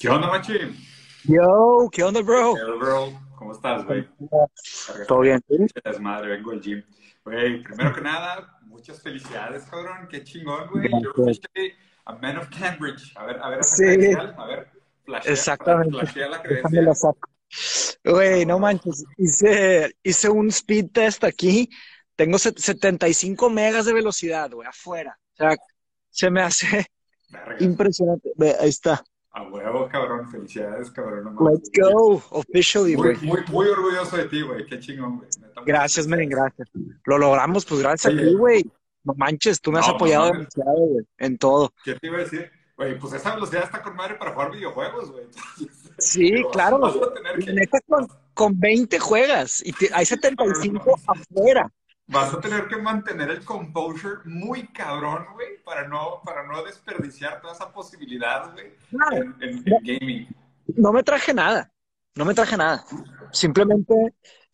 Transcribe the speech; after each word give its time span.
¿Qué 0.00 0.08
onda, 0.08 0.28
Machi? 0.28 0.54
Yo, 1.24 1.88
¿qué 1.92 2.02
onda, 2.02 2.22
bro? 2.22 2.54
¿Qué 2.54 2.62
onda, 2.62 2.76
bro? 2.76 3.20
¿Cómo 3.36 3.52
estás, 3.52 3.84
güey? 3.84 4.08
¿Todo 5.06 5.20
bien? 5.20 5.42
Desmadre, 5.84 6.30
vengo 6.36 6.52
al 6.52 6.60
gym. 6.62 6.82
Güey, 7.22 7.62
primero 7.62 7.94
que 7.94 8.00
nada, 8.00 8.58
muchas 8.62 9.02
felicidades, 9.02 9.64
cabrón. 9.64 10.08
Qué 10.10 10.24
chingón, 10.24 10.68
güey. 10.70 10.88
Yo 10.90 11.12
Gracias. 11.14 11.40
a 12.06 12.14
Man 12.14 12.38
of 12.38 12.48
Cambridge. 12.48 13.12
A 13.14 13.26
ver, 13.26 13.38
a 13.42 13.50
ver, 13.50 13.58
esa 13.60 13.76
Sí. 13.76 13.82
credencial. 13.82 14.34
A 14.38 14.46
ver, 14.46 14.70
flashea, 15.04 15.32
Exactamente. 15.32 15.98
flashea 15.98 16.28
la 16.30 16.42
credencial. 16.42 16.84
la 16.86 16.94
saco. 16.94 17.28
Güey, 18.02 18.46
no 18.46 18.58
manches, 18.58 19.04
hice, 19.18 19.94
hice 20.02 20.30
un 20.30 20.48
speed 20.48 20.86
test 20.92 21.24
aquí. 21.24 21.68
Tengo 22.16 22.38
set- 22.38 22.58
75 22.58 23.50
megas 23.50 23.84
de 23.84 23.92
velocidad, 23.92 24.50
güey, 24.50 24.66
afuera. 24.66 25.18
O 25.34 25.36
sea, 25.36 25.56
se 26.08 26.30
me 26.30 26.40
hace 26.42 26.86
Verga. 27.28 27.56
impresionante. 27.60 28.30
Ve, 28.36 28.56
ahí 28.58 28.70
está. 28.70 29.02
A 29.32 29.42
huevo, 29.44 29.88
cabrón. 29.88 30.28
Felicidades, 30.30 30.90
cabrón. 30.90 31.34
no. 31.34 31.50
Let's 31.50 31.70
go, 31.78 32.22
officially, 32.30 32.94
güey. 32.94 33.16
muy, 33.22 33.40
muy 33.48 33.68
orgulloso 33.68 34.16
de 34.16 34.24
ti, 34.24 34.42
güey. 34.42 34.66
Qué 34.66 34.78
chingón, 34.80 35.18
güey. 35.18 35.28
Gracias, 35.64 36.06
men, 36.06 36.28
gracias. 36.28 36.68
Lo 37.04 37.16
logramos, 37.18 37.64
pues 37.64 37.80
gracias 37.80 38.12
a 38.12 38.16
ti, 38.16 38.34
güey. 38.34 38.64
No 39.04 39.14
manches, 39.16 39.60
tú 39.60 39.70
me 39.72 39.78
has 39.78 39.88
No, 39.88 39.94
apoyado 39.94 40.26
demasiado, 40.32 40.76
güey, 40.76 41.04
en 41.18 41.38
todo. 41.38 41.72
¿Qué 41.84 41.94
te 41.94 42.06
iba 42.08 42.16
a 42.18 42.20
decir? 42.20 42.50
Güey, 42.76 42.98
pues 42.98 43.12
esa 43.14 43.34
velocidad 43.34 43.64
está 43.64 43.82
con 43.82 43.94
madre 43.94 44.14
para 44.16 44.32
jugar 44.32 44.50
videojuegos, 44.52 45.10
güey. 45.10 45.24
Sí, 45.98 46.42
claro. 46.50 46.78
Vas 46.78 46.96
a 46.96 47.12
tener 47.12 47.38
La 47.38 47.44
que, 47.44 47.52
neta, 47.52 47.78
con, 47.86 48.08
con 48.32 48.58
20 48.58 48.98
juegas 48.98 49.62
y 49.64 49.72
te- 49.72 49.90
hay 49.92 50.06
75 50.06 50.98
afuera. 51.06 51.70
Vas 52.10 52.34
a 52.34 52.40
tener 52.40 52.66
que 52.68 52.76
mantener 52.76 53.30
el 53.30 53.44
composure 53.44 54.20
muy 54.24 54.66
cabrón, 54.68 55.26
güey, 55.34 55.62
para 55.64 55.86
no, 55.88 56.20
para 56.24 56.46
no 56.46 56.62
desperdiciar 56.64 57.40
toda 57.40 57.54
esa 57.54 57.72
posibilidad, 57.72 58.52
güey, 58.52 58.74
Claro. 58.90 59.16
en, 59.16 59.34
en- 59.40 59.64
en 59.66 59.98
gaming. 60.00 60.28
No 60.76 60.92
me 60.92 61.02
traje 61.02 61.32
nada, 61.34 61.72
no 62.16 62.24
me 62.24 62.34
traje 62.34 62.56
nada. 62.56 62.84
Simplemente 63.32 63.94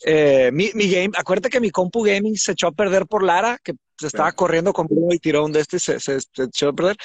eh, 0.05 0.51
mi, 0.53 0.71
mi 0.75 0.91
game, 0.91 1.11
acuérdate 1.17 1.49
que 1.49 1.61
mi 1.61 1.71
compu 1.71 2.03
gaming 2.03 2.37
se 2.37 2.53
echó 2.53 2.69
a 2.69 2.73
perder 2.73 3.07
por 3.07 3.23
Lara, 3.23 3.59
que 3.63 3.75
se 3.99 4.09
estaba 4.09 4.31
Sí. 4.31 4.37
corriendo 4.37 4.75
conmigo 4.75 5.09
y 5.11 5.19
tiró 5.19 5.43
un 5.45 5.53
de 5.53 5.61
este 5.61 5.77
y 5.77 5.81
se, 5.81 5.99
se- 6.01 6.21
se 6.21 6.43
echó 6.43 6.69
a 6.69 6.73
perder, 6.75 6.97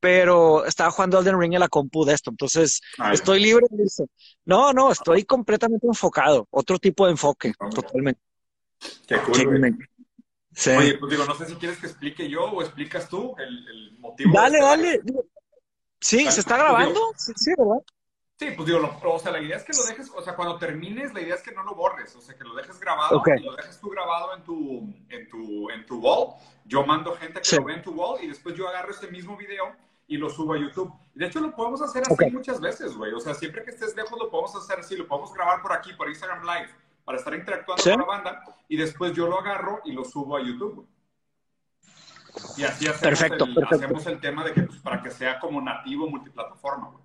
pero 0.00 0.66
estaba 0.66 0.90
jugando 0.90 1.18
Elden 1.18 1.40
Ring 1.40 1.54
en 1.54 1.60
la 1.60 1.68
compu 1.68 2.04
de 2.04 2.12
esto, 2.12 2.30
entonces 2.30 2.82
Ay, 2.98 3.14
estoy 3.14 3.40
libre 3.40 3.66
de 3.70 3.84
eso. 3.84 4.06
No, 4.44 4.72
no, 4.74 4.92
estoy 4.92 5.24
completamente 5.24 5.86
enfocado, 5.86 6.46
otro 6.50 6.78
tipo 6.78 7.06
de 7.06 7.12
enfoque, 7.12 7.54
totalmente. 7.74 8.20
qué 9.06 9.16
cool. 9.22 9.78
Sí. 10.54 10.70
Oye, 10.70 10.98
pues 10.98 11.10
digo, 11.10 11.24
no 11.24 11.34
sé 11.34 11.46
si 11.46 11.54
quieres 11.56 11.78
que 11.78 11.86
explique 11.86 12.28
yo 12.28 12.44
o 12.44 12.62
explicas 12.62 13.08
tú 13.08 13.34
el, 13.38 13.68
el 13.68 13.98
motivo. 13.98 14.32
Dale, 14.32 14.58
este 14.58 14.64
dale. 14.68 14.92
live. 15.04 15.22
Sí, 16.00 16.30
¿se 16.30 16.40
está 16.40 16.56
pues, 16.56 16.64
grabando? 16.68 16.94
digo- 16.94 17.12
Sí, 17.16 17.32
sí, 17.36 17.50
¿verdad? 17.58 17.82
Sí, 18.38 18.46
pues 18.56 18.66
digo, 18.66 18.78
lo- 18.80 19.12
o 19.12 19.18
sea, 19.18 19.30
la 19.32 19.40
idea 19.40 19.56
es 19.56 19.64
que 19.64 19.72
lo 19.76 19.84
dejes, 19.84 20.10
o 20.14 20.20
sea, 20.22 20.34
cuando 20.34 20.58
termines, 20.58 21.14
la 21.14 21.20
idea 21.20 21.34
es 21.36 21.42
que 21.42 21.52
no 21.52 21.62
lo 21.62 21.74
borres, 21.74 22.14
o 22.16 22.20
sea, 22.20 22.36
que 22.36 22.44
lo 22.44 22.54
dejes 22.54 22.78
grabado, 22.80 23.18
Ok. 23.18 23.28
y 23.38 23.42
lo 23.42 23.54
dejes 23.54 23.78
tú 23.80 23.88
grabado 23.90 24.34
en 24.36 24.42
tu, 24.44 24.94
en 25.08 25.28
tu, 25.28 25.70
en 25.70 25.86
tu 25.86 25.98
wall. 26.00 26.34
Yo 26.64 26.84
mando 26.84 27.14
gente 27.16 27.40
que 27.40 27.44
Sí. 27.46 27.56
lo 27.56 27.64
ve 27.64 27.74
en 27.74 27.82
tu 27.82 27.92
wall 27.92 28.22
y 28.22 28.28
después 28.28 28.54
yo 28.56 28.68
agarro 28.68 28.90
ese 28.90 29.06
mismo 29.08 29.36
video 29.36 29.74
y 30.08 30.16
lo 30.18 30.28
subo 30.30 30.54
a 30.54 30.58
YouTube. 30.58 30.92
De 31.14 31.26
hecho 31.26 31.40
lo 31.40 31.54
podemos 31.54 31.80
hacer 31.80 32.02
así 32.02 32.12
Ok. 32.12 32.32
muchas 32.32 32.60
veces, 32.60 32.94
güey. 32.96 33.12
O 33.12 33.20
sea, 33.20 33.34
siempre 33.34 33.64
que 33.64 33.70
estés 33.70 33.94
lejos 33.96 34.18
lo 34.18 34.28
podemos 34.30 34.54
hacer 34.56 34.80
así, 34.80 34.96
lo 34.96 35.06
podemos 35.06 35.32
grabar 35.32 35.62
por 35.62 35.72
aquí, 35.72 35.92
por 35.94 36.08
Instagram 36.08 36.42
Live, 36.44 36.68
para 37.04 37.18
estar 37.18 37.34
interactuando 37.34 37.82
Sí. 37.82 37.90
con 37.90 38.00
la 38.00 38.06
banda 38.06 38.44
y 38.68 38.76
después 38.76 39.12
yo 39.12 39.26
lo 39.28 39.38
agarro 39.40 39.80
y 39.84 39.92
lo 39.92 40.04
subo 40.04 40.36
a 40.36 40.42
YouTube. 40.42 40.74
güey. 40.74 40.86
Y 42.56 42.64
así 42.64 42.86
hacemos, 42.88 43.00
Perfecto, 43.00 43.44
el, 43.44 43.54
perfecto. 43.54 43.76
hacemos 43.84 44.06
el 44.06 44.20
tema 44.20 44.44
de 44.44 44.52
que 44.52 44.62
pues, 44.62 44.80
para 44.80 45.00
que 45.02 45.10
sea 45.10 45.38
como 45.38 45.60
nativo 45.60 46.08
multiplataforma, 46.08 46.88
güey. 46.88 47.04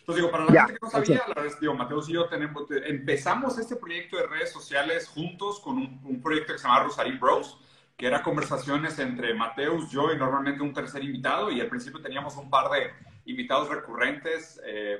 Entonces 0.00 0.22
digo, 0.22 0.30
para 0.30 0.44
la 0.44 0.52
Ya, 0.52 0.60
gente 0.66 0.74
que 0.80 0.86
no 0.86 0.90
sabía, 0.90 1.22
la 1.28 1.34
verdad 1.42 1.58
digo, 1.60 1.74
Mateus 1.74 2.08
y 2.08 2.12
yo 2.12 2.28
tenemos, 2.28 2.64
empezamos 2.86 3.58
este 3.58 3.76
proyecto 3.76 4.16
de 4.16 4.26
redes 4.26 4.52
sociales 4.52 5.08
juntos 5.08 5.60
con 5.60 5.76
un, 5.78 6.00
un 6.04 6.20
proyecto 6.22 6.52
que 6.52 6.58
se 6.58 6.66
llama 6.68 6.82
Rosarín 6.84 7.18
Bros, 7.20 7.58
que 7.96 8.06
era 8.06 8.22
conversaciones 8.22 8.98
entre 8.98 9.34
Mateus, 9.34 9.90
yo 9.90 10.12
y 10.12 10.18
normalmente 10.18 10.62
un 10.62 10.72
tercer 10.74 11.02
invitado, 11.04 11.50
y 11.50 11.60
al 11.60 11.68
principio 11.68 12.00
teníamos 12.02 12.36
un 12.36 12.50
par 12.50 12.70
de 12.70 12.90
invitados 13.26 13.68
recurrentes, 13.68 14.60
eh, 14.64 14.98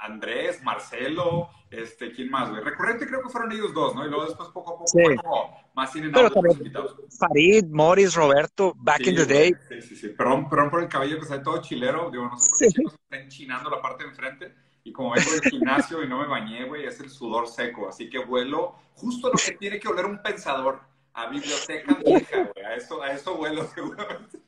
Andrés, 0.00 0.62
Marcelo, 0.62 1.48
este, 1.70 2.12
¿quién 2.12 2.30
más, 2.30 2.50
güey? 2.50 2.62
Recurrente 2.62 3.06
creo 3.06 3.22
que 3.22 3.28
fueron 3.28 3.52
ellos 3.52 3.72
dos, 3.72 3.94
¿no? 3.94 4.04
Y 4.04 4.08
luego 4.08 4.24
después 4.26 4.48
poco 4.50 4.70
a 4.70 4.78
poco 4.78 4.86
Sí. 4.88 4.98
fue 5.02 5.16
como 5.16 5.56
más 5.74 5.92
sin 5.92 6.10
Pero 6.12 6.30
también- 6.30 6.56
invitados. 6.58 6.96
Farid, 7.18 7.64
Morris, 7.70 8.14
Roberto, 8.14 8.72
back 8.76 8.98
Sí, 9.04 9.10
in 9.10 9.16
the 9.16 9.24
day. 9.26 9.54
Sí, 9.68 9.82
sí, 9.82 9.96
sí. 9.96 10.08
Perdón, 10.08 10.48
perdón 10.48 10.70
por 10.70 10.82
el 10.82 10.88
cabello 10.88 11.16
que 11.16 11.22
está 11.22 11.42
todo 11.42 11.62
chilero. 11.62 12.10
Digo, 12.10 12.24
no 12.28 12.38
sé 12.38 12.48
por 12.50 12.58
qué 12.58 12.66
Sí. 12.66 12.72
chicos 12.74 12.92
me 12.92 13.16
está 13.16 13.24
enchinando 13.24 13.70
la 13.70 13.80
parte 13.80 14.04
de 14.04 14.10
enfrente. 14.10 14.54
Y 14.84 14.92
como 14.92 15.10
vengo 15.12 15.30
del 15.30 15.42
gimnasio 15.50 16.02
y 16.02 16.08
no 16.08 16.18
me 16.20 16.26
bañé, 16.26 16.64
güey, 16.64 16.86
es 16.86 16.98
el 17.00 17.10
sudor 17.10 17.46
seco. 17.46 17.88
Así 17.88 18.08
que 18.08 18.18
vuelo 18.24 18.74
justo 18.94 19.28
lo 19.28 19.34
que 19.38 19.52
tiene 19.52 19.78
que 19.78 19.88
oler 19.88 20.06
un 20.06 20.22
pensador. 20.22 20.80
A 21.14 21.26
biblioteca 21.28 21.94
vieja, 22.04 22.50
güey. 22.54 22.64
A 22.64 22.74
eso, 22.76 23.02
a 23.02 23.10
eso 23.12 23.36
vuelo 23.36 23.64
seguramente. 23.74 24.38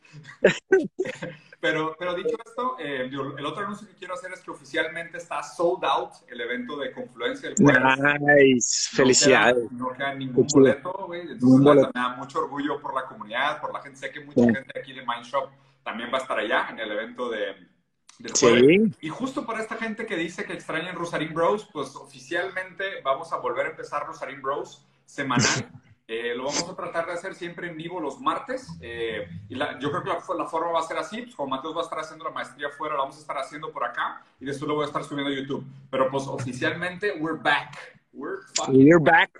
Pero, 1.60 1.94
pero 1.98 2.14
dicho 2.14 2.36
esto, 2.44 2.76
eh, 2.78 3.02
el 3.10 3.44
otro 3.46 3.64
anuncio 3.66 3.86
que 3.86 3.92
quiero 3.94 4.14
hacer 4.14 4.32
es 4.32 4.40
que 4.40 4.50
oficialmente 4.50 5.18
está 5.18 5.42
sold 5.42 5.84
out 5.84 6.12
el 6.28 6.40
evento 6.40 6.76
de 6.78 6.90
Confluencia 6.90 7.50
jueves. 7.58 7.82
Nice, 8.20 8.88
No 8.92 8.96
felicidades. 8.96 9.54
queda- 9.56 9.68
No 9.72 9.92
queda 9.92 10.14
ningún 10.14 10.46
boleto, 10.46 10.92
güey. 11.06 11.20
Entonces, 11.20 11.60
boleto. 11.60 11.90
me 11.94 12.00
da 12.00 12.08
mucho 12.16 12.38
orgullo 12.40 12.80
por 12.80 12.94
la 12.94 13.04
comunidad, 13.04 13.60
por 13.60 13.74
la 13.74 13.82
gente. 13.82 13.98
Sé 13.98 14.10
que 14.10 14.20
mucha 14.24 14.40
Sí. 14.40 14.54
gente 14.54 14.78
aquí 14.80 14.92
de 14.94 15.04
Mindshop 15.06 15.50
también 15.84 16.10
va 16.12 16.18
a 16.18 16.22
estar 16.22 16.38
allá 16.38 16.68
en 16.70 16.78
el 16.78 16.90
evento 16.92 17.28
de. 17.28 17.68
Sí, 18.34 18.92
Y 19.00 19.08
justo 19.08 19.44
para 19.46 19.60
esta 19.60 19.76
gente 19.76 20.04
que 20.06 20.14
dice 20.16 20.44
que 20.44 20.52
extrañan 20.52 20.94
Rosarín 20.94 21.32
Bros, 21.32 21.68
pues 21.72 21.94
oficialmente 21.96 23.00
vamos 23.02 23.32
a 23.32 23.36
volver 23.38 23.66
a 23.66 23.70
empezar 23.70 24.06
Rosarín 24.06 24.40
Bros 24.42 24.86
semanal. 25.04 25.44
Eh, 26.12 26.34
lo 26.34 26.42
vamos 26.46 26.68
a 26.68 26.74
tratar 26.74 27.06
de 27.06 27.12
hacer 27.12 27.36
siempre 27.36 27.68
en 27.68 27.76
vivo 27.76 28.00
los 28.00 28.20
martes. 28.20 28.66
eh, 28.80 29.28
y 29.48 29.54
la- 29.54 29.78
yo 29.78 29.90
creo 29.92 30.02
que 30.02 30.08
la, 30.08 30.20
la 30.36 30.46
forma 30.46 30.72
va 30.72 30.80
a 30.80 30.82
ser 30.82 30.98
así. 30.98 31.22
Pues 31.22 31.36
como 31.36 31.50
Mateos 31.50 31.76
va 31.76 31.82
a 31.82 31.84
estar 31.84 32.00
haciendo 32.00 32.24
la 32.24 32.32
maestría 32.32 32.66
afuera, 32.66 32.94
la 32.96 33.02
vamos 33.02 33.16
a 33.16 33.20
estar 33.20 33.38
haciendo 33.38 33.70
por 33.70 33.84
acá. 33.84 34.24
Y 34.40 34.44
después 34.44 34.68
lo 34.68 34.74
voy 34.74 34.82
a 34.84 34.86
estar 34.88 35.04
subiendo 35.04 35.32
a 35.32 35.36
YouTube. 35.36 35.64
Pero 35.88 36.10
pues 36.10 36.24
oficialmente, 36.26 37.12
we're 37.20 37.38
back. 37.40 37.76
We're 38.12 38.38
we're 38.72 38.98
back 38.98 39.30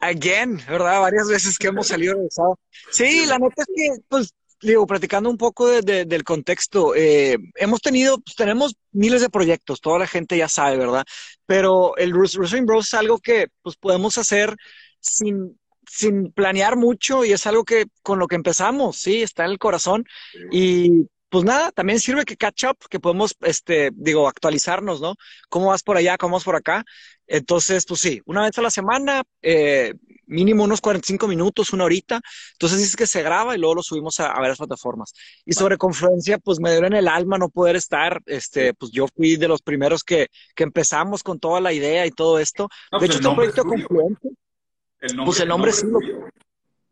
again, 0.00 0.56
¿verdad? 0.66 1.00
Varias 1.02 1.28
veces 1.28 1.58
que 1.58 1.66
hemos 1.66 1.88
salido 1.88 2.16
sábado. 2.30 2.58
Sí, 2.90 3.26
la 3.26 3.38
neta 3.38 3.62
es 3.62 3.68
que, 3.74 3.90
pues, 4.08 4.32
digo, 4.62 4.86
platicando 4.86 5.28
un 5.28 5.36
poco 5.36 5.68
de- 5.68 5.82
de- 5.82 6.04
del 6.06 6.24
contexto, 6.24 6.94
eh, 6.94 7.36
hemos 7.56 7.82
tenido, 7.82 8.18
pues, 8.18 8.34
tenemos 8.34 8.74
miles 8.92 9.20
de 9.20 9.28
proyectos, 9.28 9.80
toda 9.82 9.98
la 9.98 10.06
gente 10.06 10.38
ya 10.38 10.48
sabe, 10.48 10.78
¿verdad? 10.78 11.04
Pero 11.44 11.96
el 11.98 12.14
Wrestling 12.14 12.64
Bros 12.64 12.86
es 12.88 12.94
algo 12.94 13.18
que, 13.18 13.48
pues, 13.60 13.76
podemos 13.76 14.16
hacer 14.18 14.56
sin, 15.00 15.60
sin 15.86 16.32
planear 16.32 16.76
mucho 16.76 17.24
y 17.24 17.32
es 17.32 17.46
algo 17.46 17.64
que 17.64 17.86
con 18.02 18.18
lo 18.18 18.26
que 18.26 18.36
empezamos, 18.36 18.96
sí, 18.96 19.22
está 19.22 19.44
en 19.44 19.52
el 19.52 19.58
corazón. 19.58 20.04
Y 20.50 21.08
pues 21.32 21.44
nada, 21.44 21.72
también 21.72 21.98
sirve 21.98 22.26
que 22.26 22.36
catch 22.36 22.64
up, 22.64 22.76
que 22.90 23.00
podemos, 23.00 23.34
este, 23.40 23.90
digo, 23.94 24.28
actualizarnos, 24.28 25.00
¿no? 25.00 25.14
¿Cómo 25.48 25.68
vas 25.68 25.82
por 25.82 25.96
allá? 25.96 26.18
¿Cómo 26.18 26.34
vas 26.36 26.44
por 26.44 26.56
acá? 26.56 26.84
Entonces, 27.26 27.86
pues 27.86 28.00
sí, 28.00 28.20
una 28.26 28.42
vez 28.42 28.58
a 28.58 28.62
la 28.62 28.68
semana, 28.68 29.22
eh, 29.40 29.94
mínimo 30.26 30.64
unos 30.64 30.82
45 30.82 31.26
minutos, 31.28 31.72
una 31.72 31.84
horita. 31.84 32.20
Entonces 32.52 32.78
dices 32.78 32.96
que 32.96 33.06
se 33.06 33.22
graba 33.22 33.54
y 33.54 33.58
luego 33.58 33.76
lo 33.76 33.82
subimos 33.82 34.20
a, 34.20 34.30
a 34.30 34.40
varias 34.40 34.58
plataformas. 34.58 35.14
Y 35.46 35.54
sobre 35.54 35.78
Confluencia, 35.78 36.36
pues 36.38 36.60
me 36.60 36.70
duele 36.70 36.88
en 36.88 36.96
el 36.96 37.08
alma 37.08 37.38
no 37.38 37.48
poder 37.48 37.76
estar. 37.76 38.20
Este, 38.26 38.74
pues 38.74 38.92
yo 38.92 39.06
fui 39.08 39.36
de 39.36 39.48
los 39.48 39.62
primeros 39.62 40.04
que, 40.04 40.28
que 40.54 40.64
empezamos 40.64 41.22
con 41.22 41.38
toda 41.38 41.62
la 41.62 41.72
idea 41.72 42.04
y 42.04 42.10
todo 42.10 42.38
esto. 42.38 42.68
No, 42.90 42.98
de 42.98 43.06
pues 43.06 43.16
hecho, 43.18 43.20
este 43.20 43.28
es 43.28 43.34
proyecto 43.34 43.64
Confluencia 43.64 44.30
El 45.02 45.16
nombre, 45.16 45.24
Pues 45.26 45.40
el 45.40 45.48
nombre 45.48 45.70
es 45.72 45.76
sí 45.80 45.86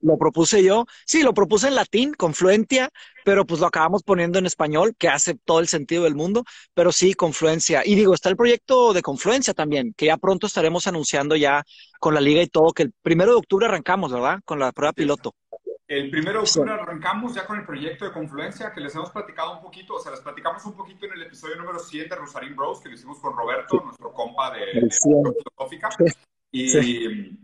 lo- 0.03 0.19
propuse 0.19 0.65
yo. 0.65 0.87
Sí, 1.07 1.23
lo 1.23 1.33
propuse 1.35 1.69
en 1.69 1.75
latín, 1.75 2.15
Confluentia, 2.15 2.89
pero 3.25 3.45
pues 3.45 3.61
lo 3.61 3.67
acabamos 3.67 4.03
poniendo 4.03 4.39
en 4.39 4.47
español, 4.47 4.95
que 4.99 5.09
hace 5.09 5.35
todo 5.45 5.61
el 5.61 5.69
sentido 5.69 6.05
del 6.05 6.15
mundo, 6.15 6.43
pero 6.75 6.91
sí, 6.91 7.12
Confluencia. 7.15 7.83
Y 7.85 7.95
digo, 7.95 8.15
está 8.15 8.29
el 8.31 8.37
proyecto 8.37 8.93
de 8.95 9.03
Confluencia 9.03 9.53
también, 9.55 9.93
que 9.97 10.07
ya 10.07 10.17
pronto 10.17 10.47
estaremos 10.47 10.87
anunciando 10.87 11.37
ya 11.37 11.62
con 12.01 12.15
la 12.15 12.21
liga 12.21 12.43
y 12.43 12.47
todo, 12.49 12.73
que 12.73 12.85
el 12.85 12.93
primero 13.03 13.33
de 13.33 13.39
octubre 13.39 13.67
arrancamos, 13.67 14.11
¿verdad? 14.12 14.41
Con 14.45 14.59
la 14.59 14.73
prueba 14.73 14.93
piloto. 14.93 15.35
El 15.87 16.09
primero 16.11 16.39
de 16.41 16.45
octubre 16.49 16.71
arrancamos 16.73 17.35
ya 17.35 17.45
con 17.47 17.59
el 17.59 17.67
proyecto 17.67 18.05
de 18.07 18.12
Confluencia, 18.12 18.73
que 18.73 18.81
les 18.81 18.95
hemos 18.95 19.11
platicado 19.11 19.57
un 19.57 19.61
poquito, 19.62 19.95
o 19.97 20.01
sea, 20.01 20.12
les 20.12 20.21
platicamos 20.21 20.65
un 20.65 20.73
poquito 20.77 21.05
en 21.07 21.12
el 21.12 21.23
episodio 21.23 21.57
número 21.57 21.79
100 21.79 22.09
de 22.09 22.17
Rosarín 22.17 22.57
Bros, 22.57 22.81
que 22.81 22.89
lo 22.89 22.95
hicimos 22.95 23.19
con 23.19 23.37
Roberto, 23.37 23.83
nuestro 23.85 24.12
compa 24.15 24.51
de, 24.53 24.62
El 24.79 24.89
de 24.89 24.91
100. 24.91 25.23
Filosófica. 25.35 25.89
Sí. 26.53 27.39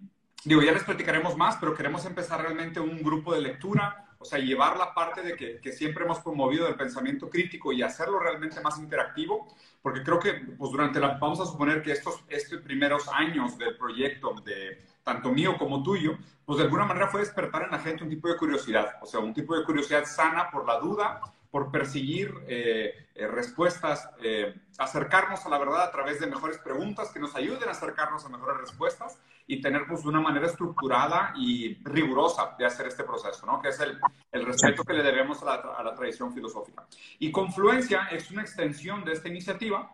Digo, 0.47 0.63
ya 0.63 0.71
les 0.71 0.85
platicaremos 0.85 1.37
más, 1.37 1.57
pero 1.57 1.75
queremos 1.75 2.05
empezar 2.05 2.41
realmente 2.41 2.79
un 2.79 3.03
grupo 3.03 3.35
de 3.35 3.41
lectura, 3.41 4.15
o 4.17 4.25
sea, 4.25 4.39
llevar 4.39 4.77
la 4.77 4.95
parte 4.95 5.21
de 5.23 5.35
que, 5.35 5.61
que 5.61 5.73
siempre 5.73 6.05
hemos 6.05 6.21
promovido 6.21 6.67
del 6.67 6.77
pensamiento 6.77 7.29
crítico 7.29 7.73
y 7.73 7.83
hacerlo 7.83 8.21
realmente 8.21 8.61
más 8.61 8.79
interactivo, 8.79 9.49
porque 9.83 10.05
creo 10.05 10.21
que 10.21 10.35
pues 10.57 10.71
durante 10.71 11.01
la, 11.01 11.19
vamos 11.19 11.41
a 11.41 11.47
suponer 11.47 11.83
que 11.83 11.91
estos, 11.91 12.23
estos 12.29 12.61
primeros 12.61 13.09
años 13.09 13.59
del 13.59 13.77
proyecto, 13.77 14.35
de 14.45 14.85
tanto 15.03 15.33
mío 15.33 15.57
como 15.59 15.83
tuyo, 15.83 16.17
pues 16.45 16.59
de 16.59 16.65
alguna 16.67 16.85
manera 16.85 17.09
fue 17.09 17.23
despertar 17.23 17.65
en 17.65 17.73
la 17.73 17.81
gente 17.81 18.05
un 18.05 18.11
tipo 18.11 18.29
de 18.29 18.37
curiosidad, 18.37 18.99
o 19.03 19.07
sea, 19.07 19.19
un 19.19 19.35
tipo 19.35 19.59
de 19.59 19.65
curiosidad 19.65 20.05
sana 20.05 20.49
por 20.53 20.65
la 20.65 20.79
duda, 20.79 21.21
por 21.51 21.73
perseguir 21.73 22.33
eh, 22.47 23.09
eh, 23.17 23.27
respuestas, 23.27 24.11
eh, 24.23 24.55
acercarnos 24.79 25.45
a 25.45 25.49
la 25.49 25.59
verdad 25.59 25.83
a 25.83 25.91
través 25.91 26.21
de 26.21 26.29
mejores 26.29 26.59
preguntas 26.59 27.11
que 27.11 27.19
nos 27.19 27.35
ayuden 27.35 27.69
a 27.69 27.73
acercarnos 27.73 28.25
a 28.25 28.29
mejores 28.29 28.59
respuestas 28.59 29.19
y 29.47 29.61
tener 29.61 29.87
pues 29.87 30.05
una 30.05 30.21
manera 30.21 30.47
estructurada 30.47 31.33
y 31.37 31.75
rigurosa 31.85 32.55
de 32.59 32.67
hacer 32.67 32.87
este 32.87 33.05
proceso, 33.05 33.47
¿no? 33.47 33.61
Que 33.61 33.69
es 33.69 33.81
el, 33.81 34.01
respeto 34.45 34.83
que 34.85 34.93
le 34.93 35.03
debemos 35.03 35.43
a 35.43 35.45
la, 35.47 35.55
a 35.55 35.83
la 35.83 35.95
tradición 35.95 36.33
filosófica. 36.33 36.87
Y 37.19 37.31
Confluencia 37.31 38.09
es 38.11 38.31
una 38.31 38.43
extensión 38.43 39.05
de 39.05 39.13
esta 39.13 39.29
iniciativa 39.29 39.91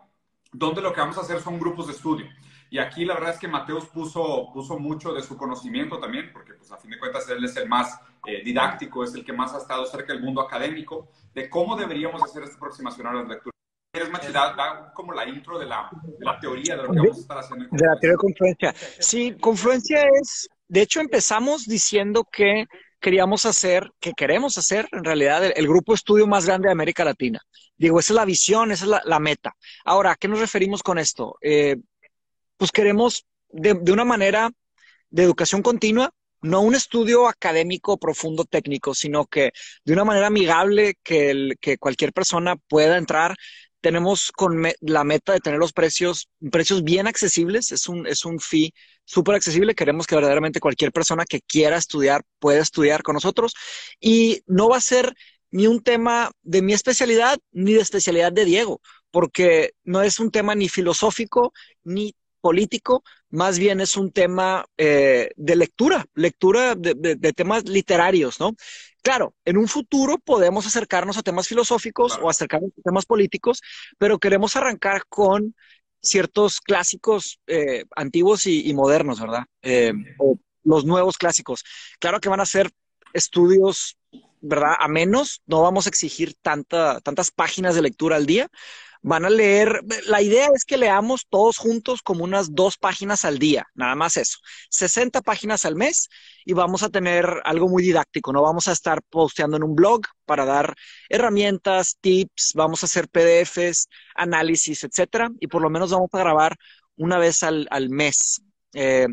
donde 0.51 0.81
lo 0.81 0.93
que 0.93 1.01
vamos 1.01 1.17
a 1.17 1.21
hacer 1.21 1.39
son 1.39 1.59
grupos 1.59 1.87
de 1.87 1.93
estudio. 1.93 2.27
Y 2.69 2.79
aquí 2.79 3.05
la 3.05 3.13
verdad 3.13 3.31
es 3.31 3.39
que 3.39 3.47
Mateus 3.47 3.85
puso, 3.85 4.49
puso 4.51 4.79
mucho 4.79 5.13
de 5.13 5.21
su 5.21 5.37
conocimiento 5.37 5.99
también, 5.99 6.31
porque 6.33 6.53
pues 6.53 6.71
a 6.71 6.77
fin 6.77 6.89
de 6.89 6.97
cuentas 6.97 7.29
él 7.29 7.43
es 7.43 7.55
el 7.57 7.69
más 7.69 7.99
eh, 8.25 8.41
didáctico, 8.43 9.03
es 9.03 9.13
el 9.13 9.23
que 9.23 9.33
más 9.33 9.53
ha 9.53 9.59
estado 9.59 9.85
cerca 9.85 10.13
del 10.13 10.23
mundo 10.23 10.41
académico, 10.41 11.09
de 11.35 11.49
cómo 11.49 11.75
deberíamos 11.75 12.23
hacer 12.23 12.43
esta 12.43 12.55
aproximación 12.55 13.07
a 13.07 13.13
las 13.13 13.27
lecturas. 13.27 13.53
¿Quieres, 13.93 14.11
Machi, 14.11 14.31
da, 14.31 14.91
como 14.95 15.13
la 15.13 15.23
intro 15.29 15.59
de 15.59 15.67
la, 15.67 15.87
de 16.01 16.25
la, 16.25 16.39
teoría 16.39 16.75
de 16.75 16.81
lo 16.81 16.91
que 16.91 16.97
vamos 16.97 17.17
a 17.17 17.21
estar 17.21 17.37
haciendo? 17.37 17.65
de 17.69 17.85
la 17.85 17.99
teoría 17.99 18.13
de 18.13 18.17
confluencia. 18.17 18.75
Sí, 18.97 19.35
confluencia 19.39 20.01
es, 20.19 20.49
de 20.67 20.81
hecho 20.81 20.99
empezamos 20.99 21.67
diciendo 21.67 22.27
que 22.31 22.65
queríamos 22.99 23.45
hacer, 23.45 23.91
que 23.99 24.13
queremos 24.13 24.57
hacer 24.57 24.87
en 24.93 25.03
realidad 25.03 25.45
el, 25.45 25.53
el, 25.55 25.67
grupo 25.67 25.93
estudio 25.93 26.25
más 26.25 26.47
grande 26.47 26.69
de 26.69 26.71
América 26.71 27.05
Latina. 27.05 27.39
Digo, 27.77 27.99
esa 27.99 28.13
es 28.13 28.15
la 28.15 28.25
visión, 28.25 28.71
esa 28.71 28.85
es 28.85 28.89
la, 28.89 29.01
la 29.05 29.19
meta. 29.19 29.55
Ahora, 29.85 30.13
¿a 30.13 30.15
qué 30.15 30.27
nos 30.27 30.39
referimos 30.39 30.81
con 30.81 30.97
esto? 30.97 31.35
Eh, 31.39 31.75
pues 32.57 32.71
queremos 32.71 33.27
de, 33.49 33.75
de, 33.75 33.91
una 33.91 34.05
manera 34.05 34.49
de 35.11 35.21
educación 35.21 35.61
continua, 35.61 36.09
no 36.43 36.61
un 36.61 36.75
estudio 36.75 37.27
académico 37.27 37.97
profundo 37.97 38.43
técnico, 38.43 38.93
sino 38.93 39.25
que 39.25 39.51
de 39.85 39.93
una 39.93 40.03
manera 40.03 40.27
amigable 40.27 40.95
que, 41.03 41.29
el, 41.29 41.57
que 41.59 41.77
cualquier 41.77 42.11
persona 42.11 42.55
pueda 42.55 42.97
entrar. 42.97 43.35
Tenemos 43.83 44.31
con 44.31 44.63
la 44.79 45.03
meta 45.03 45.33
de 45.33 45.41
tener 45.41 45.59
los 45.59 45.73
precios, 45.73 46.29
precios 46.49 46.85
bien 46.85 47.05
accesibles, 47.05 47.73
es 47.73 47.89
un, 47.89 48.07
es 48.07 48.23
un 48.23 48.39
fee 48.39 48.73
súper 49.03 49.35
accesible. 49.35 49.75
Queremos 49.75 50.07
que 50.07 50.15
verdaderamente 50.15 50.61
cualquier 50.61 50.93
persona 50.93 51.25
que 51.25 51.41
quiera 51.41 51.75
estudiar 51.75 52.23
pueda 52.39 52.61
estudiar 52.61 53.03
con 53.03 53.15
nosotros 53.15 53.53
y 53.99 54.41
no 54.47 54.69
va 54.69 54.77
a 54.77 54.81
ser 54.81 55.13
ni 55.51 55.67
un 55.67 55.83
tema 55.83 56.31
de 56.43 56.61
mi 56.61 56.71
especialidad 56.71 57.37
ni 57.51 57.73
de 57.73 57.81
especialidad 57.81 58.31
de 58.31 58.45
Diego, 58.45 58.79
porque 59.11 59.71
no 59.83 60.01
es 60.01 60.17
un 60.17 60.31
tema 60.31 60.55
ni 60.55 60.69
filosófico 60.69 61.51
ni 61.83 62.15
político, 62.39 63.03
más 63.29 63.59
bien 63.59 63.81
es 63.81 63.97
un 63.97 64.13
tema 64.13 64.65
eh, 64.77 65.31
de 65.35 65.55
lectura, 65.57 66.05
lectura 66.15 66.75
de, 66.75 67.33
temas 67.33 67.65
literarios, 67.67 68.39
¿no? 68.39 68.55
Claro, 69.03 69.35
en 69.43 69.57
un 69.57 69.67
futuro 69.67 70.17
podemos 70.17 70.65
acercarnos 70.65 71.17
a 71.17 71.23
temas 71.23 71.47
filosóficos 71.47 72.13
claro. 72.13 72.25
o 72.25 72.29
acercarnos 72.29 72.71
a 72.79 72.81
temas 72.81 73.05
políticos, 73.05 73.61
pero 73.97 74.17
queremos 74.17 74.55
arrancar 74.55 75.03
con 75.07 75.55
ciertos 76.01 76.61
clásicos 76.61 77.39
eh, 77.47 77.85
antiguos 77.95 78.47
y, 78.47 78.69
y, 78.69 78.73
modernos, 78.73 79.19
¿verdad? 79.19 79.43
Eh, 79.61 79.93
o 80.19 80.37
los 80.63 80.85
nuevos 80.85 81.17
clásicos. 81.17 81.63
Claro 81.99 82.21
que 82.21 82.29
van 82.29 82.39
a 82.39 82.45
ser 82.45 82.71
estudios, 83.13 83.97
¿verdad? 84.39 84.75
A 84.79 84.87
menos, 84.87 85.41
no 85.45 85.61
vamos 85.61 85.85
a 85.85 85.89
exigir 85.89 86.35
tanta, 86.41 87.01
tantas 87.01 87.29
páginas 87.29 87.75
de 87.75 87.81
lectura 87.81 88.15
al 88.15 88.25
día, 88.25 88.49
van 89.03 89.25
a 89.25 89.29
leer, 89.29 89.81
la 90.07 90.21
idea 90.21 90.47
es 90.55 90.63
que 90.63 90.77
leamos 90.77 91.27
todos 91.29 91.57
juntos 91.57 92.01
como 92.01 92.23
unas 92.23 92.55
dos 92.55 92.77
páginas 92.77 93.25
al 93.25 93.37
día, 93.37 93.67
nada 93.75 93.95
más 93.95 94.15
eso, 94.15 94.37
60 94.69 95.21
páginas 95.21 95.65
al 95.65 95.75
mes 95.75 96.09
y 96.45 96.53
vamos 96.53 96.83
a 96.83 96.89
tener 96.89 97.25
algo 97.43 97.67
muy 97.67 97.83
didáctico, 97.83 98.31
no 98.31 98.41
vamos 98.41 98.69
a 98.69 98.71
estar 98.71 99.01
posteando 99.03 99.57
en 99.57 99.63
un 99.63 99.75
blog 99.75 100.01
para 100.25 100.45
dar 100.45 100.73
herramientas, 101.09 101.97
tips, 101.99 102.53
vamos 102.55 102.81
a 102.81 102.85
hacer 102.85 103.09
PDFs, 103.09 103.89
análisis, 104.15 104.83
etcétera, 104.85 105.29
y 105.39 105.47
por 105.47 105.61
lo 105.61 105.69
menos 105.69 105.91
vamos 105.91 106.09
a 106.13 106.19
grabar 106.19 106.55
una 106.95 107.17
vez 107.17 107.43
al, 107.43 107.67
al 107.71 107.89
mes. 107.89 108.41
Eh, 108.73 109.07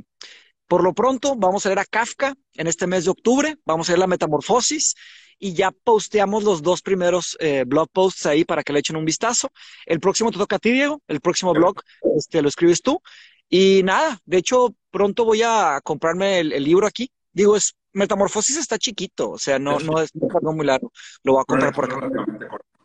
por 0.68 0.84
lo 0.84 0.94
pronto, 0.94 1.34
vamos 1.36 1.66
a 1.66 1.70
leer 1.70 1.80
a 1.80 1.84
Kafka 1.84 2.34
en 2.54 2.68
este 2.68 2.86
mes 2.86 3.04
de 3.04 3.10
octubre, 3.10 3.56
vamos 3.64 3.88
a 3.88 3.92
leer 3.92 3.98
la 3.98 4.06
metamorfosis 4.06 4.94
y 5.40 5.54
ya 5.54 5.72
posteamos 5.72 6.44
los 6.44 6.62
dos 6.62 6.82
primeros 6.82 7.36
eh, 7.40 7.64
blog 7.66 7.88
posts 7.90 8.26
ahí 8.26 8.44
para 8.44 8.62
que 8.62 8.72
le 8.72 8.78
echen 8.78 8.96
un 8.96 9.04
vistazo. 9.04 9.50
El 9.86 9.98
próximo 9.98 10.30
te 10.30 10.38
toca 10.38 10.56
a 10.56 10.58
ti, 10.60 10.70
Diego, 10.70 11.00
el 11.08 11.20
próximo 11.20 11.52
blog 11.52 11.80
este, 12.16 12.42
lo 12.42 12.48
escribes 12.48 12.82
tú. 12.82 13.00
Y 13.48 13.82
nada, 13.82 14.20
de 14.24 14.36
hecho, 14.36 14.76
pronto 14.92 15.24
voy 15.24 15.42
a 15.42 15.80
comprarme 15.82 16.38
el, 16.38 16.52
el 16.52 16.62
libro 16.62 16.86
aquí. 16.86 17.10
Digo, 17.32 17.56
es 17.56 17.74
Metamorfosis 17.92 18.56
está 18.56 18.78
chiquito, 18.78 19.30
o 19.30 19.38
sea, 19.38 19.58
no, 19.58 19.80
no 19.80 20.00
es 20.00 20.10
no, 20.14 20.52
muy 20.52 20.64
largo. 20.64 20.92
Lo 21.24 21.32
voy 21.32 21.42
a 21.42 21.44
comprar 21.44 21.74
por 21.74 21.84
acá. 21.86 22.08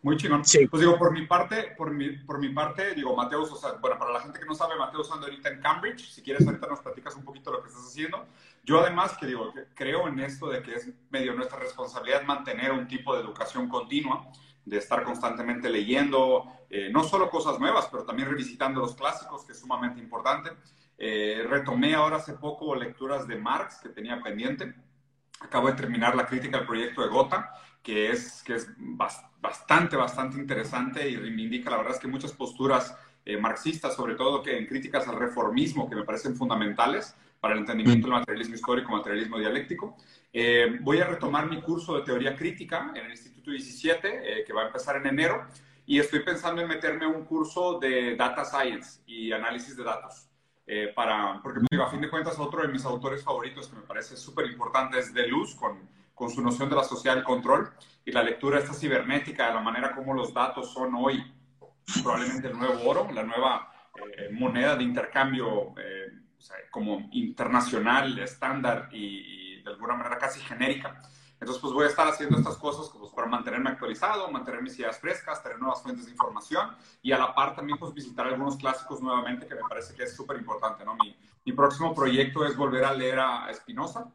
Muy 0.01 0.17
chingón. 0.17 0.45
Sí. 0.45 0.67
Pues 0.67 0.81
digo, 0.81 0.97
por 0.97 1.11
mi 1.11 1.25
parte, 1.25 1.73
por 1.77 1.91
mi, 1.91 2.11
por 2.17 2.39
mi 2.39 2.49
parte, 2.49 2.93
digo, 2.93 3.15
Mateus, 3.15 3.51
o 3.51 3.55
sea, 3.55 3.73
bueno, 3.73 3.97
para 3.97 4.13
la 4.13 4.21
gente 4.21 4.39
que 4.39 4.45
no 4.45 4.53
sabe, 4.53 4.75
Mateus 4.75 5.11
anda 5.11 5.25
ahorita 5.25 5.49
en 5.49 5.61
Cambridge. 5.61 6.11
Si 6.11 6.21
quieres, 6.21 6.45
ahorita 6.45 6.67
nos 6.67 6.79
platicas 6.79 7.15
un 7.15 7.23
poquito 7.23 7.51
lo 7.51 7.61
que 7.61 7.69
estás 7.69 7.85
haciendo. 7.85 8.25
Yo 8.65 8.81
además, 8.81 9.15
que 9.15 9.27
digo, 9.27 9.53
creo 9.75 10.07
en 10.07 10.19
esto 10.19 10.49
de 10.49 10.63
que 10.63 10.73
es 10.73 10.89
medio 11.11 11.35
nuestra 11.35 11.59
responsabilidad 11.59 12.23
mantener 12.23 12.71
un 12.71 12.87
tipo 12.87 13.13
de 13.13 13.21
educación 13.21 13.69
continua, 13.69 14.27
de 14.65 14.77
estar 14.77 15.03
constantemente 15.03 15.69
leyendo, 15.69 16.45
eh, 16.71 16.89
no 16.91 17.03
solo 17.03 17.29
cosas 17.29 17.59
nuevas, 17.59 17.87
pero 17.91 18.03
también 18.03 18.27
revisitando 18.27 18.81
los 18.81 18.95
clásicos, 18.95 19.45
que 19.45 19.51
es 19.51 19.59
sumamente 19.59 20.01
importante. 20.01 20.49
Eh, 20.97 21.45
retomé 21.47 21.93
ahora 21.93 22.15
hace 22.15 22.33
poco 22.33 22.73
lecturas 22.75 23.27
de 23.27 23.35
Marx 23.35 23.81
que 23.83 23.89
tenía 23.89 24.19
pendiente. 24.23 24.73
Acabo 25.41 25.67
de 25.67 25.73
terminar 25.73 26.15
la 26.15 26.25
crítica 26.25 26.57
al 26.57 26.65
proyecto 26.65 27.03
de 27.03 27.09
Gotha, 27.09 27.51
que 27.83 28.09
es, 28.09 28.41
que 28.41 28.55
es 28.55 28.67
bastante, 28.77 29.95
bastante 29.95 30.39
interesante 30.39 31.07
y 31.07 31.17
reivindica, 31.17 31.69
la 31.69 31.77
verdad 31.77 31.93
es 31.93 31.99
que 31.99 32.07
muchas 32.07 32.31
posturas 32.31 32.97
eh, 33.25 33.37
marxistas, 33.37 33.95
sobre 33.95 34.15
todo 34.15 34.41
que 34.41 34.57
en 34.57 34.65
críticas 34.65 35.07
al 35.07 35.19
reformismo, 35.19 35.87
que 35.87 35.95
me 35.95 36.03
parecen 36.03 36.35
fundamentales 36.35 37.15
para 37.45 37.53
el 37.53 37.59
entendimiento 37.59 38.07
del 38.07 38.15
materialismo 38.15 38.55
histórico, 38.55 38.91
materialismo 38.91 39.37
dialéctico. 39.37 39.95
Eh, 40.33 40.79
voy 40.81 40.97
a 40.97 41.05
retomar 41.05 41.47
mi 41.47 41.61
curso 41.61 41.95
de 41.95 42.01
teoría 42.01 42.35
crítica 42.35 42.91
en 42.95 43.05
el 43.05 43.11
Instituto 43.11 43.51
17, 43.51 44.39
eh, 44.39 44.43
que 44.43 44.51
va 44.51 44.63
a 44.63 44.65
empezar 44.65 44.95
en 44.95 45.05
enero, 45.05 45.45
y 45.85 45.99
estoy 45.99 46.21
pensando 46.21 46.63
en 46.63 46.67
meterme 46.67 47.05
un 47.05 47.23
curso 47.23 47.77
de 47.77 48.15
data 48.15 48.43
science 48.45 49.03
y 49.05 49.31
análisis 49.31 49.77
de 49.77 49.83
datos. 49.83 50.27
Eh, 50.65 50.91
para, 50.95 51.39
porque 51.43 51.59
digo, 51.69 51.83
a 51.83 51.91
fin 51.91 52.01
de 52.01 52.09
cuentas 52.09 52.39
otro 52.39 52.63
de 52.63 52.67
mis 52.67 52.83
autores 52.83 53.23
favoritos 53.23 53.67
que 53.67 53.75
me 53.75 53.83
parece 53.83 54.17
súper 54.17 54.47
importante 54.47 54.97
es 54.97 55.13
Deleuze 55.13 55.55
con, 55.55 55.87
con 56.15 56.31
su 56.31 56.41
noción 56.41 56.67
de 56.67 56.77
la 56.77 56.83
sociedad 56.83 57.13
del 57.13 57.23
control 57.23 57.69
y 58.03 58.11
la 58.11 58.23
lectura 58.23 58.57
esta 58.57 58.73
cibernética 58.73 59.49
de 59.49 59.53
la 59.53 59.61
manera 59.61 59.93
como 59.93 60.15
los 60.15 60.33
datos 60.33 60.73
son 60.73 60.95
hoy 60.95 61.23
probablemente 62.01 62.47
el 62.47 62.57
nuevo 62.57 62.89
oro, 62.89 63.07
la 63.13 63.21
nueva 63.21 63.71
eh, 64.17 64.29
moneda 64.31 64.75
de 64.75 64.83
intercambio 64.83 65.75
eh, 65.77 66.24
sea, 66.45 66.57
como 66.71 67.09
internacional, 67.11 68.17
estándar 68.19 68.89
y, 68.91 69.57
y, 69.57 69.61
de 69.63 69.71
alguna 69.71 69.95
manera 69.95 70.17
casi 70.17 70.39
genérica. 70.39 71.01
Entonces, 71.39 71.61
pues 71.61 71.73
voy 71.73 71.85
a 71.85 71.89
estar 71.89 72.07
haciendo 72.07 72.37
estas 72.37 72.55
cosas 72.57 72.89
pues, 72.97 73.11
para 73.11 73.27
mantenerme 73.27 73.69
actualizado, 73.69 74.31
mantener 74.31 74.61
mis 74.61 74.77
ideas 74.79 74.99
frescas, 74.99 75.43
tener 75.43 75.59
nuevas 75.59 75.81
fuentes 75.81 76.05
de 76.05 76.11
información 76.11 76.75
y 77.01 77.11
a 77.11 77.17
la 77.17 77.35
par 77.35 77.55
también 77.55 77.77
pues, 77.77 77.93
visitar 77.93 78.27
algunos 78.27 78.57
clásicos 78.57 79.01
nuevamente 79.01 79.47
que 79.47 79.55
me 79.55 79.61
parece 79.67 79.93
que 79.95 80.03
es 80.03 80.15
súper 80.15 80.37
importante. 80.37 80.85
¿no? 80.85 80.95
Mi, 80.95 81.15
mi, 81.45 81.51
próximo 81.51 81.93
proyecto 81.93 82.45
es 82.45 82.55
volver 82.55 82.85
a 82.85 82.93
leer 82.93 83.19
a 83.19 83.51
Spinoza. 83.53 84.11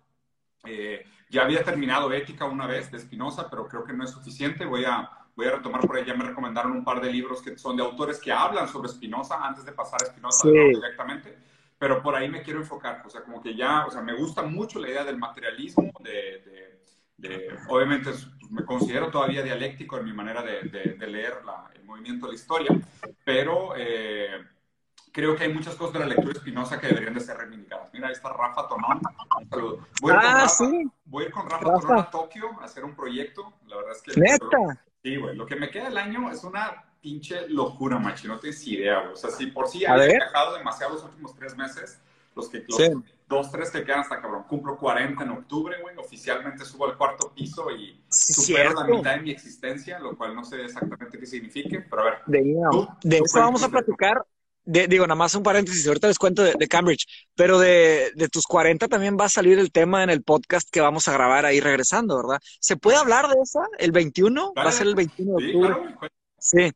Eh, 0.65 1.05
ya 1.29 1.43
había 1.43 1.63
terminado 1.63 2.13
Ética 2.13 2.45
una 2.47 2.67
vez 2.67 2.91
de 2.91 2.99
Spinoza, 2.99 3.49
pero 3.51 3.69
creo 3.69 3.85
que 3.85 3.93
no 3.93 4.05
es 4.05 4.11
suficiente. 4.11 4.65
Voy 4.65 4.85
a, 4.85 5.11
voy 5.37 5.47
a 5.47 5.57
retomar 5.57 5.87
por 5.87 5.97
ahí. 5.97 6.05
Ya 6.05 6.15
me 6.15 6.25
recomendaron 6.25 6.73
un 6.73 6.85
par 6.85 7.01
de 7.01 7.13
libros 7.13 7.43
que 7.43 7.57
son 7.59 7.77
de 7.77 7.83
autores 7.83 8.19
que 8.19 8.33
hablan 8.33 8.67
sobre 8.67 8.89
Spinoza 8.89 9.45
antes 9.45 9.65
de 9.65 9.73
pasar 9.73 10.03
a 10.03 10.07
Spinoza 10.07 10.49
sí. 10.49 10.51
directamente. 10.51 11.50
Pero 11.81 12.01
por 12.01 12.15
ahí 12.15 12.29
me 12.29 12.43
quiero 12.43 12.61
enfocar. 12.61 13.03
O 13.05 13.11
sea, 13.11 13.23
como 13.23 13.43
que 13.43 13.57
ya, 13.57 13.87
o 13.87 13.91
sea, 13.91 14.03
me 14.03 14.15
gusta 14.15 14.43
mucho 14.43 14.79
la 14.79 14.91
idea 14.91 15.05
del 15.05 15.19
materialismo, 15.19 15.91
de, 16.05 16.13
de 16.45 16.81
de, 17.21 17.55
obviamente 17.69 18.11
me 18.51 18.65
considero 18.65 19.11
todavía 19.11 19.43
dialéctico 19.43 19.99
en 19.99 20.05
mi 20.07 20.13
manera 20.13 20.43
de, 20.43 20.63
de, 20.63 21.07
leer 21.07 21.45
la, 21.45 21.71
el 21.75 21.85
movimiento 21.85 22.27
de 22.27 22.33
la 22.33 22.39
historia, 22.39 22.81
pero 23.25 23.75
eh, 23.77 24.45
creo 25.13 25.37
que 25.37 25.45
hay 25.45 25.53
muchas 25.53 25.75
cosas 25.75 25.95
de 25.95 25.99
la 26.01 26.07
lectura 26.07 26.33
espinosa 26.33 26.81
que 26.81 26.89
deberían 26.89 27.15
de 27.15 27.21
ser 27.21 27.37
reivindicadas. 27.37 27.93
Mira, 27.93 28.09
ahí 28.09 28.15
está 28.15 28.33
Rafa 28.33 28.67
Tonón. 28.67 29.01
Un 29.39 29.49
saludo. 29.49 29.87
Voy 30.01 30.13
a 30.13 30.15
ir, 30.15 30.21
ah, 30.21 30.33
Rafa, 30.33 30.49
sí. 30.49 30.91
voy 31.05 31.25
a, 31.25 31.27
ir 31.27 31.33
con 31.33 31.49
Rafa, 31.49 31.65
Rafa, 31.65 31.81
Tonón 31.81 31.99
a 31.99 32.11
Tokio 32.11 32.61
a 32.61 32.65
hacer 32.65 32.85
un 32.85 32.97
proyecto. 32.97 33.53
La 33.67 33.77
verdad 33.77 33.93
es 33.93 34.03
que... 34.03 34.21
¿Neta? 34.21 34.85
Sí, 35.03 35.17
güey. 35.17 35.37
Lo 35.37 35.47
que 35.47 35.57
me 35.57 35.71
queda 35.71 35.85
del 35.85 35.99
año 35.99 36.31
es 36.31 36.43
una 36.43 36.85
pinche 37.01 37.49
locura, 37.49 37.99
machi. 37.99 38.29
No 38.29 38.39
tienes 38.39 38.67
idea, 38.67 39.01
güey. 39.01 39.13
O 39.13 39.17
sea, 39.17 39.31
si 39.31 39.47
por 39.47 39.69
sí 39.69 39.85
he 39.85 40.07
viajado 40.07 40.57
demasiado 40.57 40.95
los 40.95 41.05
últimos 41.05 41.35
tres 41.35 41.57
meses, 41.57 41.99
los 42.35 42.49
que... 42.49 42.65
Los, 42.69 42.77
sí 42.77 42.91
dos, 43.31 43.51
tres 43.51 43.71
que 43.71 43.85
quedan 43.85 44.01
hasta 44.01 44.21
cabrón. 44.21 44.43
Cumplo 44.49 44.77
40 44.77 45.23
en 45.23 45.31
octubre, 45.31 45.81
güey. 45.81 45.97
Oficialmente 45.97 46.65
subo 46.65 46.87
al 46.87 46.99
cuarto 46.99 47.33
piso 47.33 47.71
y 47.71 47.99
supero 48.11 48.75
la 48.75 48.85
mitad 48.85 49.15
de 49.15 49.23
mi 49.23 49.31
existencia, 49.31 49.99
lo 50.01 50.19
cual 50.19 50.35
no 50.35 50.45
sé 50.45 50.63
exactamente 50.65 51.19
qué 51.19 51.25
signifique, 51.25 51.81
pero 51.89 52.03
a 52.03 52.05
ver. 52.05 52.15
De, 52.27 52.57
¿tú, 52.71 52.89
de 53.03 53.19
eso 53.19 53.39
vamos 53.39 53.63
a 53.63 53.69
platicar. 53.69 54.27
digo, 54.65 55.07
nada 55.07 55.15
más 55.15 55.35
un 55.35 55.45
paréntesis, 55.45 55.87
ahorita 55.87 56.09
les 56.09 56.19
cuento 56.19 56.43
de, 56.43 56.69
Cambridge, 56.69 57.07
pero 57.35 57.59
de, 57.59 58.13
tus 58.31 58.45
40 58.47 58.89
también 58.89 59.17
va 59.19 59.27
a 59.27 59.31
salir 59.31 59.59
el 59.59 59.71
tema 59.71 60.03
en 60.03 60.11
el 60.11 60.23
podcast 60.23 60.69
que 60.69 60.81
vamos 60.81 61.07
a 61.09 61.13
grabar 61.13 61.47
ahí 61.47 61.61
regresando, 61.61 62.17
¿verdad? 62.17 62.41
¿Se 62.59 62.77
puede 62.77 62.99
hablar 62.99 63.29
de 63.29 63.41
esa? 63.41 63.61
¿El 63.79 63.93
21? 63.93 64.53
va 64.55 64.65
a 64.65 64.73
ser 64.73 64.89
el 64.89 64.97
21 64.97 65.39
de 65.39 65.47
octubre. 65.47 65.97
Sí. 66.39 66.73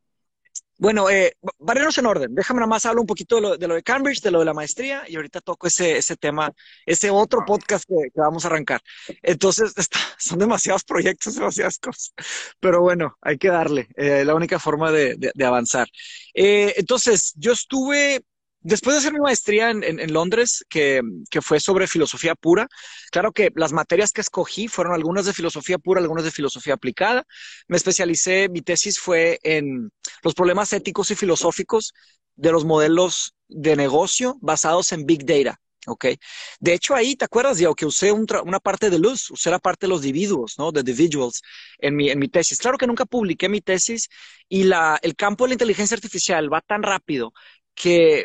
Bueno, 0.78 1.08
eh, 1.08 1.36
varios 1.58 1.98
en 1.98 2.06
orden. 2.06 2.34
Déjame 2.34 2.58
nada 2.60 2.68
más 2.68 2.84
hablar 2.84 3.00
un 3.00 3.06
poquito 3.06 3.36
de 3.56 3.68
lo, 3.68 3.74
de 3.74 3.82
Cambridge, 3.82 4.20
de 4.20 4.30
lo 4.30 4.40
de 4.40 4.44
la 4.44 4.54
maestría, 4.54 5.04
y 5.06 5.16
ahorita 5.16 5.40
toco 5.40 5.66
ese, 5.68 5.98
ese 5.98 6.16
tema, 6.16 6.52
ese 6.84 7.10
otro 7.10 7.44
podcast 7.46 7.84
que, 7.86 7.94
vamos 8.14 8.44
a 8.44 8.48
arrancar. 8.48 8.80
Entonces, 9.22 9.72
son 10.18 10.38
demasiados 10.38 10.84
proyectos, 10.84 11.36
demasiadas 11.36 11.78
cosas. 11.78 12.12
Pero 12.60 12.80
bueno, 12.80 13.16
hay 13.20 13.38
que 13.38 13.48
darle. 13.48 13.88
Eh, 13.96 14.24
la 14.24 14.34
única 14.34 14.58
forma 14.58 14.90
de, 14.90 15.16
de, 15.16 15.44
avanzar. 15.44 15.88
Eh, 16.34 16.74
entonces, 16.76 17.32
yo 17.36 17.52
estuve 17.52 18.24
Después 18.64 18.94
de 18.94 19.00
hacer 19.00 19.12
mi 19.12 19.20
maestría 19.20 19.70
en, 19.70 20.12
Londres, 20.12 20.64
que, 20.70 21.02
fue 21.42 21.60
sobre 21.60 21.86
filosofía 21.86 22.34
pura, 22.34 22.66
claro 23.12 23.30
que 23.30 23.50
las 23.54 23.72
materias 23.72 24.10
que 24.10 24.22
escogí 24.22 24.68
fueron 24.68 24.94
algunas 24.94 25.26
de 25.26 25.34
filosofía 25.34 25.76
pura, 25.76 26.00
algunas 26.00 26.24
de 26.24 26.30
filosofía 26.30 26.72
aplicada. 26.72 27.26
Me 27.68 27.76
especialicé, 27.76 28.48
mi 28.48 28.62
tesis 28.62 28.98
fue 28.98 29.38
en 29.42 29.92
los 30.22 30.34
problemas 30.34 30.72
éticos 30.72 31.10
y 31.10 31.14
filosóficos 31.14 31.92
de 32.36 32.52
los 32.52 32.64
modelos 32.64 33.34
de 33.48 33.76
negocio 33.76 34.38
basados 34.40 34.92
en 34.92 35.04
Big 35.04 35.26
Data. 35.26 35.60
¿ok? 35.86 36.06
De 36.58 36.72
hecho, 36.72 36.94
ahí, 36.94 37.16
¿te 37.16 37.26
acuerdas, 37.26 37.58
Diego, 37.58 37.74
que 37.74 37.84
usé 37.84 38.12
una 38.12 38.60
parte 38.60 38.88
de 38.88 38.98
luz, 38.98 39.30
usé 39.30 39.50
la 39.50 39.58
parte 39.58 39.84
de 39.84 39.90
los 39.90 39.98
individuos, 39.98 40.54
¿no? 40.56 40.72
De 40.72 40.80
individuals 40.80 41.42
en 41.78 41.96
mi, 41.96 42.08
en 42.08 42.18
mi 42.18 42.28
tesis. 42.28 42.56
Claro 42.56 42.78
que 42.78 42.86
nunca 42.86 43.04
publiqué 43.04 43.50
mi 43.50 43.60
tesis 43.60 44.08
y 44.48 44.64
la, 44.64 44.98
el 45.02 45.16
campo 45.16 45.44
de 45.44 45.48
la 45.48 45.54
inteligencia 45.54 45.96
artificial 45.96 46.50
va 46.50 46.62
tan 46.62 46.82
rápido 46.82 47.34
que 47.74 48.24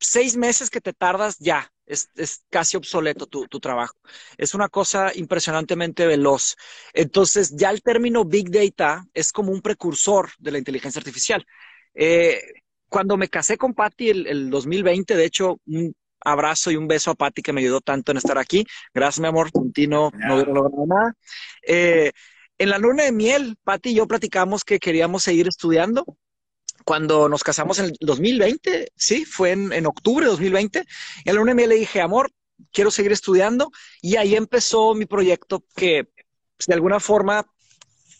seis 0.00 0.36
meses 0.36 0.70
que 0.70 0.80
te 0.80 0.92
tardas, 0.92 1.38
ya, 1.38 1.70
es, 1.86 2.08
casi 2.50 2.76
obsoleto 2.76 3.26
tu, 3.26 3.46
trabajo. 3.60 3.94
Es 4.38 4.54
una 4.54 4.68
cosa 4.68 5.12
impresionantemente 5.14 6.06
veloz. 6.06 6.56
Entonces, 6.94 7.54
ya 7.56 7.70
el 7.70 7.82
término 7.82 8.24
Big 8.24 8.50
Data 8.50 9.04
es 9.12 9.32
como 9.32 9.52
un 9.52 9.60
precursor 9.60 10.30
de 10.38 10.52
la 10.52 10.58
inteligencia 10.58 11.00
artificial. 11.00 11.44
Eh, 11.94 12.40
cuando 12.88 13.16
me 13.16 13.28
casé 13.28 13.56
con 13.56 13.74
Patty 13.74 14.10
el, 14.10 14.26
el 14.26 14.50
2020, 14.50 15.16
de 15.16 15.24
hecho, 15.24 15.60
un 15.66 15.94
abrazo 16.20 16.70
y 16.70 16.76
un 16.76 16.88
beso 16.88 17.10
a 17.10 17.14
Patty 17.14 17.42
que 17.42 17.52
me 17.52 17.60
ayudó 17.60 17.80
tanto 17.80 18.12
en 18.12 18.18
estar 18.18 18.38
aquí. 18.38 18.64
Gracias, 18.94 19.20
mi 19.20 19.28
amor. 19.28 19.50
Tintino 19.50 20.10
no 20.14 20.34
hubiera 20.34 20.52
logrado 20.52 20.86
nada. 20.86 21.14
Eh, 21.66 22.12
en 22.58 22.68
la 22.68 22.78
luna 22.78 23.04
de 23.04 23.12
miel, 23.12 23.56
Patty 23.64 23.90
y 23.90 23.94
yo 23.94 24.06
platicamos 24.06 24.64
que 24.64 24.78
queríamos 24.78 25.22
seguir 25.22 25.48
estudiando 25.48 26.04
cuando 26.84 27.28
nos 27.28 27.42
casamos 27.42 27.78
en 27.78 27.86
el 27.86 27.96
2020, 28.00 28.92
sí, 28.96 29.24
fue 29.24 29.52
en, 29.52 29.86
octubre 29.86 30.24
de 30.24 30.30
2020, 30.30 30.84
en 31.24 31.34
la 31.34 31.40
UNM 31.40 31.56
le 31.56 31.74
dije, 31.76 32.00
amor, 32.00 32.30
quiero 32.72 32.90
seguir 32.90 33.12
estudiando, 33.12 33.70
y 34.02 34.16
ahí 34.16 34.34
empezó 34.34 34.94
mi 34.94 35.06
proyecto 35.06 35.64
que 35.74 36.04
pues, 36.56 36.66
de 36.66 36.74
alguna 36.74 37.00
forma, 37.00 37.46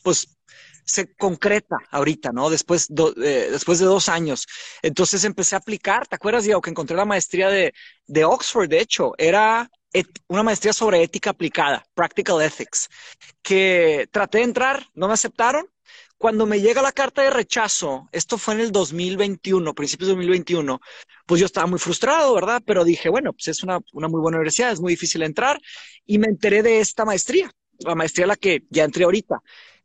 pues 0.03 0.37
se 0.85 1.15
concreta 1.15 1.77
ahorita, 1.91 2.31
¿no? 2.33 2.51
Después, 2.51 2.89
eh, 2.91 3.49
después 3.51 3.79
de 3.79 3.87
dos 3.87 4.09
años. 4.09 4.47
Entonces 4.83 5.23
empecé 5.25 5.55
a 5.55 5.59
aplicar, 5.59 6.07
¿te 6.09 6.17
acuerdas, 6.17 6.45
Diego, 6.45 6.61
que 6.61 6.71
encontré 6.71 6.97
la 6.97 7.05
maestría 7.05 7.49
de, 7.49 7.73
de 8.07 8.25
Oxford, 8.25 8.69
de 8.69 8.81
hecho, 8.81 9.13
era 9.19 9.71
una 10.29 10.43
maestría 10.43 10.73
sobre 10.73 11.03
ética 11.03 11.31
aplicada, 11.31 11.85
Practical 11.95 12.41
Ethics, 12.41 12.89
que 13.43 14.09
traté 14.11 14.39
de 14.39 14.45
entrar, 14.45 14.87
no 14.95 15.09
me 15.09 15.15
aceptaron, 15.15 15.67
cuando 16.21 16.45
me 16.45 16.61
llega 16.61 16.83
la 16.83 16.93
carta 16.93 17.23
de 17.23 17.31
rechazo, 17.31 18.11
esto 18.13 18.37
fue 18.37 18.53
en 18.53 18.61
el 18.61 18.73
2021, 18.73 19.75
principios 19.75 20.09
de 20.09 20.13
2021, 20.17 20.79
pues 21.25 21.41
yo 21.41 21.47
estaba 21.47 21.67
muy 21.67 21.79
frustrado, 21.79 22.35
¿verdad? 22.35 22.61
Pero 22.67 22.85
dije, 22.85 23.09
bueno, 23.09 23.33
pues 23.33 23.49
es 23.49 23.63
una, 23.63 23.81
muy 23.95 24.21
buena 24.21 24.37
universidad, 24.37 24.71
es 24.71 24.83
muy 24.83 24.93
difícil 24.93 25.23
entrar, 25.23 25.59
y 26.05 26.19
me 26.19 26.27
enteré 26.27 26.63
de 26.63 26.81
esta 26.81 27.07
maestría, 27.07 27.51
la 27.79 27.95
maestría 27.95 28.27
a 28.27 28.29
la 28.29 28.37
que 28.37 28.65
ya 28.69 28.85
entré 28.85 29.05
ahorita. 29.05 29.37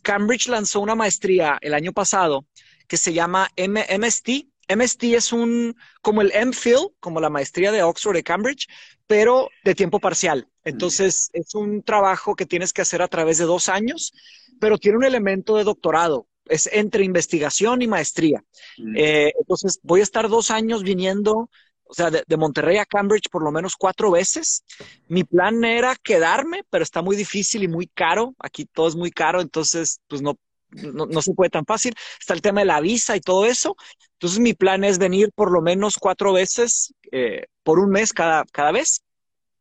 Cambridge 0.02 0.50
lanzó 0.50 0.82
una 0.82 0.94
maestría 0.94 1.58
el 1.62 1.74
año 1.74 1.94
pasado 1.94 2.46
que 2.86 2.98
se 2.98 3.14
llama 3.14 3.48
MST. 3.56 4.50
MST 4.68 5.04
es 5.16 5.32
un, 5.32 5.78
como 6.02 6.22
el 6.22 6.34
MPhil, 6.36 6.90
como 7.00 7.22
la 7.22 7.30
maestría 7.30 7.72
de 7.72 7.82
Oxford 7.82 8.14
de 8.14 8.24
Cambridge, 8.24 8.68
pero 9.08 9.48
de 9.64 9.74
tiempo 9.74 10.02
parcial. 10.02 10.50
Entonces, 10.66 11.30
es 11.32 11.56
un 11.56 11.82
trabajo 11.82 12.36
que 12.36 12.46
tienes 12.46 12.74
que 12.74 12.82
hacer 12.82 13.02
a 13.02 13.08
través 13.08 13.38
de 13.38 13.46
dos 13.46 13.70
años 13.70 14.12
pero 14.60 14.78
tiene 14.78 14.98
un 14.98 15.04
elemento 15.04 15.56
de 15.56 15.64
doctorado. 15.64 16.28
Es 16.46 16.70
entre 16.72 17.04
investigación 17.04 17.82
y 17.82 17.88
maestría. 17.88 18.44
Mm. 18.78 18.96
Eh, 18.98 19.34
entonces, 19.40 19.80
voy 19.84 20.02
a 20.02 20.04
estar 20.04 20.30
dos 20.30 20.52
años 20.52 20.84
viniendo, 20.84 21.50
o 21.84 21.94
sea, 21.94 22.12
de, 22.12 22.38
Monterrey 22.38 22.78
a 22.78 22.86
Cambridge 22.86 23.30
por 23.32 23.44
lo 23.44 23.52
menos 23.52 23.76
cuatro 23.76 24.12
veces. 24.12 24.64
Mi 25.08 25.24
plan 25.24 25.64
era 25.64 25.96
quedarme, 25.96 26.64
pero 26.70 26.84
está 26.84 27.02
muy 27.02 27.16
difícil 27.16 27.64
y 27.64 27.68
muy 27.68 27.88
caro. 27.88 28.36
Aquí 28.40 28.66
todo 28.66 28.88
es 28.88 28.96
muy 28.96 29.12
caro, 29.12 29.42
entonces, 29.42 30.02
pues 30.08 30.22
no, 30.22 30.38
no, 30.72 31.22
se 31.22 31.34
puede 31.34 31.50
tan 31.50 31.66
fácil. 31.66 31.96
Está 32.20 32.34
el 32.34 32.42
tema 32.42 32.62
de 32.62 32.66
la 32.66 32.82
visa 32.82 33.16
y 33.16 33.22
todo 33.22 33.46
eso. 33.46 33.76
Entonces, 34.14 34.40
mi 34.40 34.54
plan 34.54 34.84
es 34.84 35.00
venir 35.00 35.32
por 35.34 35.52
lo 35.52 35.62
menos 35.62 35.98
cuatro 35.98 36.32
veces 36.32 36.94
eh, 37.12 37.46
por 37.64 37.80
un 37.80 37.90
mes 37.90 38.14
cada, 38.14 38.46
cada 38.52 38.72
vez. 38.72 39.05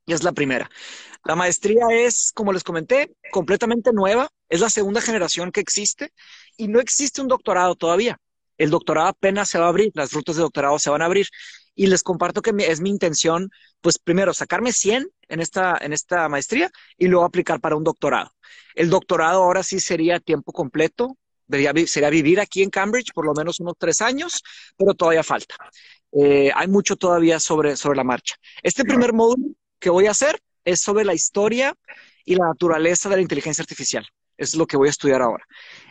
Y 0.07 0.13
es 0.13 0.23
la 0.23 0.33
primera. 0.33 0.71
La 1.25 1.37
maestría 1.37 1.87
es, 1.91 2.33
como 2.35 2.53
les 2.53 2.63
comenté, 2.63 3.15
completamente 3.33 3.93
nueva. 3.93 4.29
Es 4.49 4.61
la 4.61 4.69
segunda 4.69 5.01
generación 5.01 5.51
que 5.51 5.61
existe 5.61 6.13
y 6.57 6.69
no 6.69 6.81
existe 6.81 7.23
un 7.23 7.29
doctorado 7.29 7.75
todavía. 7.75 8.19
El 8.59 8.71
doctorado 8.71 9.09
apenas 9.09 9.49
se 9.49 9.59
va 9.59 9.67
a 9.67 9.69
abrir, 9.69 9.91
las 9.95 10.13
rutas 10.13 10.37
de 10.37 10.43
doctorado 10.43 10.79
se 10.79 10.91
van 10.91 11.03
a 11.03 11.07
abrir. 11.07 11.27
Y 11.75 11.87
les 11.87 12.03
comparto 12.03 12.43
que 12.43 12.53
es 12.59 12.81
mi 12.81 12.91
intención, 12.91 13.51
pues 13.81 13.99
primero 13.99 14.33
sacarme 14.33 14.73
100 14.73 15.09
en 15.29 15.41
esta, 15.41 15.77
en 15.81 15.93
esta 15.93 16.29
maestría 16.29 16.71
y 16.99 17.09
luego 17.09 17.25
aplicar 17.25 17.61
para 17.61 17.75
un 17.75 17.83
doctorado. 17.83 18.31
El 18.75 18.91
doctorado 18.91 19.43
ahora 19.43 19.63
sí 19.63 19.81
sería 19.81 20.21
tiempo 20.21 20.53
completo, 20.53 21.17
sería 21.87 22.11
vivir 22.11 22.39
aquí 22.39 22.63
en 22.63 22.71
Cambridge 22.71 23.13
por 23.13 23.27
lo 23.27 23.35
menos 23.35 23.59
unos 23.59 23.75
tres 23.79 24.01
años, 24.03 24.43
pero 24.77 24.95
todavía 24.95 25.25
falta. 25.25 25.57
Eh, 26.13 26.53
hay 26.55 26.69
mucho 26.69 26.95
todavía 26.95 27.41
sobre, 27.41 27.77
sobre 27.77 27.97
la 27.97 28.05
marcha. 28.05 28.37
Este 28.63 28.85
primer 28.85 29.13
módulo 29.13 29.55
que 29.85 29.91
voy 29.91 30.07
a 30.07 30.13
hacer 30.13 30.41
es 30.65 30.81
sobre 30.81 31.05
la 31.05 31.13
historia 31.13 31.75
y 32.25 32.37
la 32.37 32.47
naturaleza 32.47 33.11
de 33.11 33.17
la 33.17 33.23
inteligencia 33.23 33.61
artificial. 33.61 34.07
Es 34.39 34.55
lo 34.55 34.67
que 34.67 34.79
voy 34.79 34.89
a 34.89 34.91
estudiar 34.91 35.21
ahora. 35.21 35.45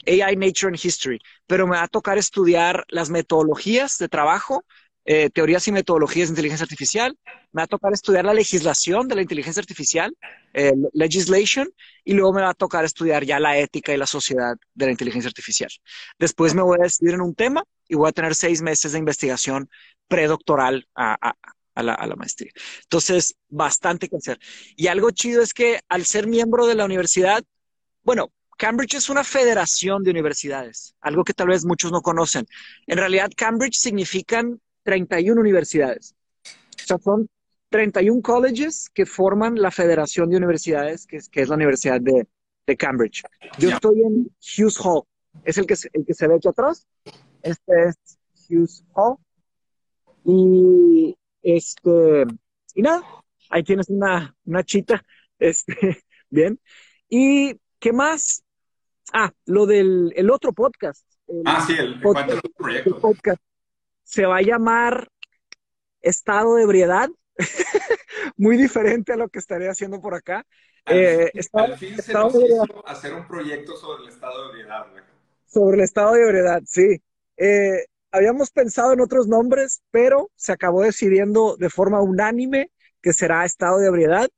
AI, 0.07 0.35
Nature 0.35 0.69
and 0.69 0.83
History. 0.83 1.19
Pero 1.45 1.67
me 1.67 1.77
va 1.77 1.83
a 1.83 1.87
tocar 1.87 2.17
estudiar 2.17 2.85
las 2.89 3.11
metodologías 3.11 3.99
de 3.99 4.09
trabajo, 4.09 4.65
eh, 5.05 5.29
teorías 5.29 5.67
y 5.67 5.71
metodologías 5.71 6.29
de 6.29 6.31
inteligencia 6.31 6.63
artificial. 6.63 7.15
Me 7.51 7.59
va 7.59 7.65
a 7.65 7.67
tocar 7.67 7.93
estudiar 7.93 8.25
la 8.25 8.33
legislación 8.33 9.07
de 9.07 9.13
la 9.13 9.21
inteligencia 9.21 9.61
artificial, 9.61 10.11
eh, 10.55 10.73
legislation, 10.93 11.69
y 12.03 12.13
luego 12.13 12.33
me 12.33 12.41
va 12.41 12.49
a 12.49 12.55
tocar 12.55 12.85
estudiar 12.85 13.23
ya 13.25 13.39
la 13.39 13.59
ética 13.59 13.93
y 13.93 13.97
la 13.97 14.07
sociedad 14.07 14.55
de 14.73 14.85
la 14.87 14.91
inteligencia 14.91 15.27
artificial. 15.27 15.69
Después 16.17 16.55
me 16.55 16.63
voy 16.63 16.79
a 16.79 16.85
decidir 16.85 17.13
en 17.13 17.21
un 17.21 17.35
tema 17.35 17.63
y 17.87 17.93
voy 17.93 18.09
a 18.09 18.11
tener 18.11 18.33
seis 18.33 18.63
meses 18.63 18.93
de 18.93 18.97
investigación 18.97 19.69
predoctoral 20.07 20.87
a, 20.95 21.15
a 21.29 21.35
la, 21.81 22.15
maestría. 22.15 22.51
Entonces, 22.83 23.35
bastante 23.49 24.07
que 24.07 24.17
hacer. 24.17 24.39
Y 24.75 24.87
algo 24.87 25.09
chido 25.11 25.41
es 25.41 25.53
que 25.53 25.79
al 25.89 26.05
ser 26.05 26.27
miembro 26.27 26.67
de 26.67 26.75
la 26.75 26.85
universidad, 26.85 27.43
bueno, 28.03 28.31
Cambridge 28.57 28.95
es 28.95 29.09
una 29.09 29.23
federación 29.23 30.03
de 30.03 30.11
universidades, 30.11 30.95
algo 31.01 31.23
que 31.23 31.33
tal 31.33 31.47
vez 31.47 31.65
muchos 31.65 31.91
no 31.91 32.01
conocen. 32.01 32.45
En 32.85 32.97
realidad, 32.97 33.31
Cambridge 33.35 33.77
significan 33.77 34.61
31 34.83 35.39
universidades. 35.41 36.13
O 36.45 36.85
sea, 36.85 36.97
son 36.99 37.27
31 37.69 38.21
colleges 38.21 38.87
que 38.93 39.05
forman 39.07 39.55
la 39.55 39.71
federación 39.71 40.29
de 40.29 40.37
universidades, 40.37 41.07
que 41.07 41.17
es, 41.17 41.27
que 41.27 41.41
es 41.41 41.49
la 41.49 41.55
Universidad 41.55 41.99
de, 41.99 42.27
Cambridge. 42.77 43.23
Yo 43.57 43.69
estoy 43.69 44.01
en 44.01 44.31
Hughes 44.39 44.79
Hall, 44.79 45.03
es 45.43 45.57
el 45.57 45.65
que, 45.65 45.75
el 45.91 46.05
que 46.05 46.13
se 46.13 46.27
ve 46.27 46.35
aquí 46.35 46.47
atrás. 46.47 46.87
Este 47.41 47.89
es 47.89 47.95
Hughes 48.47 48.83
Hall. 48.93 49.17
Y 50.23 51.17
este, 51.43 52.25
y 52.73 52.81
nada, 52.81 53.03
ahí 53.49 53.63
tienes 53.63 53.89
una, 53.89 54.35
una 54.45 54.63
chita. 54.63 55.03
Este, 55.39 56.01
bien. 56.29 56.57
¿Y 57.09 57.59
qué 57.79 57.91
más? 57.91 58.45
Ah, 59.11 59.33
lo 59.45 59.65
del 59.65 60.13
el 60.15 60.29
otro 60.29 60.53
podcast. 60.53 61.05
ah, 61.43 61.65
sí, 61.67 61.73
el, 61.77 61.99
podcast, 61.99 62.45
el 62.85 62.95
podcast. 62.95 63.41
Se 64.03 64.25
va 64.25 64.37
a 64.37 64.41
llamar 64.41 65.09
Estado 65.99 66.55
de 66.55 66.63
Ebriedad. 66.63 67.09
Muy 68.37 68.55
diferente 68.55 69.11
a 69.11 69.17
lo 69.17 69.27
que 69.27 69.39
estaré 69.39 69.67
haciendo 69.67 69.99
por 69.99 70.13
acá. 70.13 70.45
Al, 70.85 70.97
eh, 70.97 71.31
fin, 71.77 72.01
se 72.01 72.13
nos 72.13 72.35
hizo 72.35 72.87
hacer 72.87 73.13
un 73.13 73.27
proyecto 73.27 73.75
sobre 73.75 74.03
el 74.03 74.09
estado 74.09 74.43
de 74.43 74.49
ebriedad. 74.49 74.85
Sobre 75.45 75.77
el 75.77 75.83
estado 75.83 76.13
de 76.13 76.21
ebriedad, 76.21 76.61
sí. 76.65 77.01
Eh, 77.35 77.85
habíamos 78.13 78.51
pensado 78.51 78.93
en 78.93 79.01
otros 79.01 79.27
nombres, 79.27 79.81
pero 79.91 80.29
se 80.35 80.51
acabó 80.53 80.83
decidiendo 80.83 81.57
de 81.57 81.69
forma 81.69 82.01
unánime 82.01 82.71
que 83.01 83.11
será 83.11 83.43
estado 83.43 83.79
de 83.79 83.87
ebriedad 83.87 84.29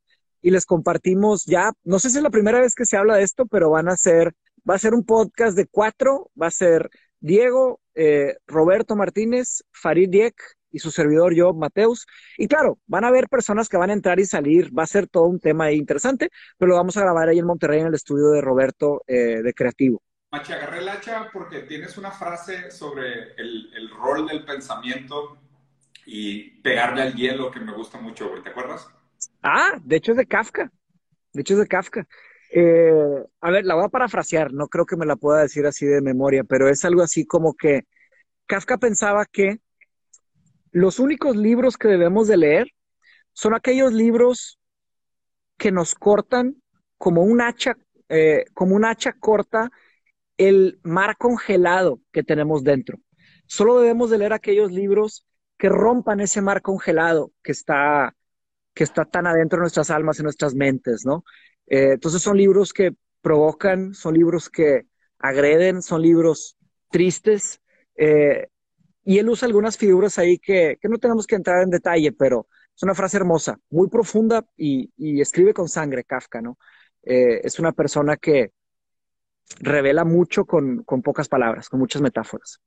y 0.41 0.51
les 0.51 0.65
compartimos 0.65 1.45
ya, 1.45 1.73
no 1.83 1.99
sé 1.99 2.09
si 2.09 2.17
es 2.17 2.23
la 2.23 2.29
primera 2.29 2.61
vez 2.61 2.73
que 2.73 2.85
se 2.85 2.97
habla 2.97 3.17
de 3.17 3.23
esto, 3.23 3.45
pero 3.47 3.69
van 3.69 3.89
a 3.89 3.97
ser, 3.97 4.33
va 4.67 4.75
a 4.75 4.79
ser 4.79 4.93
un 4.93 5.03
podcast 5.03 5.57
de 5.57 5.67
cuatro, 5.67 6.31
va 6.41 6.47
a 6.47 6.51
ser 6.51 6.89
Diego, 7.19 7.81
eh, 7.95 8.37
Roberto 8.47 8.95
Martínez, 8.95 9.63
Farid 9.71 10.09
Diek 10.09 10.35
y 10.71 10.79
su 10.79 10.91
servidor 10.91 11.35
yo, 11.35 11.53
Mateus. 11.53 12.05
Y 12.37 12.47
claro, 12.47 12.79
van 12.87 13.03
a 13.03 13.09
haber 13.09 13.27
personas 13.27 13.67
que 13.67 13.77
van 13.77 13.89
a 13.89 13.93
entrar 13.93 14.19
y 14.19 14.25
salir, 14.25 14.77
va 14.77 14.83
a 14.83 14.87
ser 14.87 15.07
todo 15.07 15.25
un 15.25 15.39
tema 15.39 15.71
interesante, 15.71 16.29
pero 16.57 16.69
lo 16.69 16.75
vamos 16.75 16.95
a 16.95 17.01
grabar 17.01 17.27
ahí 17.27 17.39
en 17.39 17.45
Monterrey 17.45 17.81
en 17.81 17.87
el 17.87 17.95
estudio 17.95 18.29
de 18.29 18.41
Roberto 18.41 19.03
eh, 19.07 19.41
de 19.43 19.53
Creativo. 19.53 20.01
Machi, 20.35 20.51
agarré 20.51 20.79
el 20.79 20.89
hacha 20.89 21.29
porque 21.31 21.61
tienes 21.61 21.97
una 21.97 22.11
frase 22.11 22.69
sobre 22.69 23.35
el, 23.37 23.73
el 23.73 23.89
rol 23.89 24.27
del 24.27 24.43
pensamiento 24.43 25.37
y 26.05 26.59
pegarle 26.61 27.03
al 27.03 27.15
hielo 27.15 27.49
que 27.49 27.61
me 27.61 27.71
gusta 27.71 27.97
mucho. 27.99 28.29
¿Te 28.43 28.49
acuerdas? 28.49 28.85
Ah, 29.41 29.79
de 29.81 29.95
hecho 29.95 30.11
es 30.11 30.17
de 30.17 30.25
Kafka. 30.25 30.69
De 31.31 31.39
hecho 31.39 31.53
es 31.53 31.61
de 31.61 31.67
Kafka. 31.67 32.05
Eh, 32.51 33.23
a 33.39 33.49
ver, 33.49 33.63
la 33.63 33.75
voy 33.75 33.85
a 33.85 33.89
parafrasear, 33.89 34.51
no 34.51 34.67
creo 34.67 34.85
que 34.85 34.97
me 34.97 35.05
la 35.05 35.15
pueda 35.15 35.41
decir 35.41 35.65
así 35.65 35.85
de 35.85 36.01
memoria, 36.01 36.43
pero 36.43 36.67
es 36.67 36.83
algo 36.83 37.01
así 37.01 37.25
como 37.25 37.53
que 37.53 37.85
Kafka 38.45 38.77
pensaba 38.77 39.25
que 39.25 39.61
los 40.71 40.99
únicos 40.99 41.37
libros 41.37 41.77
que 41.77 41.87
debemos 41.87 42.27
de 42.27 42.35
leer 42.35 42.67
son 43.31 43.53
aquellos 43.53 43.93
libros 43.93 44.59
que 45.57 45.71
nos 45.71 45.95
cortan 45.95 46.61
como 46.97 47.23
un 47.23 47.39
hacha, 47.39 47.77
eh, 48.09 48.43
como 48.53 48.75
un 48.75 48.83
hacha 48.83 49.13
corta 49.13 49.71
el 50.37 50.79
mar 50.83 51.17
congelado 51.17 52.01
que 52.11 52.23
tenemos 52.23 52.63
dentro. 52.63 52.99
Solo 53.47 53.79
debemos 53.79 54.09
de 54.09 54.17
leer 54.17 54.33
aquellos 54.33 54.71
libros 54.71 55.25
que 55.57 55.69
rompan 55.69 56.19
ese 56.19 56.41
mar 56.41 56.61
congelado 56.61 57.31
que 57.43 57.51
está, 57.51 58.15
que 58.73 58.83
está 58.83 59.05
tan 59.05 59.27
adentro 59.27 59.57
de 59.57 59.61
nuestras 59.61 59.89
almas 59.89 60.19
y 60.19 60.23
nuestras 60.23 60.55
mentes, 60.55 61.05
¿no? 61.05 61.23
Eh, 61.67 61.93
entonces 61.93 62.21
son 62.21 62.37
libros 62.37 62.73
que 62.73 62.91
provocan, 63.21 63.93
son 63.93 64.13
libros 64.13 64.49
que 64.49 64.87
agreden, 65.19 65.81
son 65.81 66.01
libros 66.01 66.57
tristes. 66.91 67.61
Eh, 67.95 68.47
y 69.03 69.19
él 69.19 69.29
usa 69.29 69.47
algunas 69.47 69.77
figuras 69.77 70.17
ahí 70.17 70.37
que, 70.39 70.77
que, 70.81 70.89
no 70.89 70.97
tenemos 70.97 71.27
que 71.27 71.35
entrar 71.35 71.63
en 71.63 71.69
detalle, 71.69 72.11
pero 72.11 72.47
es 72.75 72.83
una 72.83 72.95
frase 72.95 73.17
hermosa, 73.17 73.59
muy 73.69 73.87
profunda 73.87 74.45
y, 74.57 74.91
y 74.97 75.21
escribe 75.21 75.53
con 75.53 75.69
sangre 75.69 76.03
Kafka, 76.03 76.41
¿no? 76.41 76.57
Eh, 77.03 77.41
es 77.43 77.59
una 77.59 77.71
persona 77.71 78.17
que 78.17 78.51
revela 79.59 80.03
mucho 80.03 80.45
con, 80.45 80.83
con 80.83 81.01
pocas 81.01 81.27
palabras, 81.27 81.69
con 81.69 81.79
muchas 81.79 82.01
metáforas. 82.01 82.61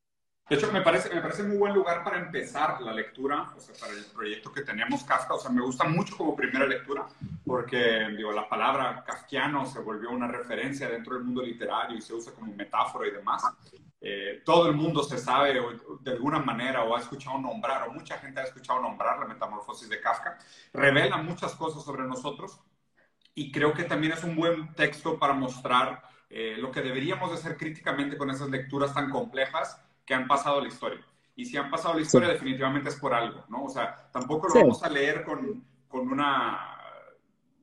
De 0.49 0.57
hecho, 0.57 0.73
me 0.73 0.81
parece, 0.81 1.15
me 1.15 1.21
parece 1.21 1.43
muy 1.43 1.59
buen 1.59 1.75
lugar 1.75 2.03
para 2.03 2.19
empezar 2.19 2.81
la 2.81 2.95
lectura, 2.95 3.53
o 3.55 3.61
sea, 3.61 3.75
para 3.79 3.93
el 3.93 4.03
proyecto 4.07 4.51
que 4.51 4.63
tenemos 4.63 5.05
Kafka. 5.05 5.35
O 5.35 5.39
sea, 5.39 5.51
me 5.51 5.61
gusta 5.61 5.85
mucho 5.85 6.17
como 6.17 6.35
primera 6.35 6.67
lectura, 6.67 7.07
porque, 7.45 8.09
digo, 8.17 8.33
la 8.33 8.49
palabra 8.49 9.05
kafkiano 9.07 9.67
se 9.67 9.81
volvió 9.81 10.11
una 10.11 10.27
referencia 10.27 10.89
dentro 10.89 11.17
del 11.17 11.25
mundo 11.25 11.43
literario 11.43 11.99
y 11.99 12.01
se 12.01 12.15
usa 12.15 12.33
como 12.33 12.55
metáfora 12.55 13.07
y 13.09 13.11
demás. 13.11 13.43
Eh, 14.01 14.43
todo 14.43 14.69
el 14.71 14.75
mundo 14.75 15.03
se 15.03 15.19
sabe 15.19 15.61
de 16.01 16.11
alguna 16.13 16.39
manera 16.39 16.85
o 16.85 16.97
ha 16.97 17.01
escuchado 17.01 17.39
nombrar, 17.39 17.87
o 17.87 17.93
mucha 17.93 18.17
gente 18.17 18.41
ha 18.41 18.45
escuchado 18.45 18.81
nombrar 18.81 19.19
la 19.19 19.27
metamorfosis 19.27 19.91
de 19.91 20.01
Kafka. 20.01 20.39
Revela 20.73 21.19
muchas 21.19 21.55
cosas 21.57 21.85
sobre 21.85 22.05
nosotros 22.05 22.59
y 23.35 23.53
creo 23.53 23.75
que 23.75 23.85
también 23.85 24.15
es 24.15 24.25
un 24.25 24.35
buen 24.35 24.73
texto 24.75 25.19
para 25.19 25.35
mostrar 25.35 26.08
eh, 26.31 26.57
lo 26.59 26.71
que 26.71 26.83
deberíamos 26.83 27.31
de 27.31 27.37
hacer 27.37 27.57
críticamente 27.57 28.17
con 28.19 28.31
esas 28.31 28.51
lecturas 28.51 28.93
tan 28.93 29.11
complejas 29.11 29.83
que 30.05 30.15
han 30.15 30.27
pasado 30.27 30.61
la 30.61 30.69
historia. 30.69 31.05
Y 31.35 31.45
si 31.47 31.57
han 31.57 31.71
pasado 31.71 31.95
la 31.95 32.03
historia, 32.03 32.29
definitivamente 32.29 32.91
es 32.91 32.97
por 32.97 33.15
algo, 33.15 33.45
¿no? 33.49 33.65
O 33.65 33.71
sea, 33.71 34.11
tampoco 34.13 34.49
lo 34.49 34.55
vamos 34.55 34.83
a 34.83 34.89
leer 34.89 35.25
con, 35.25 35.65
con, 35.87 36.11
una, 36.11 36.77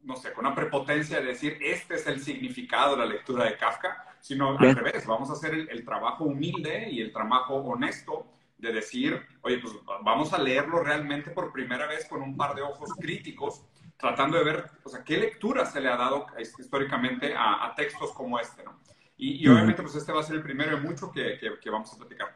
no 0.04 0.16
sé, 0.16 0.32
con 0.32 0.46
una 0.46 0.56
prepotencia 0.56 1.20
de 1.20 1.26
decir, 1.26 1.58
este 1.62 1.96
es 1.96 2.08
el 2.08 2.22
significado 2.22 2.92
de 2.92 2.98
la 2.98 3.06
lectura 3.06 3.44
de 3.44 3.58
Kafka, 3.58 4.18
sino 4.22 4.58
al 4.58 4.76
revés, 4.76 5.06
vamos 5.06 5.30
a 5.30 5.34
hacer 5.34 5.54
el, 5.54 5.70
el, 5.70 5.84
trabajo 5.84 6.24
humilde 6.24 6.90
y 6.90 7.02
el 7.02 7.12
trabajo 7.12 7.56
honesto 7.56 8.26
de 8.58 8.72
decir, 8.72 9.22
oye, 9.42 9.60
pues 9.60 9.74
vamos 10.04 10.34
a 10.34 10.38
leerlo 10.38 10.82
realmente 10.82 11.30
por 11.32 11.52
primera 11.52 11.86
vez 11.86 12.08
con 12.08 12.22
un 12.22 12.38
par 12.38 12.56
de 12.56 12.62
ojos 12.62 12.94
críticos, 13.00 13.66
tratando 13.98 14.38
de 14.38 14.44
ver, 14.44 14.72
o 14.84 14.90
sea, 14.90 15.04
qué 15.04 15.18
lectura 15.18 15.66
se 15.66 15.82
le 15.82 15.90
ha 15.90 15.96
dado 15.96 16.28
históricamente 16.60 17.34
a, 17.34 17.66
a 17.66 17.76
textos 17.76 18.12
como 18.14 18.40
este, 18.40 18.64
¿no? 18.64 18.80
Y, 19.18 19.48
obviamente, 19.48 19.82
pues 19.82 19.96
este 19.96 20.12
va 20.12 20.20
a 20.20 20.24
ser 20.24 20.36
el 20.36 20.44
primero 20.44 20.76
de 20.76 20.84
mucho 20.84 21.10
que, 21.10 21.38
que, 21.40 21.70
vamos 21.70 21.94
a 21.94 21.98
platicar. 21.98 22.36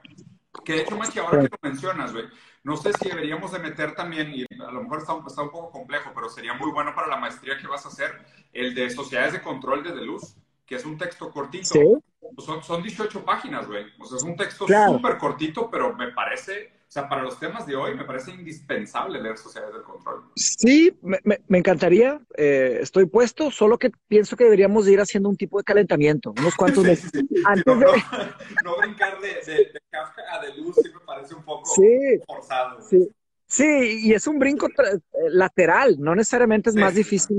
Que 0.63 0.74
de 0.74 0.82
hecho, 0.82 0.98
Machi, 0.98 1.19
ahora 1.19 1.41
que 1.41 1.50
lo 1.50 1.69
mencionas, 1.69 2.13
güey, 2.13 2.26
no 2.63 2.78
sé 2.78 2.93
si 2.93 3.10
deberíamos 3.10 3.52
de 3.52 3.60
meter 3.60 3.93
también, 3.95 4.32
y 4.34 4.43
a 4.43 4.72
lo 4.72 4.84
mejor 4.84 5.00
está, 5.00 5.13
está, 5.28 5.41
un 5.41 5.52
poco 5.52 5.72
complejo, 5.72 6.12
pero 6.15 6.30
sería 6.30 6.54
muy 6.54 6.72
bueno 6.72 6.95
para 6.95 7.08
la 7.08 7.17
maestría 7.17 7.58
que 7.58 7.67
vas 7.67 7.86
a 7.86 7.89
hacer, 7.89 8.12
el 8.54 8.74
de 8.76 8.89
Sociedades 8.89 9.34
de 9.34 9.41
Control 9.41 9.84
de 9.84 10.06
Luz, 10.06 10.36
que 10.65 10.76
es 10.76 10.86
un 10.86 10.98
texto 10.98 11.30
cortito. 11.32 11.65
¿Sí? 11.65 11.82
Pues 12.34 12.45
son, 12.45 12.63
son 12.63 12.82
18 12.82 13.26
páginas, 13.26 13.67
güey. 13.67 13.86
O 14.00 14.06
sea, 14.06 14.17
es 14.17 14.24
un 14.24 14.38
texto 14.38 14.65
súper 14.65 15.17
cortito, 15.17 15.69
pero 15.69 15.93
me 15.95 16.12
parece 16.12 16.79
o 16.89 16.91
sea, 16.91 17.08
para 17.08 17.21
los 17.21 17.39
temas 17.39 17.67
de 17.67 17.75
hoy 17.75 17.93
me 17.93 18.04
parece 18.04 18.32
indispensable 18.32 19.21
leer 19.21 19.38
Sociedades 19.38 19.75
del 19.75 19.84
Control. 19.84 20.23
Sí, 20.36 20.91
me, 21.04 21.19
me, 21.23 21.58
encantaría. 21.60 22.19
Eh, 22.36 22.80
estoy 22.82 23.06
puesto, 23.06 23.52
solo 23.52 23.78
que 23.78 23.91
pienso 24.08 24.36
que 24.36 24.45
deberíamos 24.45 24.88
ir 24.88 24.99
haciendo 24.99 25.30
un 25.30 25.38
tipo 25.38 25.60
de 25.60 25.63
calentamiento, 25.63 26.34
unos 26.39 26.56
cuantos 26.56 26.84
meses. 26.84 27.12
Antes 27.45 27.63
no, 27.67 27.80
de... 27.80 27.86
no, 28.65 28.75
brincar 28.78 29.21
de, 29.21 29.28
de, 29.28 29.58
de, 29.65 29.82
Kafka 29.91 30.23
a 30.34 30.43
de 30.43 30.58
luz, 30.58 30.78
sí 30.78 30.89
me 30.91 30.99
parece 31.06 31.36
un 31.36 31.43
poco 31.43 31.69
forzado. 32.25 32.82
Sí. 32.82 33.08
sí, 33.45 33.99
y 34.06 34.13
es 34.13 34.25
un 34.25 34.39
brinco 34.39 34.67
lateral, 35.30 35.97
no 35.99 36.15
necesariamente 36.15 36.71
es 36.71 36.75
más 36.75 36.95
difícil. 36.95 37.38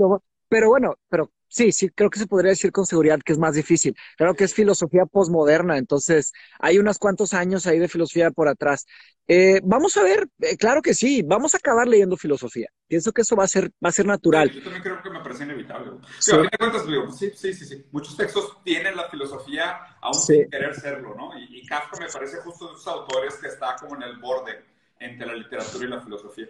Pero 0.51 0.69
bueno, 0.69 0.97
pero 1.09 1.33
sí, 1.47 1.71
sí, 1.71 1.89
creo 1.91 2.11
que 2.11 2.19
se 2.19 2.27
podría 2.27 2.51
decir 2.51 2.73
con 2.73 2.85
seguridad 2.85 3.21
que 3.25 3.33
es 3.33 3.39
más 3.39 3.55
difícil. 3.55 3.95
Claro 4.17 4.35
que 4.35 4.43
es 4.43 4.53
filosofía 4.53 5.07
posmoderna, 5.07 5.79
entonces 5.79 6.33
hay 6.59 6.79
unos 6.79 6.99
cuantos 6.99 7.33
años 7.35 7.69
ahí 7.69 7.79
de 7.79 7.87
filosofía 7.87 8.33
por 8.33 8.49
atrás. 8.49 8.85
Eh, 9.29 9.61
vamos 9.63 9.97
a 9.97 10.03
ver, 10.03 10.27
eh, 10.41 10.57
claro 10.57 10.83
que 10.83 10.93
sí, 10.93 11.23
vamos 11.23 11.55
a 11.55 11.59
acabar 11.59 11.87
leyendo 11.87 12.17
filosofía. 12.17 12.67
Pienso 12.89 13.13
que 13.13 13.23
eso 13.23 13.37
va 13.37 13.45
a 13.45 13.49
ser, 13.49 13.71
va 13.83 13.91
a 13.91 13.93
ser 13.93 14.07
natural. 14.07 14.51
yo 14.51 14.61
también 14.61 14.83
creo 14.83 15.01
que 15.01 15.11
me 15.11 15.21
parece 15.21 15.45
inevitable. 15.45 15.93
Sí. 16.19 16.33
a 16.33 16.59
cuentas, 16.59 16.85
digo, 16.85 17.13
sí, 17.13 17.31
sí, 17.37 17.55
sí, 17.55 17.65
sí. 17.65 17.87
Muchos 17.93 18.17
textos 18.17 18.59
tienen 18.65 18.97
la 18.97 19.09
filosofía 19.09 19.79
aún 20.01 20.15
sin 20.15 20.51
querer 20.51 20.75
serlo, 20.75 21.15
¿no? 21.15 21.39
Y, 21.39 21.61
y 21.61 21.65
Kafka 21.65 22.01
me 22.01 22.09
parece 22.09 22.39
justo 22.39 22.67
de 22.67 22.73
esos 22.73 22.89
autores 22.89 23.35
que 23.35 23.47
está 23.47 23.77
como 23.77 23.95
en 23.95 24.03
el 24.03 24.19
borde 24.19 24.65
entre 24.99 25.29
la 25.29 25.35
literatura 25.35 25.87
y 25.87 25.89
la 25.89 26.01
filosofía. 26.01 26.49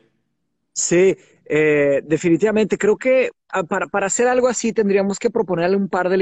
Sí, 0.72 1.16
eh, 1.52 2.02
definitivamente. 2.04 2.78
Creo 2.78 2.96
que 2.96 3.30
ah, 3.48 3.64
para, 3.64 3.88
para, 3.88 4.06
hacer 4.06 4.28
algo 4.28 4.48
así 4.48 4.72
tendríamos 4.72 5.18
que 5.18 5.30
proponerle 5.30 5.76
un 5.76 5.88
par 5.88 6.08
de, 6.08 6.16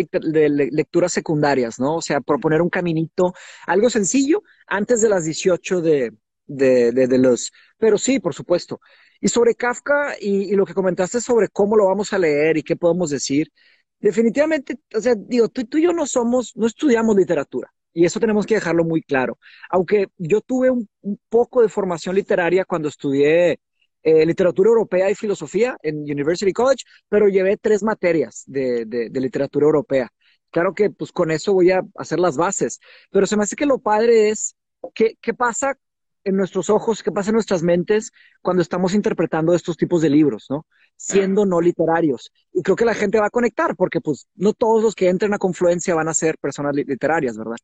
lecturas 0.72 1.12
secundarias, 1.12 1.78
¿no? 1.78 1.96
O 1.96 2.02
sea, 2.02 2.20
proponer 2.20 2.62
un 2.62 2.70
caminito, 2.70 3.34
algo 3.66 3.90
sencillo, 3.90 4.42
antes 4.66 5.02
de 5.02 5.08
las 5.10 5.24
18 5.24 5.82
de, 5.82 6.12
de, 6.46 7.18
los... 7.18 7.52
Pero 7.78 7.98
sí, 7.98 8.20
por 8.20 8.34
supuesto. 8.34 8.80
Y 9.20 9.28
sobre 9.28 9.54
Kafka 9.54 10.14
y, 10.20 10.54
lo 10.54 10.64
que 10.64 10.74
comentaste 10.74 11.20
sobre 11.20 11.48
cómo 11.48 11.76
lo 11.76 11.86
vamos 11.86 12.12
a 12.12 12.18
leer 12.18 12.56
y 12.56 12.62
qué 12.62 12.76
podemos 12.76 13.10
decir, 13.10 13.52
definitivamente, 14.00 14.78
o 14.94 15.00
sea, 15.00 15.14
digo, 15.14 15.48
tú, 15.48 15.78
y 15.78 15.82
yo 15.82 15.92
no 15.92 16.06
somos, 16.06 16.56
no 16.56 16.66
estudiamos 16.66 17.16
literatura. 17.16 17.72
Y 17.92 18.04
eso 18.06 18.20
tenemos 18.20 18.46
que 18.46 18.54
dejarlo 18.54 18.84
muy 18.84 19.02
claro. 19.02 19.38
Aunque 19.70 20.08
yo 20.18 20.40
tuve 20.40 20.70
un 20.70 20.88
poco 21.28 21.62
de 21.62 21.68
formación 21.68 22.14
literaria 22.14 22.64
cuando 22.64 22.88
estudié 22.88 23.60
eh, 24.02 24.24
literatura 24.26 24.68
europea 24.68 25.10
y 25.10 25.14
filosofía 25.14 25.76
en 25.82 25.98
University 26.00 26.52
College, 26.52 26.84
pero 27.08 27.28
llevé 27.28 27.56
tres 27.56 27.82
materias 27.82 28.44
de, 28.46 28.84
de, 28.86 29.10
de, 29.10 29.20
literatura 29.20 29.66
europea. 29.66 30.08
Claro 30.50 30.74
que 30.74 30.90
pues 30.90 31.12
con 31.12 31.30
eso 31.30 31.52
voy 31.52 31.70
a 31.70 31.82
hacer 31.96 32.18
las 32.18 32.36
bases, 32.36 32.80
pero 33.10 33.26
se 33.26 33.36
me 33.36 33.42
hace 33.42 33.56
que 33.56 33.66
lo 33.66 33.78
padre 33.78 34.30
es 34.30 34.56
qué, 34.94 35.14
qué 35.20 35.34
pasa 35.34 35.76
en 36.24 36.36
nuestros 36.36 36.68
ojos, 36.70 37.02
qué 37.02 37.10
pasa 37.10 37.30
en 37.30 37.34
nuestras 37.34 37.62
mentes 37.62 38.12
cuando 38.42 38.62
estamos 38.62 38.94
interpretando 38.94 39.54
estos 39.54 39.76
tipos 39.76 40.02
de 40.02 40.10
libros, 40.10 40.46
¿no? 40.50 40.66
Siendo 40.96 41.46
no 41.46 41.60
literarios. 41.60 42.30
Y 42.52 42.62
creo 42.62 42.76
que 42.76 42.84
la 42.84 42.94
gente 42.94 43.18
va 43.18 43.26
a 43.26 43.30
conectar, 43.30 43.74
porque 43.76 44.00
pues 44.00 44.28
no 44.34 44.52
todos 44.52 44.82
los 44.82 44.94
que 44.94 45.08
entren 45.08 45.32
a 45.32 45.38
Confluencia 45.38 45.94
van 45.94 46.08
a 46.08 46.14
ser 46.14 46.36
personas 46.38 46.74
literarias, 46.74 47.36
¿verdad? 47.36 47.56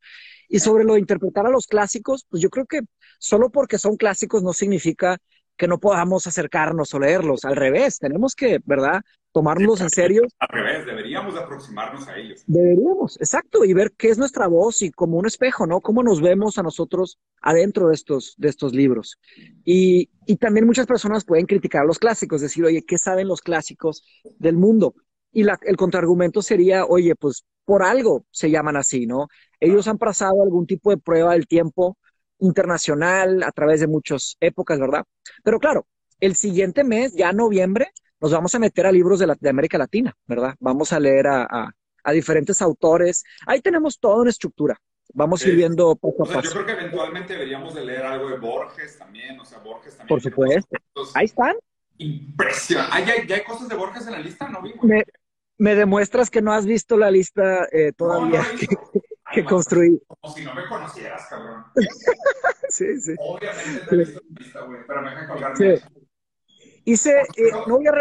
Y 0.49 0.61
sobre 0.61 0.85
lo 0.85 0.95
de 0.95 1.01
interpretar 1.01 1.47
a 1.47 1.51
los 1.51 1.67
clásicos, 1.67 2.25
pues 2.29 2.43
yo 2.43 2.49
creo 2.49 2.67
que 2.67 2.81
solo 3.19 3.51
porque 3.51 3.79
son 3.79 3.97
clásicos 3.97 4.43
no 4.43 4.53
significa 4.53 5.19
que 5.57 5.69
no 5.69 5.79
podamos 5.79 6.27
acercarnos 6.27 6.93
o 6.95 6.99
leerlos. 6.99 7.45
Al 7.45 7.57
revés, 7.57 7.99
tenemos 7.99 8.35
que, 8.35 8.61
¿verdad? 8.65 9.03
Tomarlos 9.33 9.81
en 9.81 9.91
serio. 9.91 10.23
Al 10.39 10.49
revés, 10.49 10.87
deberíamos 10.87 11.37
aproximarnos 11.37 12.07
a 12.09 12.17
ellos. 12.17 12.43
Deberíamos, 12.47 13.21
exacto, 13.21 13.65
y 13.65 13.73
ver 13.73 13.93
qué 13.97 14.09
es 14.09 14.19
nuestra 14.19 14.47
voz 14.47 14.83
y 14.83 14.91
como 14.91 15.17
un 15.17 15.27
espejo, 15.27 15.67
¿no? 15.67 15.81
Cómo 15.81 16.03
nos 16.03 16.21
vemos 16.21 16.59
a 16.59 16.63
nosotros 16.63 17.19
adentro 17.41 17.89
de 17.89 17.95
estos, 17.95 18.35
de 18.37 18.49
estos 18.49 18.73
libros. 18.73 19.19
Y, 19.65 20.11
y 20.27 20.37
también 20.37 20.67
muchas 20.67 20.87
personas 20.87 21.25
pueden 21.25 21.47
criticar 21.47 21.83
a 21.83 21.87
los 21.87 21.99
clásicos, 21.99 22.41
decir, 22.41 22.65
oye, 22.65 22.85
¿qué 22.87 22.99
saben 22.99 23.29
los 23.29 23.41
clásicos 23.41 24.05
del 24.39 24.57
mundo? 24.57 24.95
Y 25.33 25.43
la, 25.43 25.59
el 25.63 25.77
contraargumento 25.77 26.43
sería, 26.43 26.85
oye, 26.85 27.15
pues 27.17 27.45
por 27.65 27.83
algo 27.83 28.27
se 28.31 28.51
llaman 28.51 28.77
así, 28.77 29.07
¿no? 29.07 29.29
Ellos 29.59 29.89
han 29.89 29.99
pasado 29.99 30.43
algún 30.43 30.67
tipo 30.67 30.91
de 30.91 30.99
prueba 30.99 31.33
del 31.33 31.47
tiempo 31.47 31.97
internacional 32.39 33.43
a 33.43 33.53
través 33.53 33.81
de 33.81 33.87
muchas 33.87 34.37
épocas, 34.41 34.79
¿verdad? 34.79 35.05
Pero 35.43 35.59
claro, 35.59 35.87
el 36.21 36.35
siguiente 36.35 36.85
mes, 36.85 37.15
ya 37.15 37.33
noviembre, 37.33 37.93
nos 38.21 38.33
vamos 38.33 38.55
a 38.55 38.59
meter 38.59 38.87
a 38.87 38.93
libros 38.93 39.19
de, 39.19 39.27
la, 39.27 39.37
de 39.39 39.51
América 39.51 39.79
Latina, 39.79 40.17
¿verdad? 40.27 40.55
Vamos 40.61 40.93
a 40.93 41.01
leer 41.01 41.27
a, 41.27 41.43
a, 41.43 41.71
a, 42.03 42.13
diferentes 42.13 42.63
autores. 42.63 43.25
Ahí 43.47 43.61
tenemos 43.61 43.99
toda 43.99 44.23
una 44.23 44.31
estructura. 44.31 44.79
Vamos 45.13 45.45
a 45.45 45.49
ir 45.49 45.57
viendo 45.57 45.95
poco 45.97 46.25
a 46.25 46.27
paso. 46.27 46.43
yo 46.43 46.51
creo 46.53 46.67
que 46.67 46.73
eventualmente 46.73 47.35
deberíamos 47.35 47.75
de 47.75 47.85
leer 47.85 48.05
algo 48.05 48.31
de 48.31 48.39
Borges 48.39 48.99
también, 48.99 49.39
o 49.39 49.45
sea, 49.45 49.59
Borges 49.59 49.97
también. 49.97 50.09
Por 50.09 50.23
supuesto. 50.23 50.77
Ahí 51.15 51.27
están. 51.27 51.55
Impresionante. 51.99 53.27
¿Ya, 53.29 53.37
hay 53.37 53.45
cosas 53.45 53.69
de 53.69 53.77
Borges 53.77 54.07
en 54.07 54.13
la 54.13 54.19
lista? 54.21 54.49
No 54.49 54.63
vi. 54.63 54.75
Me, 55.59 55.75
demuestras 55.75 56.31
que 56.31 56.43
no 56.43 56.53
has 56.53 56.67
visto 56.67 56.97
la 56.97 57.11
lista 57.11 57.69
eh, 57.71 57.93
todavía 57.93 58.43
que, 59.35 59.45
construí. 59.45 60.01
Como 60.07 60.35
si 60.35 60.45
no 60.45 60.55
me 60.55 60.67
conocieras, 60.69 61.27
cabrón. 61.29 61.65
sí, 62.69 63.01
sí. 63.01 63.15
Obviamente 63.19 63.87
te 63.89 63.95
he 63.95 63.99
visto 63.99 64.21
la 64.21 64.41
lista, 64.41 64.61
güey, 64.61 64.81
pero 64.87 65.03
me 65.03 65.11
dejan 65.11 65.29
colgarme. 65.29 65.77
Sí. 65.77 65.85
Hice, 66.87 67.21
eh, 67.37 67.51
no 67.67 67.77
voy 67.77 67.87
a, 67.87 67.93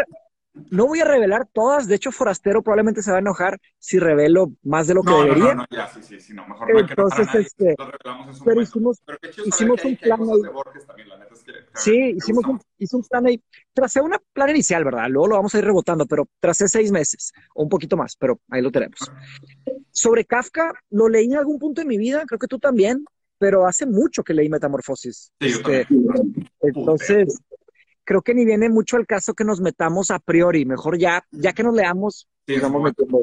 no 0.70 0.86
voy 0.86 1.00
a 1.00 1.04
revelar 1.04 1.48
todas, 1.52 1.88
de 1.88 1.96
hecho 1.96 2.12
Forastero 2.12 2.62
probablemente 2.62 3.02
se 3.02 3.10
va 3.10 3.16
a 3.16 3.20
enojar 3.20 3.58
si 3.78 3.98
revelo 3.98 4.52
más 4.62 4.86
de 4.86 4.94
lo 4.94 5.02
que 5.02 5.12
debería. 5.12 5.54
No, 5.54 5.54
no, 5.54 5.66
ya, 5.70 5.88
sí, 5.88 6.00
sí, 6.02 6.20
sí, 6.20 6.32
no, 6.32 6.46
mejor 6.46 6.72
no 6.72 6.78
Entonces, 6.78 7.34
este, 7.34 7.74
pero 8.44 8.62
hicimos, 8.62 9.02
hicimos 9.44 9.84
un 9.84 9.96
plan 9.96 10.20
ahí. 10.22 10.42
sí, 11.74 12.14
hicimos 12.16 12.44
un, 12.46 13.02
plan 13.02 13.26
ahí. 13.26 13.42
Tracé 13.72 14.00
una 14.00 14.20
plan 14.32 14.50
inicial, 14.50 14.84
¿verdad? 14.84 15.08
Luego 15.08 15.28
lo 15.28 15.36
vamos 15.36 15.54
a 15.54 15.58
ir 15.58 15.64
rebotando, 15.64 16.06
pero 16.06 16.28
tracé 16.38 16.68
seis 16.68 16.92
meses 16.92 17.32
o 17.54 17.64
un 17.64 17.68
poquito 17.68 17.96
más, 17.96 18.14
pero 18.16 18.40
ahí 18.48 18.62
lo 18.62 18.70
tenemos. 18.70 18.98
Sobre 19.90 20.24
Kafka, 20.24 20.72
lo 20.90 21.08
leí 21.08 21.26
en 21.26 21.36
algún 21.36 21.58
punto 21.58 21.80
de 21.80 21.86
mi 21.86 21.98
vida, 21.98 22.24
creo 22.26 22.38
que 22.38 22.46
tú 22.46 22.60
también, 22.60 23.04
pero 23.38 23.66
hace 23.66 23.86
mucho 23.86 24.22
que 24.22 24.34
leí 24.34 24.48
Metamorfosis. 24.48 25.32
Sí, 25.40 25.50
yo 25.50 25.56
este. 25.58 25.86
Entonces, 26.60 27.40
creo 28.04 28.22
que 28.22 28.34
ni 28.34 28.44
viene 28.44 28.68
mucho 28.68 28.96
al 28.96 29.06
caso 29.06 29.34
que 29.34 29.44
nos 29.44 29.60
metamos 29.60 30.10
a 30.10 30.18
priori. 30.18 30.64
Mejor 30.64 30.98
ya, 30.98 31.24
ya 31.30 31.52
que 31.52 31.62
nos 31.62 31.74
leamos, 31.74 32.28
sí, 32.46 32.58
vamos 32.58 32.82
metiendo. 32.82 33.20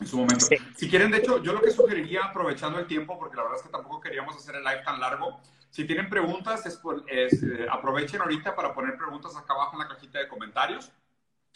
En 0.00 0.06
su 0.06 0.18
momento. 0.18 0.46
Si 0.76 0.90
quieren, 0.90 1.10
de 1.10 1.18
hecho, 1.18 1.42
yo 1.42 1.54
lo 1.54 1.62
que 1.62 1.70
sugeriría, 1.70 2.24
aprovechando 2.24 2.78
el 2.78 2.86
tiempo, 2.86 3.18
porque 3.18 3.36
la 3.36 3.42
verdad 3.42 3.58
es 3.58 3.64
que 3.64 3.70
tampoco 3.72 4.00
queríamos 4.00 4.36
hacer 4.36 4.56
el 4.56 4.64
live 4.64 4.82
tan 4.84 5.00
largo, 5.00 5.40
si 5.70 5.84
tienen 5.84 6.08
preguntas, 6.08 6.64
es, 6.64 6.80
eh, 7.06 7.66
aprovechen 7.70 8.20
ahorita 8.20 8.56
para 8.56 8.74
poner 8.74 8.96
preguntas 8.96 9.36
acá 9.36 9.52
abajo 9.52 9.74
en 9.74 9.80
la 9.80 9.88
cajita 9.88 10.18
de 10.18 10.28
comentarios. 10.28 10.90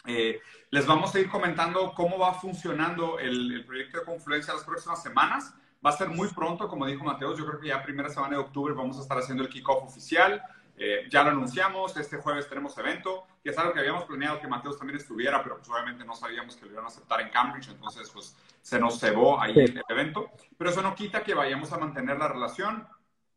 Eh, 0.05 0.39
les 0.69 0.85
vamos 0.85 1.13
a 1.13 1.19
ir 1.19 1.29
comentando 1.29 1.93
cómo 1.95 2.19
va 2.19 2.33
funcionando 2.33 3.19
el, 3.19 3.51
el, 3.51 3.65
proyecto 3.65 3.99
de 3.99 4.05
Confluencia 4.05 4.53
las 4.53 4.63
próximas 4.63 5.01
semanas. 5.01 5.53
Va 5.83 5.89
a 5.89 5.93
ser 5.97 6.09
muy 6.09 6.27
pronto, 6.29 6.67
como 6.67 6.85
dijo 6.85 7.03
Mateos, 7.03 7.37
yo 7.37 7.47
creo 7.47 7.59
que 7.59 7.69
ya 7.69 7.81
primera 7.81 8.09
semana 8.09 8.37
de 8.37 8.43
octubre 8.43 8.73
vamos 8.75 8.99
a 8.99 9.01
estar 9.01 9.17
haciendo 9.17 9.43
el 9.43 9.49
kickoff 9.49 9.83
oficial. 9.83 10.39
Eh, 10.83 11.07
ya 11.11 11.21
lo 11.21 11.29
anunciamos, 11.29 11.95
este 11.95 12.17
jueves 12.17 12.49
tenemos 12.49 12.75
evento, 12.75 13.27
que 13.43 13.51
es 13.51 13.57
algo 13.59 13.71
que 13.71 13.81
habíamos 13.81 14.05
planeado 14.05 14.41
que 14.41 14.47
Mateos 14.47 14.79
también 14.79 14.97
estuviera, 14.97 15.43
pero 15.43 15.57
pues 15.57 15.69
obviamente 15.69 16.03
no 16.03 16.15
sabíamos 16.15 16.55
que 16.55 16.65
lo 16.65 16.71
iban 16.71 16.85
a 16.85 16.87
aceptar 16.87 17.21
en 17.21 17.29
Cambridge, 17.29 17.69
entonces 17.69 18.09
pues 18.09 18.35
se 18.63 18.79
nos 18.79 18.99
cebó 18.99 19.39
ahí 19.39 19.53
el 19.55 19.79
evento. 19.87 20.31
Pero 20.57 20.71
eso 20.71 20.81
no 20.81 20.95
quita 20.95 21.23
que 21.23 21.35
vayamos 21.35 21.71
a 21.71 21.77
mantener 21.77 22.17
la 22.17 22.29
relación. 22.29 22.87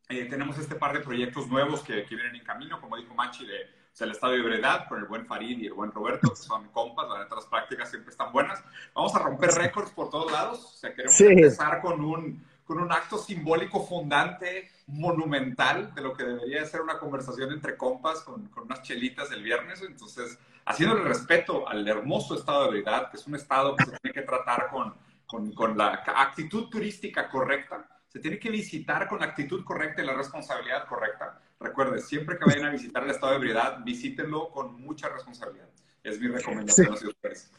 Eh, 0.08 0.24
tenemos 0.24 0.56
este 0.56 0.74
par 0.74 0.94
de 0.94 1.00
proyectos 1.00 1.46
nuevos 1.48 1.82
que, 1.82 2.06
que, 2.06 2.16
vienen 2.16 2.36
en 2.36 2.44
camino, 2.44 2.80
como 2.80 2.96
dijo 2.96 3.12
Machi, 3.12 3.44
de 3.44 3.64
o 3.92 3.96
sea, 3.96 4.06
el 4.06 4.12
estado 4.12 4.32
de 4.32 4.38
ebriedad 4.38 4.88
con 4.88 4.98
el 4.98 5.04
buen 5.04 5.26
Farid 5.26 5.58
y 5.58 5.66
el 5.66 5.74
buen 5.74 5.92
Roberto, 5.92 6.30
que 6.30 6.36
son 6.36 6.68
compas, 6.70 7.06
la 7.10 7.24
neta 7.24 7.34
las 7.34 7.44
prácticas 7.44 7.90
siempre 7.90 8.10
están 8.10 8.32
buenas. 8.32 8.64
Vamos 8.94 9.14
a 9.14 9.18
romper 9.18 9.50
récords 9.50 9.90
por 9.90 10.08
todos 10.08 10.32
lados, 10.32 10.64
o 10.64 10.76
sea, 10.78 10.94
queremos 10.94 11.20
empezar 11.20 11.82
con 11.82 12.02
un 12.02 12.42
con 12.64 12.78
un 12.78 12.90
acto 12.92 13.18
simbólico 13.18 13.84
fundante, 13.86 14.70
monumental, 14.86 15.94
de 15.94 16.00
lo 16.00 16.14
que 16.14 16.24
debería 16.24 16.60
de 16.60 16.66
ser 16.66 16.80
una 16.80 16.98
conversación 16.98 17.52
entre 17.52 17.76
compas 17.76 18.20
con, 18.20 18.48
con 18.48 18.64
unas 18.64 18.82
chelitas 18.82 19.30
el 19.32 19.42
viernes. 19.42 19.82
Entonces, 19.82 20.38
haciéndole 20.64 21.04
respeto 21.04 21.68
al 21.68 21.86
hermoso 21.86 22.34
estado 22.34 22.70
de 22.70 22.80
verdad, 22.80 23.10
que 23.10 23.16
es 23.16 23.26
un 23.26 23.34
estado 23.34 23.76
que 23.76 23.84
se 23.84 23.98
tiene 23.98 24.14
que 24.14 24.22
tratar 24.22 24.68
con, 24.70 24.94
con, 25.26 25.52
con 25.52 25.76
la 25.76 26.02
actitud 26.16 26.68
turística 26.68 27.28
correcta, 27.28 27.86
se 28.08 28.20
tiene 28.20 28.38
que 28.38 28.50
visitar 28.50 29.08
con 29.08 29.20
la 29.20 29.26
actitud 29.26 29.64
correcta 29.64 30.02
y 30.02 30.06
la 30.06 30.14
responsabilidad 30.14 30.86
correcta. 30.86 31.40
Recuerde, 31.58 32.00
siempre 32.00 32.38
que 32.38 32.44
vayan 32.44 32.66
a 32.66 32.70
visitar 32.70 33.02
el 33.02 33.10
estado 33.10 33.32
de 33.32 33.38
ebriedad, 33.38 33.78
visítenlo 33.84 34.50
con 34.50 34.80
mucha 34.80 35.08
responsabilidad. 35.08 35.68
Es 36.02 36.20
mi 36.20 36.28
recomendación 36.28 36.96
sí. 36.96 37.06
ustedes. 37.06 37.50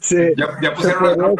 Sí. 0.00 0.32
Ya, 0.36 0.56
ya 0.62 0.72
pusieron 0.72 1.36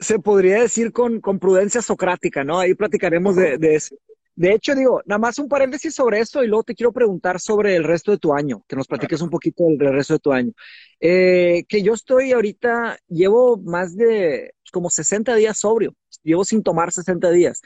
se 0.00 0.18
podría 0.18 0.62
decir 0.62 0.92
con, 0.92 1.20
con, 1.20 1.38
prudencia 1.38 1.82
socrática, 1.82 2.42
¿no? 2.42 2.58
Ahí 2.58 2.74
platicaremos 2.74 3.36
de, 3.36 3.58
de, 3.58 3.76
eso. 3.76 3.96
De 4.34 4.52
hecho, 4.54 4.74
digo, 4.74 5.02
nada 5.04 5.18
más 5.18 5.38
un 5.38 5.48
paréntesis 5.48 5.94
sobre 5.94 6.20
esto 6.20 6.42
y 6.42 6.48
luego 6.48 6.62
te 6.62 6.74
quiero 6.74 6.92
preguntar 6.92 7.38
sobre 7.38 7.76
el 7.76 7.84
resto 7.84 8.10
de 8.10 8.18
tu 8.18 8.32
año, 8.32 8.64
que 8.66 8.76
nos 8.76 8.86
platiques 8.86 9.20
un 9.20 9.28
poquito 9.28 9.64
del, 9.66 9.92
resto 9.92 10.14
de 10.14 10.18
tu 10.18 10.32
año. 10.32 10.52
Eh, 10.98 11.64
que 11.68 11.82
yo 11.82 11.92
estoy 11.92 12.32
ahorita, 12.32 12.98
llevo 13.08 13.58
más 13.58 13.96
de 13.96 14.54
como 14.72 14.88
60 14.88 15.34
días 15.34 15.58
sobrio, 15.58 15.94
llevo 16.22 16.44
sin 16.44 16.62
tomar 16.62 16.92
60 16.92 17.30
días. 17.32 17.60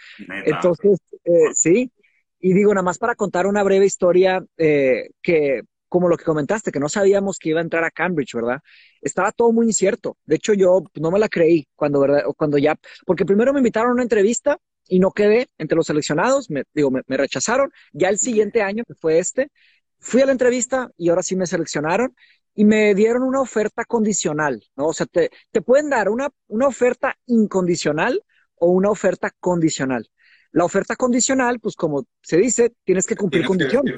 Entonces, 0.46 0.98
eh, 1.24 1.54
sí, 1.54 1.92
y 2.40 2.52
digo, 2.52 2.74
nada 2.74 2.82
más 2.84 2.98
para 2.98 3.14
contar 3.14 3.46
una 3.46 3.62
breve 3.62 3.86
historia 3.86 4.44
eh, 4.56 5.10
que 5.22 5.62
como 5.88 6.08
lo 6.08 6.16
que 6.16 6.24
comentaste, 6.24 6.72
que 6.72 6.80
no 6.80 6.88
sabíamos 6.88 7.38
que 7.38 7.50
iba 7.50 7.60
a 7.60 7.62
entrar 7.62 7.84
a 7.84 7.90
Cambridge, 7.92 8.34
¿verdad? 8.34 8.58
Estaba 9.04 9.30
todo 9.32 9.52
muy 9.52 9.66
incierto. 9.66 10.16
De 10.24 10.36
hecho, 10.36 10.54
yo 10.54 10.82
no 10.94 11.10
me 11.10 11.18
la 11.18 11.28
creí 11.28 11.68
cuando, 11.76 12.00
¿verdad? 12.00 12.24
cuando 12.36 12.58
ya, 12.58 12.76
porque 13.06 13.24
primero 13.24 13.52
me 13.52 13.60
invitaron 13.60 13.90
a 13.90 13.94
una 13.94 14.02
entrevista 14.02 14.58
y 14.88 14.98
no 14.98 15.12
quedé 15.12 15.48
entre 15.58 15.76
los 15.76 15.86
seleccionados, 15.86 16.50
me, 16.50 16.64
digo, 16.74 16.90
me, 16.90 17.02
rechazaron. 17.16 17.70
Ya 17.92 18.08
el 18.08 18.18
siguiente 18.18 18.62
año, 18.62 18.84
que 18.86 18.94
fue 18.94 19.18
este, 19.18 19.50
fui 19.98 20.22
a 20.22 20.26
la 20.26 20.32
entrevista 20.32 20.90
y 20.96 21.08
ahora 21.08 21.22
sí 21.22 21.36
me 21.36 21.46
seleccionaron 21.46 22.14
y 22.54 22.64
me 22.64 22.94
dieron 22.94 23.22
una 23.22 23.40
oferta 23.40 23.84
condicional, 23.84 24.62
¿no? 24.76 24.86
O 24.86 24.92
sea, 24.92 25.06
te, 25.06 25.30
te 25.50 25.62
pueden 25.62 25.90
dar 25.90 26.08
una, 26.08 26.30
una 26.48 26.66
oferta 26.66 27.16
incondicional 27.26 28.22
o 28.56 28.68
una 28.68 28.90
oferta 28.90 29.30
condicional. 29.40 30.08
La 30.52 30.64
oferta 30.64 30.94
condicional, 30.94 31.58
pues 31.58 31.74
como 31.74 32.06
se 32.22 32.36
dice, 32.36 32.74
tienes 32.84 33.06
que 33.06 33.16
cumplir 33.16 33.44
condiciones. 33.44 33.96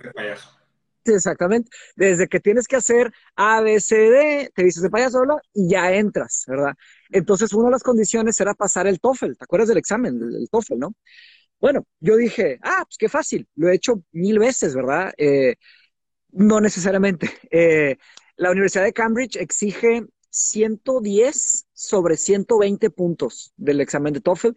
Exactamente. 1.14 1.70
Desde 1.96 2.28
que 2.28 2.40
tienes 2.40 2.66
que 2.68 2.76
hacer 2.76 3.12
A, 3.36 3.60
B, 3.60 3.80
C, 3.80 3.96
D, 3.96 4.50
te 4.54 4.64
dices 4.64 4.82
de 4.82 4.90
payaso 4.90 5.22
y 5.54 5.68
ya 5.70 5.92
entras, 5.92 6.44
¿verdad? 6.46 6.74
Entonces, 7.10 7.52
una 7.52 7.66
de 7.66 7.72
las 7.72 7.82
condiciones 7.82 8.40
era 8.40 8.54
pasar 8.54 8.86
el 8.86 9.00
TOEFL. 9.00 9.32
¿Te 9.36 9.44
acuerdas 9.44 9.68
del 9.68 9.78
examen, 9.78 10.18
del 10.18 10.48
TOEFL, 10.50 10.78
no? 10.78 10.94
Bueno, 11.60 11.86
yo 12.00 12.16
dije, 12.16 12.58
ah, 12.62 12.84
pues 12.86 12.98
qué 12.98 13.08
fácil. 13.08 13.48
Lo 13.56 13.68
he 13.68 13.74
hecho 13.76 14.02
mil 14.12 14.38
veces, 14.38 14.74
¿verdad? 14.74 15.12
Eh, 15.18 15.56
no 16.32 16.60
necesariamente. 16.60 17.30
Eh, 17.50 17.96
la 18.36 18.50
Universidad 18.50 18.84
de 18.84 18.92
Cambridge 18.92 19.36
exige 19.36 20.06
110 20.30 21.66
sobre 21.72 22.16
120 22.16 22.90
puntos 22.90 23.52
del 23.56 23.80
examen 23.80 24.12
de 24.12 24.20
TOEFL 24.20 24.50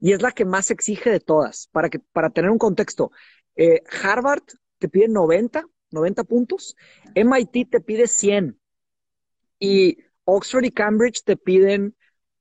y 0.00 0.12
es 0.12 0.22
la 0.22 0.32
que 0.32 0.44
más 0.44 0.70
exige 0.70 1.10
de 1.10 1.20
todas. 1.20 1.68
Para, 1.72 1.88
que, 1.88 1.98
para 2.00 2.30
tener 2.30 2.50
un 2.50 2.58
contexto, 2.58 3.10
eh, 3.56 3.82
Harvard 4.02 4.42
te 4.78 4.88
pide 4.88 5.08
90 5.08 5.66
90 5.92 6.24
puntos. 6.24 6.76
MIT 7.14 7.70
te 7.70 7.80
pide 7.80 8.06
100. 8.06 8.58
Y 9.58 9.98
Oxford 10.24 10.64
y 10.64 10.70
Cambridge 10.70 11.22
te 11.24 11.36
piden, 11.36 11.96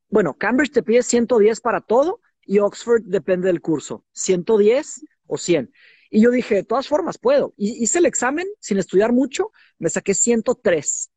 bueno, 0.09 0.35
Cambridge 0.37 0.71
te 0.71 0.83
pide 0.83 1.03
110 1.03 1.61
para 1.61 1.81
todo 1.81 2.21
y 2.41 2.59
Oxford 2.59 3.03
depende 3.05 3.47
del 3.47 3.61
curso, 3.61 4.05
110 4.13 5.05
o 5.27 5.37
100. 5.37 5.71
Y 6.09 6.21
yo 6.21 6.31
dije, 6.31 6.55
de 6.55 6.63
todas 6.63 6.87
formas, 6.87 7.17
puedo. 7.17 7.53
Y 7.55 7.83
hice 7.83 7.99
el 7.99 8.05
examen 8.05 8.47
sin 8.59 8.77
estudiar 8.77 9.13
mucho, 9.13 9.51
me 9.79 9.89
saqué 9.89 10.13
103. 10.13 11.09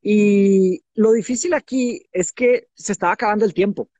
Y 0.00 0.84
lo 0.94 1.12
difícil 1.12 1.54
aquí 1.54 2.06
es 2.12 2.30
que 2.30 2.68
se 2.74 2.92
estaba 2.92 3.12
acabando 3.12 3.44
el 3.44 3.54
tiempo. 3.54 3.90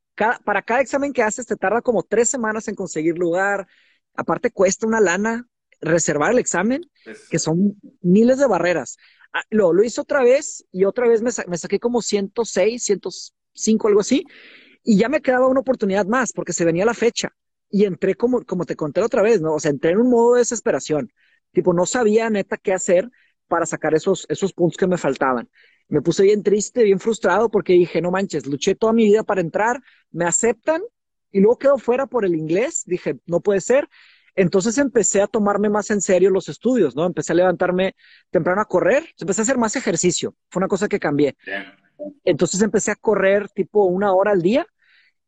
para 0.44 0.62
cada 0.62 0.80
examen 0.80 1.12
que 1.12 1.22
haces 1.22 1.46
te 1.46 1.56
tarda 1.56 1.82
como 1.82 2.04
tres 2.04 2.28
semanas 2.28 2.68
en 2.68 2.76
conseguir 2.76 3.18
lugar. 3.18 3.66
Aparte 4.14 4.52
cuesta 4.52 4.86
una 4.86 5.00
lana 5.00 5.48
reservar 5.85 6.33
el 6.33 6.38
examen, 6.38 6.83
que 7.31 7.38
son 7.38 7.81
miles 8.01 8.38
de 8.38 8.47
barreras. 8.47 8.97
Ah, 9.33 9.42
lo, 9.51 9.73
lo 9.73 9.83
hice 9.83 10.01
otra 10.01 10.23
vez 10.23 10.64
y 10.73 10.85
otra 10.85 11.09
vez 11.09 11.23
me, 11.23 11.31
me, 11.49 11.59
saqué 11.59 11.79
como 11.79 12.03
106, 12.03 12.83
105, 12.83 13.88
algo 13.88 14.01
así, 14.01 14.25
y 14.83 14.99
ya 14.99 15.09
me 15.09 15.20
quedaba 15.20 15.49
una 15.49 15.61
oportunidad 15.61 16.07
más 16.07 16.33
porque 16.33 16.53
se 16.53 16.64
venía 16.64 16.85
la 16.85 16.94
fecha. 16.94 17.31
Y 17.70 17.85
entré 17.85 18.14
como, 18.14 18.42
como 18.44 18.64
te 18.64 18.77
conté 18.77 19.01
otra 19.01 19.23
vez, 19.23 19.40
¿no? 19.40 19.55
O 19.55 19.61
sea, 19.61 19.70
entré 19.70 19.92
en 19.92 19.99
un 19.99 20.11
modo 20.11 20.35
de 20.35 20.40
desesperación. 20.40 21.12
Tipo, 21.53 21.73
no 21.73 21.87
sabía 21.87 22.31
neta 22.31 22.57
qué 22.57 22.73
hacer 22.73 23.11
para 23.49 23.66
sacar 23.66 23.94
esos, 23.94 24.27
esos 24.29 24.53
puntos 24.53 24.77
que 24.77 24.87
me 24.87 24.99
faltaban. 24.99 25.49
Me 25.88 26.01
puse 26.01 26.23
bien 26.23 26.42
triste, 26.42 26.85
bien 26.85 27.01
frustrado 27.01 27.51
porque 27.51 27.73
dije, 27.73 28.01
no 28.01 28.11
manches, 28.11 28.47
luché 28.47 28.75
toda 28.75 28.92
mi 28.92 29.05
vida 29.05 29.23
para 29.23 29.40
entrar, 29.40 29.81
me 30.11 30.25
aceptan 30.25 30.83
y 31.31 31.40
luego 31.40 31.59
quedo 31.59 31.79
fuera 31.79 32.07
por 32.07 32.25
el 32.25 32.35
inglés. 32.35 32.85
Dije, 32.87 33.16
no 33.27 33.40
puede 33.40 33.61
ser. 33.61 33.88
Entonces 34.37 34.79
empecé 34.79 35.23
a 35.23 35.27
tomarme 35.27 35.68
más 35.68 35.90
en 35.90 36.01
serio 36.01 36.31
los 36.31 36.49
estudios, 36.49 36.97
¿no? 36.97 37.07
Empecé 37.07 37.33
a 37.33 37.37
levantarme 37.37 37.94
temprano 38.31 38.61
a 38.61 38.64
correr, 38.64 39.05
empecé 39.18 39.40
a 39.40 39.44
hacer 39.44 39.59
más 39.59 39.77
ejercicio, 39.77 40.35
fue 40.51 40.61
una 40.61 40.68
cosa 40.68 40.88
que 40.88 40.99
cambié. 40.99 41.37
Entonces 42.25 42.61
empecé 42.62 42.90
a 42.90 42.97
correr 42.97 43.49
tipo 43.49 43.85
una 43.85 44.12
hora 44.12 44.33
al 44.33 44.42
día 44.42 44.66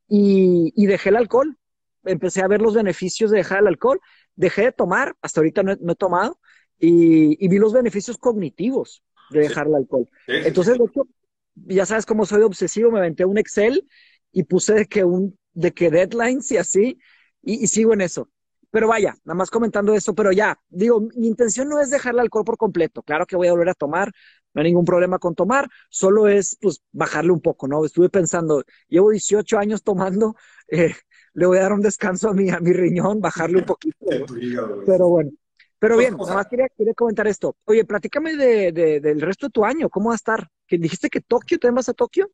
y, 0.09 0.87
dejé 0.87 1.11
el 1.11 1.16
alcohol. 1.16 1.57
Empecé 2.05 2.42
a 2.42 2.49
ver 2.49 2.61
los 2.61 2.75
beneficios 2.75 3.31
de 3.31 3.38
dejar 3.38 3.61
el 3.61 3.69
alcohol, 3.69 4.01
dejé 4.35 4.62
de 4.62 4.73
tomar, 4.73 5.16
hasta 5.23 5.40
ahorita 5.40 5.62
no 5.62 5.73
he, 5.73 5.97
tomado, 5.97 6.38
y, 6.79 7.49
vi 7.49 7.59
los 7.59 7.73
beneficios 7.73 8.19
cognitivos 8.19 9.03
de 9.31 9.40
dejar 9.40 9.66
el 9.66 9.75
alcohol. 9.75 10.09
Entonces, 10.27 10.79
de 10.79 10.85
hecho, 10.85 11.09
ya 11.55 11.87
sabes 11.87 12.07
cómo 12.07 12.27
soy 12.27 12.42
obsesivo, 12.42 12.90
me 12.90 12.99
aventé 12.99 13.25
un 13.25 13.38
Excel 13.38 13.88
y 14.31 14.45
puse 14.45 14.87
que 14.87 15.05
un 15.05 15.37
de 15.55 15.73
que 15.73 15.90
deadlines 15.90 16.53
y 16.53 16.59
así, 16.59 16.99
y, 17.42 17.66
sigo 17.66 17.95
en 17.95 18.03
eso. 18.03 18.29
Pero 18.70 18.88
vaya, 18.88 19.16
nada 19.24 19.37
más 19.37 19.50
comentando 19.50 19.94
eso, 19.94 20.14
pero 20.14 20.33
ya, 20.33 20.59
digo, 20.68 21.00
mi 21.16 21.29
intención 21.29 21.68
no 21.68 21.81
es 21.81 21.90
dejar 21.90 22.14
el 22.14 22.20
alcohol 22.20 22.44
por 22.44 22.57
completo. 22.57 23.02
Claro 23.02 23.26
que 23.26 23.37
voy 23.37 23.48
a 23.48 23.52
volver 23.52 23.70
a 23.70 23.74
tomar, 23.74 24.12
no 24.55 24.62
hay 24.62 24.68
ningún 24.68 24.85
problema 24.85 25.18
con 25.18 25.35
tomar, 25.35 25.68
solo 25.90 26.29
es 26.29 26.57
pues 26.61 26.83
bajarle 26.92 27.33
un 27.33 27.40
poco, 27.40 27.68
¿no? 27.68 27.85
Estuve 27.85 28.09
pensando, 28.09 28.64
llevo 28.88 29.11
18 29.11 29.59
años 29.59 29.83
tomando, 29.83 30.35
eh, 30.68 30.94
le 31.35 31.46
voy 31.46 31.59
a 31.59 31.62
dar 31.62 31.72
un 31.72 31.83
descanso 31.83 32.31
a 32.31 32.35
mi, 32.35 32.50
a 32.50 32.61
mi 32.61 32.72
riñón, 32.72 33.20
bajarle 33.20 33.59
un 33.59 33.64
poquito. 33.64 33.96
pero 34.87 35.09
bueno, 35.09 35.31
pero 35.79 35.94
pues, 35.94 36.07
bien, 36.07 36.18
nada 36.18 36.35
más 36.35 36.46
quería, 36.48 36.68
comentar 36.94 37.26
esto. 37.26 37.57
Oye, 37.64 37.85
platícame 37.85 38.35
de, 38.37 38.72
del 38.72 39.20
resto 39.20 39.46
de 39.46 39.50
tu 39.50 39.64
año, 39.64 39.88
¿cómo 39.90 40.09
va 40.09 40.14
a 40.14 40.16
estar? 40.16 40.48
¿Que 40.66 40.79
dijiste 40.79 41.11
que 41.11 41.20
Tokio, 41.20 41.59
¿te 41.59 41.70
vas 41.70 41.88
a 41.88 41.94
Tokio? 41.94 42.31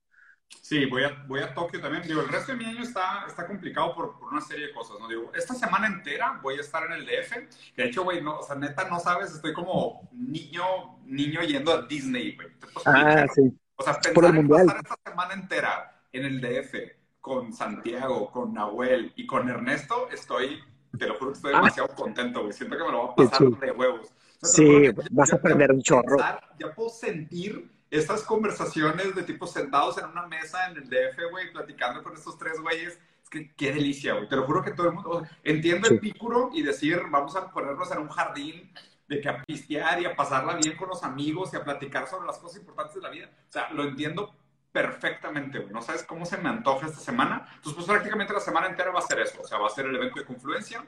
Sí, 0.61 0.87
voy 0.87 1.05
a, 1.05 1.25
voy 1.27 1.41
a 1.41 1.53
Tokio 1.55 1.81
también. 1.81 2.03
Digo, 2.05 2.21
el 2.21 2.29
resto 2.29 2.53
de 2.53 2.59
mi 2.59 2.65
año 2.65 2.83
está, 2.83 3.25
está 3.27 3.47
complicado 3.47 3.95
por, 3.95 4.19
por, 4.19 4.33
una 4.33 4.41
serie 4.41 4.69
de 4.69 4.73
cosas, 4.73 4.99
¿no? 5.01 5.09
Digo, 5.09 5.31
esta 5.35 5.55
semana 5.55 5.87
entera 5.87 6.41
voy 6.43 6.57
a 6.57 6.61
estar 6.61 6.85
en 6.85 6.93
el 6.93 7.07
DF. 7.07 7.33
Que 7.75 7.83
de 7.83 7.88
hecho, 7.88 8.05
güey, 8.05 8.23
no, 8.23 8.38
o 8.38 8.43
sea, 8.43 8.57
neta, 8.57 8.88
no 8.88 9.01
sabes, 9.01 9.33
estoy 9.33 9.53
como 9.53 10.09
niño, 10.12 10.99
niño 11.05 11.43
yendo 11.43 11.73
a 11.73 11.83
Disney, 11.83 12.37
güey. 12.37 12.49
Ah, 12.87 13.27
sí. 13.35 13.53
O 13.77 13.83
sea, 13.83 13.95
pensar 14.01 14.37
en 14.37 14.49
pasar 14.49 14.77
esta 14.77 14.97
semana 15.05 15.35
entera 15.35 16.03
en 16.12 16.25
el 16.25 16.41
DF 16.41 16.75
con 17.21 17.53
Santiago, 17.53 18.31
con 18.31 18.53
Nahuel 18.55 19.12
y 19.17 19.27
con 19.27 19.49
Ernesto, 19.49 20.09
estoy 20.11 20.62
te 20.99 21.07
lo 21.07 21.15
juro 21.15 21.33
que 21.33 21.37
estoy 21.37 21.53
ah. 21.55 21.57
demasiado 21.57 21.88
contento, 21.95 22.41
güey. 22.43 22.53
Siento 22.53 22.77
que 22.77 22.85
me 22.85 22.93
lo 22.93 22.99
voy 22.99 23.27
a 23.27 23.31
pasar 23.31 23.49
de 23.49 23.71
huevos. 23.73 24.12
sí, 24.43 24.91
vas 25.11 25.33
a 25.33 25.37
aprender 25.37 25.73
un 25.73 25.83
chorro. 25.83 26.19
ya 26.59 26.75
puedo 26.75 26.91
sentir 26.91 27.71
estas 27.92 28.22
conversaciones 28.22 29.14
de 29.14 29.22
tipo 29.22 29.46
sentados 29.46 29.98
en 29.98 30.07
una 30.07 30.26
mesa 30.26 30.66
en 30.66 30.78
el 30.78 30.88
DF, 30.88 31.31
güey, 31.31 31.52
platicando 31.52 32.02
con 32.02 32.14
estos 32.14 32.38
tres 32.38 32.59
güeyes. 32.59 32.98
Es 33.22 33.28
que 33.28 33.55
qué 33.55 33.70
delicia, 33.70 34.14
güey. 34.14 34.26
Te 34.31 34.37
lo 34.37 34.44
juro 34.44 34.62
que 34.62 34.70
todo 34.70 34.88
el 34.88 34.94
mundo. 34.94 35.26
entiendo 35.44 35.88
el 35.88 36.00
pícuro 36.00 36.48
y 36.55 36.62
decir, 36.62 37.02
vamos 37.11 37.37
a 37.37 37.50
ponernos 37.50 37.92
en 37.92 37.98
un 37.98 38.09
jardín 38.09 38.72
de 39.09 39.20
que 39.20 39.28
a 39.28 39.42
pistear 39.42 40.00
y 40.00 40.07
a 40.07 40.16
pasarla 40.16 40.55
bien 40.55 40.74
con 40.74 40.88
los 40.88 41.02
amigos 41.02 41.52
y 41.52 41.57
a 41.57 41.64
platicar 41.64 42.09
sobre 42.09 42.26
las 42.26 42.38
cosas 42.38 42.61
importantes 42.61 42.94
de 42.94 43.02
la 43.02 43.11
vida. 43.11 43.31
O 43.46 43.52
sea, 43.52 43.68
lo 43.72 43.85
entiendo 43.85 44.35
perfectamente, 44.72 45.59
güey. 45.59 45.70
No 45.70 45.83
sabes 45.83 46.02
cómo 46.02 46.24
se 46.24 46.38
me 46.38 46.48
antoja 46.48 46.87
esta 46.87 47.00
semana. 47.00 47.46
Entonces, 47.57 47.74
pues 47.74 47.87
prácticamente 47.87 48.33
la 48.33 48.40
semana 48.40 48.68
entera 48.68 48.90
va 48.90 49.00
a 49.00 49.02
ser 49.02 49.20
eso. 49.20 49.42
O 49.42 49.46
sea, 49.46 49.59
va 49.59 49.66
a 49.66 49.70
ser 49.70 49.85
el 49.85 49.96
evento 49.96 50.18
de 50.18 50.24
confluencia, 50.24 50.83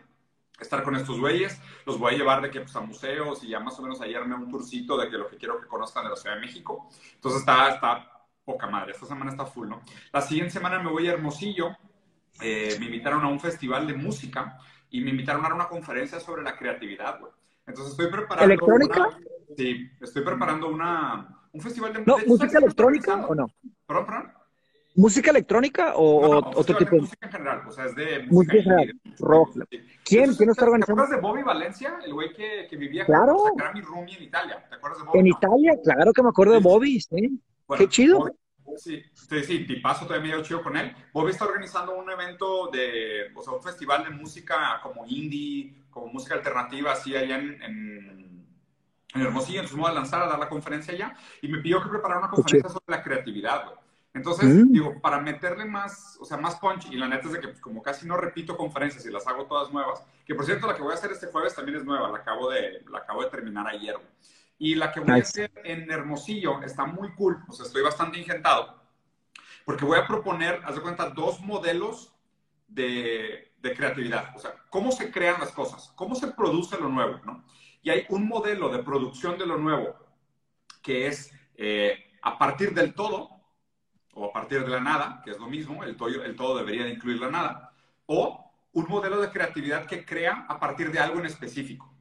estar 0.59 0.83
con 0.83 0.97
estos 0.97 1.19
güeyes. 1.19 1.61
Los 1.87 1.99
voy 1.99 2.15
a 2.15 2.19
llevar 2.19 2.43
de 2.43 2.51
que, 2.51 2.61
pues, 2.61 2.75
a 2.77 2.81
museos 2.81 3.43
y 3.45 3.49
ya 3.49 3.61
más 3.61 3.79
o 3.79 3.83
menos 3.83 4.01
hallarme 4.01 4.35
un 4.35 4.51
tourcito 4.51 4.97
de 4.97 5.09
que 5.09 5.19
lo 5.19 5.29
que 5.29 5.37
quiero 5.37 5.61
que 5.61 5.67
conozcan 5.67 6.05
de 6.05 6.11
la 6.11 6.17
Ciudad 6.17 6.37
de 6.37 6.41
México. 6.41 6.89
Entonces, 7.15 7.41
está, 7.41 7.71
está 7.71 8.11
poca 8.45 8.67
madre. 8.67 8.93
Esta 8.93 9.07
semana 9.07 9.31
está 9.31 9.47
full, 9.47 9.69
¿no? 9.69 9.83
La 10.13 10.21
siguiente 10.21 10.53
semana 10.53 10.79
me 10.79 10.91
voy 10.91 11.09
a 11.09 11.13
Hermosillo. 11.13 11.77
Eh, 12.41 12.77
me 12.81 12.87
invitaron 12.87 13.25
a 13.25 13.29
un 13.29 13.39
festival 13.39 13.87
de 13.87 13.95
música 13.95 14.59
y 14.91 15.01
me 15.01 15.11
invitaron 15.11 15.41
a 15.45 15.49
dar 15.49 15.55
una 15.55 15.69
conferencia 15.69 16.19
sobre 16.21 16.43
la 16.43 16.57
creatividad, 16.57 17.21
güey. 17.21 17.33
Entonces, 17.67 17.93
estoy 17.93 18.11
preparando... 18.11 18.45
¿Electrónica? 18.45 19.09
sí, 19.57 19.91
estoy 20.01 20.23
preparando 20.23 20.69
una 20.69 21.35
un 21.55 21.61
festival 21.61 21.93
de, 21.93 22.05
no, 22.05 22.19
música 22.27 22.59
electrónica 22.59 23.15
o 23.27 23.35
no? 23.35 23.47
¿Perdón, 23.87 24.07
perdón? 24.07 24.33
¿Música 24.95 25.31
electrónica 25.31 25.95
o 25.97 26.37
otro 26.57 26.77
tipo 26.77 26.97
música 26.97 27.27
en 27.27 27.33
general? 27.33 27.63
O 27.67 27.73
sea, 27.73 27.87
es 27.87 27.95
de 27.97 28.27
música, 28.29 28.63
general. 28.63 28.93
rock. 29.19 29.59
¿Quién? 30.05 30.35
¿Quién 30.35 30.51
está 30.51 30.65
organizando? 30.65 31.03
¿Te 31.03 31.07
acuerdas 31.07 31.11
de 31.11 31.17
Bobby 31.21 31.43
Valencia? 31.43 31.99
El 32.05 32.15
güey 32.15 32.33
que, 32.33 32.67
que 32.69 32.77
vivía 32.77 33.05
claro. 33.05 33.37
con 33.37 33.59
Sacrami 33.59 33.81
Rumi 33.81 34.15
en 34.15 34.23
Italia. 34.23 34.65
¿Te 34.69 34.77
acuerdas 34.77 34.99
de 35.01 35.05
Bobby? 35.07 35.19
En 35.19 35.27
Italia, 35.27 35.73
claro 35.83 36.13
que 36.13 36.23
me 36.23 36.29
acuerdo 36.29 36.53
de 36.53 36.61
Bobby, 36.61 37.01
sí. 37.01 37.41
Qué 37.77 37.89
chido. 37.89 38.31
sí, 38.77 39.03
sí, 39.15 39.43
sí, 39.43 39.67
tipazo 39.67 40.07
también 40.07 40.31
medio 40.31 40.45
chido 40.45 40.63
con 40.63 40.77
él. 40.77 40.95
Bobby 41.13 41.31
está 41.31 41.45
organizando 41.45 41.97
un 41.97 42.11
evento 42.11 42.71
de, 42.71 43.33
o 43.35 43.43
sea, 43.43 43.55
un 43.55 43.63
festival 43.63 44.05
de 44.05 44.11
música 44.11 44.81
como 44.83 45.05
indie, 45.07 45.75
como 45.91 46.07
música 46.07 46.35
alternativa, 46.35 46.93
así 46.93 47.17
allá 47.17 47.39
en 47.39 48.35
en 49.15 49.23
Hermosillo, 49.23 49.61
entonces 49.61 49.77
me 49.77 49.83
voy 49.83 49.91
a 49.91 49.95
lanzar 49.95 50.23
a 50.23 50.27
dar 50.27 50.39
la 50.39 50.49
conferencia 50.49 50.93
allá 50.93 51.15
y 51.41 51.49
me 51.49 51.59
pidió 51.59 51.83
que 51.83 51.89
preparara 51.89 52.21
una 52.21 52.31
conferencia 52.31 52.69
sobre 52.69 52.85
la 52.89 53.03
creatividad, 53.03 53.65
güey. 53.65 53.77
Entonces, 54.15 54.49
mm. 54.49 54.73
digo, 54.73 55.01
para 55.01 55.21
meterle 55.21 55.65
más, 55.65 56.17
o 56.21 56.25
sea, 56.25 56.37
más 56.37 56.57
punch, 56.57 56.87
y 56.91 56.97
la 56.97 57.09
neta 57.09 57.27
es 57.27 57.33
de 57.33 57.41
que 57.41 57.49
pues, 57.49 57.61
como 57.61 57.83
casi 57.83 58.07
no 58.07 58.17
repito 58.17 58.57
conferencias 58.57 59.05
y 59.05 59.11
las 59.11 59.27
hago 59.27 59.47
todas 59.47 59.73
nuevas, 59.73 60.03
que 60.25 60.35
por 60.35 60.47
cierto 60.47 60.67
la 60.67 60.77
que 60.77 60.83
voy 60.83 60.93
a 60.93 60.95
hacer 60.95 61.11
este 61.11 61.27
jueves 61.27 61.55
también 61.55 61.79
es 61.79 61.85
nueva, 61.85 62.09
la 62.11 62.19
acabo 62.19 62.49
de, 62.51 62.85
la 62.91 62.99
acabo 62.99 63.23
de 63.23 63.31
terminar 63.31 63.67
ayer. 63.67 63.97
Y 64.57 64.77
la 64.77 64.93
que 64.93 65.01
voy 65.01 65.19
a 65.19 65.23
hacer 65.23 65.51
en 65.65 65.91
Hermosillo 65.91 66.63
está 66.63 66.87
muy 66.87 67.13
cool, 67.15 67.43
o 67.49 67.53
sea, 67.53 67.67
estoy 67.67 67.83
bastante 67.83 68.19
ingentado, 68.19 68.81
porque 69.65 69.85
voy 69.85 69.99
a 69.99 70.07
proponer, 70.07 70.61
haz 70.65 70.77
de 70.77 70.83
cuenta, 70.83 71.11
dos 71.11 71.41
modelos 71.41 72.15
de, 72.69 73.53
de 73.61 73.75
creatividad, 73.75 74.35
o 74.37 74.39
sea, 74.39 74.55
cómo 74.71 74.93
se 74.93 75.11
crean 75.11 75.41
las 75.41 75.51
cosas, 75.51 75.93
cómo 75.97 76.15
se 76.15 76.29
produce 76.29 76.79
lo 76.79 76.89
nuevo, 76.89 77.21
¿no? 77.25 77.45
Y 77.83 77.91
hay 77.91 78.07
un 78.09 78.29
modelo 78.29 78.69
de 78.69 78.83
producción 78.83 79.37
de 79.39 79.47
lo 79.47 79.59
nuevo 79.59 79.97
que 80.85 81.09
es 81.09 81.33
eh, 81.57 82.13
a 82.23 82.39
partir 82.39 82.75
del 82.75 82.95
todo, 82.95 83.34
o 84.15 84.27
a 84.27 84.33
partir 84.33 84.65
de 84.65 84.71
la 84.71 84.81
nada, 84.81 85.21
que 85.25 85.33
es 85.33 85.39
lo 85.39 85.49
mismo, 85.49 85.85
el 85.85 85.97
todo, 85.97 86.09
el 86.09 86.37
todo 86.37 86.57
debería 86.59 86.85
de 86.85 86.91
incluir 86.91 87.21
la 87.21 87.31
nada, 87.31 87.73
o 88.07 88.53
un 88.73 88.87
modelo 88.89 89.21
de 89.21 89.31
creatividad 89.31 89.87
que 89.87 90.05
crea 90.05 90.47
a 90.49 90.59
partir 90.59 90.91
de 90.91 90.99
algo 90.99 91.21
en 91.21 91.27
específico, 91.27 91.93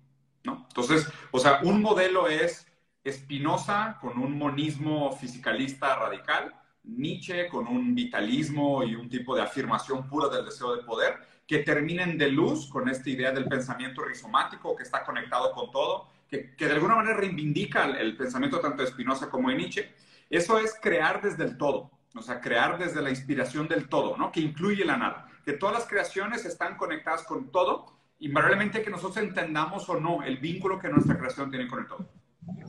¿no? 0.44 0.66
Entonces, 0.68 1.08
o 1.32 1.40
sea, 1.40 1.60
un 1.64 1.82
modelo 1.82 2.28
es 2.28 2.68
Spinoza 3.08 3.98
con 4.00 4.18
un 4.18 4.38
monismo 4.38 5.12
fisicalista 5.12 5.96
radical, 5.96 6.54
Nietzsche 6.84 7.48
con 7.48 7.68
un 7.68 7.96
vitalismo 7.96 8.84
y 8.84 8.96
un 8.96 9.10
tipo 9.10 9.36
de 9.36 9.42
afirmación 9.42 10.08
pura 10.08 10.30
del 10.30 10.46
deseo 10.46 10.76
de 10.76 10.84
poder, 10.84 11.16
que 11.48 11.60
terminen 11.60 12.18
de 12.18 12.30
luz 12.30 12.68
con 12.70 12.90
esta 12.90 13.10
idea 13.10 13.32
del 13.32 13.48
pensamiento 13.48 14.04
rizomático 14.04 14.76
que 14.76 14.84
está 14.84 15.04
conectado 15.04 15.52
con 15.52 15.72
todo, 15.72 16.08
que, 16.30 16.56
que 16.56 16.66
de 16.66 16.74
alguna 16.74 16.96
manera 16.96 17.18
reivindica 17.18 17.86
el, 17.86 18.16
pensamiento 18.16 18.60
tanto 18.60 18.82
de 18.82 18.90
Spinoza 18.90 19.30
como 19.30 19.50
de 19.50 19.56
Nietzsche. 19.56 19.94
Eso 20.30 20.58
es 20.58 20.74
crear 20.82 21.22
desde 21.22 21.44
el 21.44 21.58
todo, 21.58 21.92
o 22.16 22.22
sea, 22.22 22.40
crear 22.40 22.78
desde 22.78 23.02
la 23.02 23.10
inspiración 23.10 23.68
del 23.68 23.90
todo, 23.90 24.18
¿no? 24.18 24.32
Que 24.32 24.42
incluye 24.42 24.86
la 24.86 24.98
nada, 24.98 25.28
que 25.44 25.54
todas 25.54 25.76
las 25.76 25.88
creaciones 25.88 26.46
están 26.46 26.78
conectadas 26.78 27.24
con 27.24 27.52
todo, 27.52 27.98
invariablemente 28.20 28.82
que 28.82 28.90
nosotros 28.90 29.18
entendamos 29.18 29.90
o 29.90 30.00
no 30.00 30.24
el 30.24 30.38
vínculo 30.38 30.80
que 30.80 30.90
nuestra 30.90 31.18
creación 31.18 31.50
tiene 31.50 31.68
con 31.68 31.80
el 31.80 31.88
todo. 31.88 32.10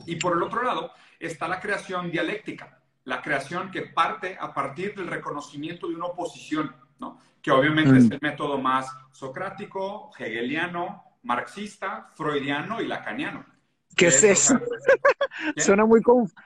Y 0.05 0.15
por 0.15 0.35
el 0.35 0.43
otro 0.43 0.63
lado 0.63 0.91
está 1.19 1.47
la 1.47 1.59
creación 1.59 2.11
dialéctica, 2.11 2.79
la 3.03 3.21
creación 3.21 3.71
que 3.71 3.83
parte 3.83 4.37
a 4.39 4.53
partir 4.53 4.95
del 4.95 5.07
reconocimiento 5.07 5.87
de 5.87 5.95
una 5.95 6.07
oposición, 6.07 6.75
¿no? 6.99 7.19
que 7.41 7.51
obviamente 7.51 7.97
es 7.97 8.09
mm. 8.09 8.13
el 8.13 8.19
método 8.21 8.57
más 8.57 8.87
socrático, 9.11 10.11
hegeliano, 10.17 11.03
marxista, 11.23 12.09
freudiano 12.15 12.81
y 12.81 12.87
lacaniano. 12.87 13.45
¿Qué 13.95 14.07
es 14.07 14.23
eso? 14.23 14.59
suena, 15.57 15.85
muy 15.85 16.01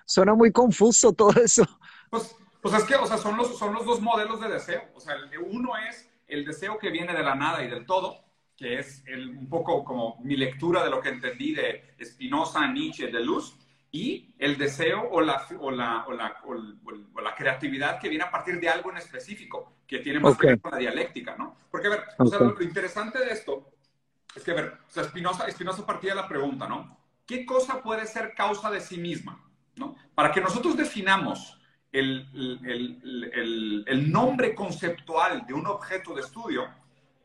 suena 0.06 0.34
muy 0.34 0.52
confuso 0.52 1.14
todo 1.14 1.32
eso. 1.42 1.66
Pues, 2.10 2.36
pues 2.62 2.74
es 2.74 2.84
que, 2.84 2.96
o 2.96 3.06
sea, 3.06 3.18
son 3.18 3.38
los, 3.38 3.58
son 3.58 3.74
los 3.74 3.86
dos 3.86 4.02
modelos 4.02 4.40
de 4.40 4.50
deseo. 4.50 4.84
O 4.96 5.00
sea, 5.00 5.16
uno 5.46 5.72
es 5.90 6.10
el 6.28 6.46
deseo 6.46 6.78
que 6.78 6.90
viene 6.90 7.14
de 7.14 7.24
la 7.24 7.36
nada 7.36 7.64
y 7.64 7.70
del 7.70 7.86
todo, 7.86 8.24
que 8.58 8.80
es 8.80 9.04
el, 9.08 9.30
un 9.30 9.48
poco 9.48 9.84
como 9.84 10.18
mi 10.22 10.36
lectura 10.36 10.84
de 10.84 10.90
lo 10.90 11.00
que 11.00 11.10
entendí 11.10 11.54
de 11.54 11.96
Spinoza, 12.04 12.68
Nietzsche, 12.68 13.08
de 13.08 13.22
Luz, 13.22 13.56
y 13.92 14.36
el 14.38 14.58
deseo 14.58 15.10
o 15.10 15.22
la, 15.22 15.48
o 15.60 15.72
la, 15.72 16.06
o 16.06 16.14
la, 16.14 16.38
o 16.44 17.22
la 17.22 17.36
creatividad 17.36 18.00
que 18.00 18.10
viene 18.10 18.24
a 18.24 18.30
partir 18.30 18.60
de 18.60 18.70
algo 18.70 18.92
en 18.92 18.98
específico, 18.98 19.78
que 19.88 20.00
tiene 20.00 20.20
más 20.20 20.38
que 20.38 20.48
ver 20.48 20.62
con 20.62 20.72
la 20.72 20.78
dialéctica, 20.78 21.36
¿no? 21.36 21.56
Porque, 21.72 21.88
a 21.88 21.92
ver, 21.92 22.04
o 22.18 22.26
sea, 22.28 22.40
lo, 22.40 22.62
interesante 22.62 23.18
de 23.18 23.32
esto 23.32 23.72
es 24.36 24.44
que, 24.44 24.52
a 24.52 24.56
ver, 24.56 24.78
o 24.88 24.92
sea, 24.92 25.06
Spinoza, 25.06 25.50
Spinoza 25.50 25.86
partía 25.86 26.12
de 26.12 26.22
la 26.22 26.28
pregunta, 26.28 26.68
¿no? 26.68 27.00
¿Qué 27.26 27.46
cosa 27.46 27.82
puede 27.82 28.06
ser 28.06 28.36
causa 28.36 28.70
de 28.70 28.82
sí 28.82 28.98
misma? 28.98 29.44
¿no? 29.76 29.96
Para 30.14 30.32
que 30.32 30.42
nosotros 30.42 30.78
definamos 30.78 31.59
el, 31.92 32.28
el, 32.64 33.86
el, 33.88 34.12
nombre 34.12 34.54
conceptual 34.54 35.46
de 35.48 35.54
un 35.54 35.66
objeto 35.66 36.14
de 36.14 36.22
estudio, 36.22 36.68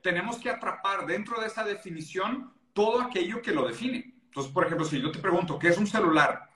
tenemos 0.03 0.39
que 0.39 0.51
atrapar 0.51 1.07
dentro 1.07 1.41
de 1.41 1.47
esa 1.47 1.65
definición 1.65 2.53
todo 2.73 3.01
aquello 3.01 3.43
que 3.43 3.53
lo 3.53 3.67
define. 3.67 4.15
Entonces, 4.25 4.53
por 4.53 4.65
ejemplo, 4.65 4.87
si 4.87 5.01
yo 5.01 5.13
te 5.13 5.19
pregunto, 5.19 5.59
¿qué 5.59 5.69
es 5.69 5.79
un 5.79 5.87
celular? 5.87 6.51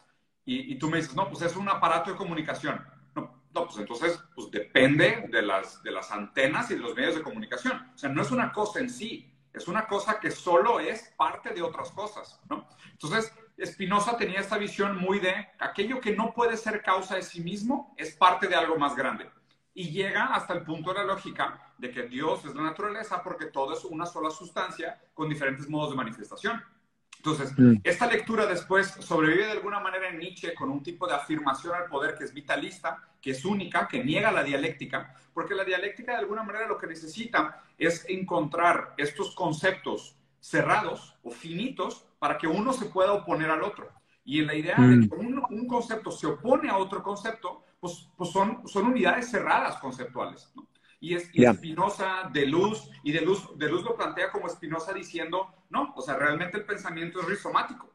y, 0.50 0.74
tú 0.76 0.88
me 0.88 0.96
dices, 0.96 1.14
no, 1.14 1.28
pues 1.28 1.42
es 1.42 1.54
un 1.56 1.68
aparato 1.68 2.10
de 2.10 2.16
comunicación. 2.16 2.82
No, 3.14 3.42
no, 3.52 3.66
pues 3.66 3.76
entonces, 3.76 4.18
pues 4.34 4.50
depende 4.50 5.28
de 5.30 5.42
las, 5.42 5.82
de 5.82 5.90
las 5.90 6.10
antenas 6.10 6.70
y 6.70 6.74
de 6.74 6.80
los 6.80 6.94
medios 6.94 7.16
de 7.16 7.22
comunicación. 7.22 7.86
O 7.94 7.98
sea, 7.98 8.08
no 8.08 8.22
es 8.22 8.30
una 8.30 8.50
cosa 8.50 8.80
en 8.80 8.88
sí, 8.88 9.30
es 9.52 9.68
una 9.68 9.86
cosa 9.86 10.20
que 10.20 10.30
solo 10.30 10.80
es 10.80 11.12
parte 11.16 11.50
de 11.50 11.62
otras 11.62 11.90
cosas, 11.90 12.40
¿no? 12.48 12.68
Entonces, 12.92 13.32
Spinoza 13.64 14.16
tenía 14.16 14.40
esta 14.40 14.58
visión 14.58 14.96
muy 14.96 15.18
de 15.18 15.48
aquello 15.58 16.00
que 16.00 16.14
no 16.14 16.32
puede 16.32 16.56
ser 16.56 16.82
causa 16.82 17.16
de 17.16 17.22
sí 17.22 17.40
mismo 17.40 17.94
es 17.96 18.14
parte 18.14 18.46
de 18.46 18.54
algo 18.54 18.78
más 18.78 18.94
grande. 18.94 19.30
Y 19.74 19.90
llega 19.90 20.26
hasta 20.26 20.54
el 20.54 20.62
punto 20.62 20.92
de 20.92 20.98
la 20.98 21.04
lógica 21.04 21.72
de 21.78 21.90
que 21.90 22.02
Dios 22.02 22.44
es 22.44 22.54
la 22.54 22.62
naturaleza 22.62 23.22
porque 23.22 23.46
todo 23.46 23.74
es 23.74 23.84
una 23.84 24.06
sola 24.06 24.30
sustancia 24.30 25.00
con 25.14 25.28
diferentes 25.28 25.68
modos 25.68 25.90
de 25.90 25.96
manifestación. 25.96 26.62
Entonces, 27.18 27.52
mm. 27.56 27.80
esta 27.84 28.06
lectura 28.06 28.46
después 28.46 28.88
sobrevive 29.00 29.46
de 29.46 29.52
alguna 29.52 29.80
manera 29.80 30.08
en 30.08 30.18
Nietzsche 30.18 30.54
con 30.54 30.70
un 30.70 30.82
tipo 30.82 31.06
de 31.06 31.14
afirmación 31.14 31.74
al 31.74 31.86
poder 31.86 32.16
que 32.16 32.24
es 32.24 32.32
vitalista, 32.32 33.02
que 33.20 33.32
es 33.32 33.44
única, 33.44 33.88
que 33.88 34.02
niega 34.02 34.30
la 34.30 34.44
dialéctica, 34.44 35.14
porque 35.34 35.54
la 35.54 35.64
dialéctica 35.64 36.12
de 36.12 36.18
alguna 36.18 36.42
manera 36.42 36.68
lo 36.68 36.78
que 36.78 36.86
necesita 36.86 37.62
es 37.76 38.04
encontrar 38.08 38.94
estos 38.96 39.34
conceptos 39.34 40.16
cerrados 40.40 41.16
o 41.22 41.30
finitos 41.30 42.06
para 42.18 42.38
que 42.38 42.46
uno 42.46 42.72
se 42.72 42.86
pueda 42.86 43.12
oponer 43.12 43.50
al 43.50 43.62
otro. 43.62 43.88
Y 44.24 44.40
en 44.40 44.46
la 44.46 44.54
idea 44.54 44.76
de 44.76 44.96
mm. 44.96 45.08
que 45.08 45.14
un, 45.16 45.66
concepto 45.66 46.10
se 46.10 46.26
opone 46.26 46.70
a 46.70 46.76
otro 46.76 47.02
concepto, 47.02 47.64
pues, 47.80 48.08
pues 48.16 48.30
son, 48.30 48.66
son 48.68 48.86
unidades 48.86 49.30
cerradas 49.30 49.78
conceptuales. 49.78 50.52
¿no? 50.54 50.68
Y 51.00 51.14
es 51.14 51.30
Spinoza 51.56 52.28
de 52.32 52.46
Luz, 52.46 52.90
y 53.02 53.12
de 53.12 53.20
Luz, 53.20 53.56
de 53.56 53.68
Luz 53.68 53.82
lo 53.84 53.96
plantea 53.96 54.30
como 54.30 54.48
Spinoza 54.48 54.92
diciendo, 54.92 55.54
no, 55.70 55.92
o 55.94 56.02
sea, 56.02 56.16
realmente 56.16 56.56
el 56.56 56.64
pensamiento 56.64 57.20
es 57.20 57.26
rizomático. 57.26 57.92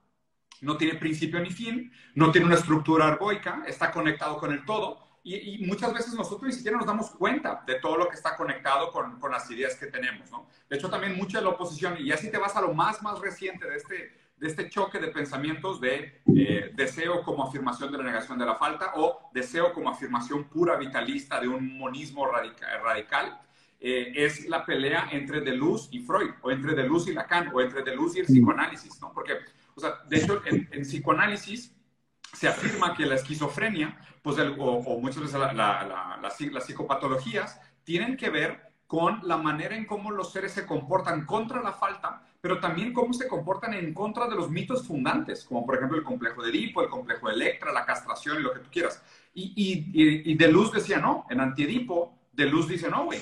No 0.61 0.77
tiene 0.77 0.97
principio 0.97 1.39
ni 1.39 1.49
fin, 1.49 1.91
no 2.15 2.31
tiene 2.31 2.47
una 2.47 2.55
estructura 2.55 3.07
argoica, 3.07 3.63
está 3.67 3.91
conectado 3.91 4.37
con 4.37 4.51
el 4.51 4.63
todo. 4.65 5.03
Y, 5.25 5.65
muchas 5.65 5.93
veces 5.93 6.13
nosotros 6.13 6.43
ni 6.43 6.53
siquiera 6.53 6.77
nos 6.77 6.85
damos 6.85 7.11
cuenta 7.11 7.63
de 7.65 7.75
todo 7.75 7.97
lo 7.97 8.09
que 8.09 8.15
está 8.15 8.35
conectado 8.35 8.91
con, 8.91 9.19
las 9.31 9.49
ideas 9.49 9.75
que 9.75 9.87
tenemos. 9.87 10.29
De 10.69 10.75
hecho, 10.75 10.89
también 10.89 11.15
mucha 11.15 11.39
de 11.39 11.45
la 11.45 11.51
oposición, 11.51 11.95
y 11.97 12.11
así 12.11 12.29
te 12.29 12.37
vas 12.37 12.55
a 12.57 12.61
lo 12.61 12.73
más, 12.73 13.01
más 13.01 13.19
reciente 13.19 13.69
de 13.69 13.77
este, 13.77 14.17
de 14.35 14.47
este 14.47 14.69
choque 14.69 14.99
de 14.99 15.07
pensamientos 15.07 15.79
de 15.79 16.21
eh, 16.35 16.71
deseo 16.75 17.23
como 17.23 17.47
afirmación 17.47 17.89
de 17.91 17.97
la 17.97 18.03
negación 18.03 18.37
de 18.37 18.45
la 18.45 18.55
falta 18.55 18.91
o 18.95 19.29
deseo 19.33 19.73
como 19.73 19.89
afirmación 19.89 20.43
pura 20.49 20.75
vitalista 20.75 21.39
de 21.39 21.47
un 21.47 21.77
monismo 21.77 22.27
radical, 22.27 23.39
eh, 23.85 24.13
es 24.15 24.47
la 24.47 24.65
pelea 24.65 25.09
entre 25.11 25.41
Deleuze 25.41 25.89
y 25.91 25.99
Freud, 25.99 26.31
o 26.41 26.49
entre 26.49 26.73
Deleuze 26.73 27.11
y 27.11 27.13
Lacan, 27.13 27.51
o 27.53 27.59
entre 27.59 27.83
Deleuze 27.83 28.17
y 28.17 28.21
el 28.21 28.27
psicoanálisis, 28.27 29.01
¿no? 29.01 29.11
Porque, 29.11 29.33
o 29.75 29.81
sea, 29.81 29.95
de 30.07 30.17
hecho, 30.19 30.41
en, 30.45 30.83
psicoanálisis 30.83 31.75
se 32.31 32.47
afirma 32.47 32.95
que 32.95 33.05
la 33.05 33.15
esquizofrenia, 33.15 33.99
pues, 34.21 34.37
o, 34.39 34.99
muchas 35.01 35.23
veces 35.23 35.37
las 35.37 36.65
psicopatologías, 36.65 37.59
tienen 37.83 38.15
que 38.15 38.29
ver 38.29 38.73
con 38.87 39.19
la 39.23 39.35
manera 39.35 39.75
en 39.75 39.85
cómo 39.85 40.11
los 40.11 40.31
seres 40.31 40.53
se 40.53 40.65
comportan 40.65 41.25
contra 41.25 41.61
la 41.61 41.73
falta, 41.73 42.25
pero 42.39 42.61
también 42.61 42.93
cómo 42.93 43.13
se 43.13 43.27
comportan 43.27 43.73
en 43.73 43.93
contra 43.93 44.27
de 44.27 44.35
los 44.35 44.49
mitos 44.49 44.87
fundantes, 44.87 45.43
como 45.43 45.65
por 45.65 45.75
ejemplo 45.75 45.97
el 45.97 46.05
complejo 46.05 46.41
de 46.41 46.51
Edipo, 46.51 46.81
el 46.81 46.89
complejo 46.89 47.27
de 47.27 47.33
Electra, 47.33 47.73
la 47.73 47.85
castración 47.85 48.39
y 48.39 48.43
lo 48.43 48.53
que 48.53 48.59
tú 48.59 48.69
quieras. 48.71 49.03
Y, 49.33 49.51
y, 49.57 50.31
y, 50.31 50.35
decía 50.35 50.99
no, 50.99 51.25
en 51.29 51.41
Antiedipo, 51.41 52.17
Deleuze 52.31 52.71
dice 52.71 52.89
no, 52.89 53.03
güey. 53.03 53.19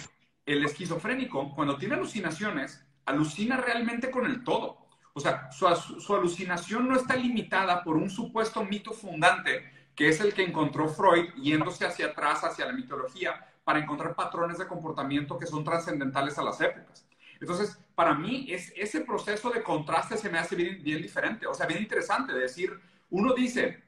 El 0.52 0.66
esquizofrénico, 0.66 1.54
cuando 1.56 1.78
tiene 1.78 1.96
alucinaciones, 1.96 2.86
alucina 3.06 3.58
realmente 3.58 4.12
con 4.12 4.26
el 4.26 4.44
todo. 4.44 4.86
O 5.14 5.20
sea, 5.20 5.50
su, 5.52 6.16
alucinación 6.16 6.88
no 6.88 6.96
está 6.96 7.16
limitada 7.16 7.84
por 7.84 7.96
un 7.96 8.10
supuesto 8.10 8.64
mito 8.64 8.92
fundante, 8.92 9.64
que 9.96 10.10
es 10.10 10.20
el 10.20 10.34
que 10.34 10.44
encontró 10.44 10.90
Freud 10.90 11.34
yéndose 11.36 11.86
hacia 11.86 12.08
atrás, 12.08 12.44
hacia 12.44 12.66
la 12.66 12.74
mitología, 12.74 13.48
para 13.64 13.80
encontrar 13.80 14.14
patrones 14.14 14.58
de 14.58 14.68
comportamiento 14.68 15.38
que 15.38 15.46
son 15.46 15.64
trascendentales 15.64 16.38
a 16.38 16.44
las 16.44 16.60
épocas. 16.60 17.06
Entonces, 17.40 17.80
para 17.96 18.14
mí, 18.14 18.48
es, 18.50 18.74
ese 18.76 19.02
proceso 19.02 19.50
de 19.52 19.64
contraste 19.64 20.18
se 20.18 20.30
me 20.30 20.38
hace 20.38 20.56
bien, 20.56 20.84
bien 20.84 21.02
diferente, 21.02 21.48
o 21.48 21.54
sea, 21.54 21.66
bien 21.66 21.82
interesante. 21.82 22.34
De 22.34 22.42
decir, 22.42 22.78
uno 23.10 23.34
dice 23.34 23.84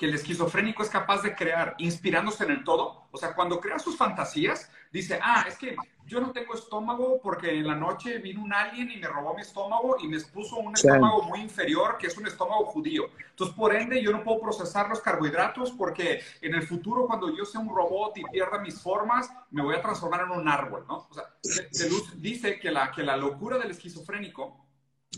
que 0.00 0.06
el 0.06 0.14
esquizofrénico 0.14 0.82
es 0.82 0.88
capaz 0.88 1.20
de 1.20 1.34
crear 1.34 1.74
inspirándose 1.76 2.44
en 2.44 2.52
el 2.52 2.64
todo, 2.64 3.08
o 3.10 3.18
sea, 3.18 3.34
cuando 3.34 3.60
crea 3.60 3.78
sus 3.78 3.98
fantasías, 3.98 4.72
dice, 4.90 5.20
ah, 5.22 5.44
es 5.46 5.58
que 5.58 5.76
yo 6.06 6.22
no 6.22 6.32
tengo 6.32 6.54
estómago 6.54 7.20
porque 7.22 7.50
en 7.50 7.66
la 7.66 7.74
noche 7.74 8.16
vino 8.16 8.42
un 8.42 8.50
alien 8.50 8.90
y 8.90 8.96
me 8.96 9.06
robó 9.06 9.34
mi 9.34 9.42
estómago 9.42 9.98
y 10.02 10.08
me 10.08 10.18
puso 10.20 10.56
un 10.56 10.72
estómago 10.72 11.24
muy 11.24 11.40
inferior, 11.40 11.98
que 11.98 12.06
es 12.06 12.16
un 12.16 12.26
estómago 12.26 12.64
judío. 12.64 13.10
Entonces, 13.28 13.54
por 13.54 13.76
ende, 13.76 14.02
yo 14.02 14.10
no 14.10 14.24
puedo 14.24 14.40
procesar 14.40 14.88
los 14.88 15.00
carbohidratos 15.00 15.72
porque 15.72 16.22
en 16.40 16.54
el 16.54 16.62
futuro, 16.62 17.06
cuando 17.06 17.36
yo 17.36 17.44
sea 17.44 17.60
un 17.60 17.68
robot 17.68 18.16
y 18.16 18.24
pierda 18.32 18.58
mis 18.58 18.80
formas, 18.80 19.30
me 19.50 19.60
voy 19.60 19.74
a 19.74 19.82
transformar 19.82 20.22
en 20.22 20.30
un 20.30 20.48
árbol, 20.48 20.86
¿no? 20.88 21.08
O 21.10 21.12
sea, 21.12 21.24
dice 22.16 22.58
que 22.58 22.70
la, 22.70 22.90
que 22.90 23.02
la 23.02 23.18
locura 23.18 23.58
del 23.58 23.72
esquizofrénico, 23.72 24.66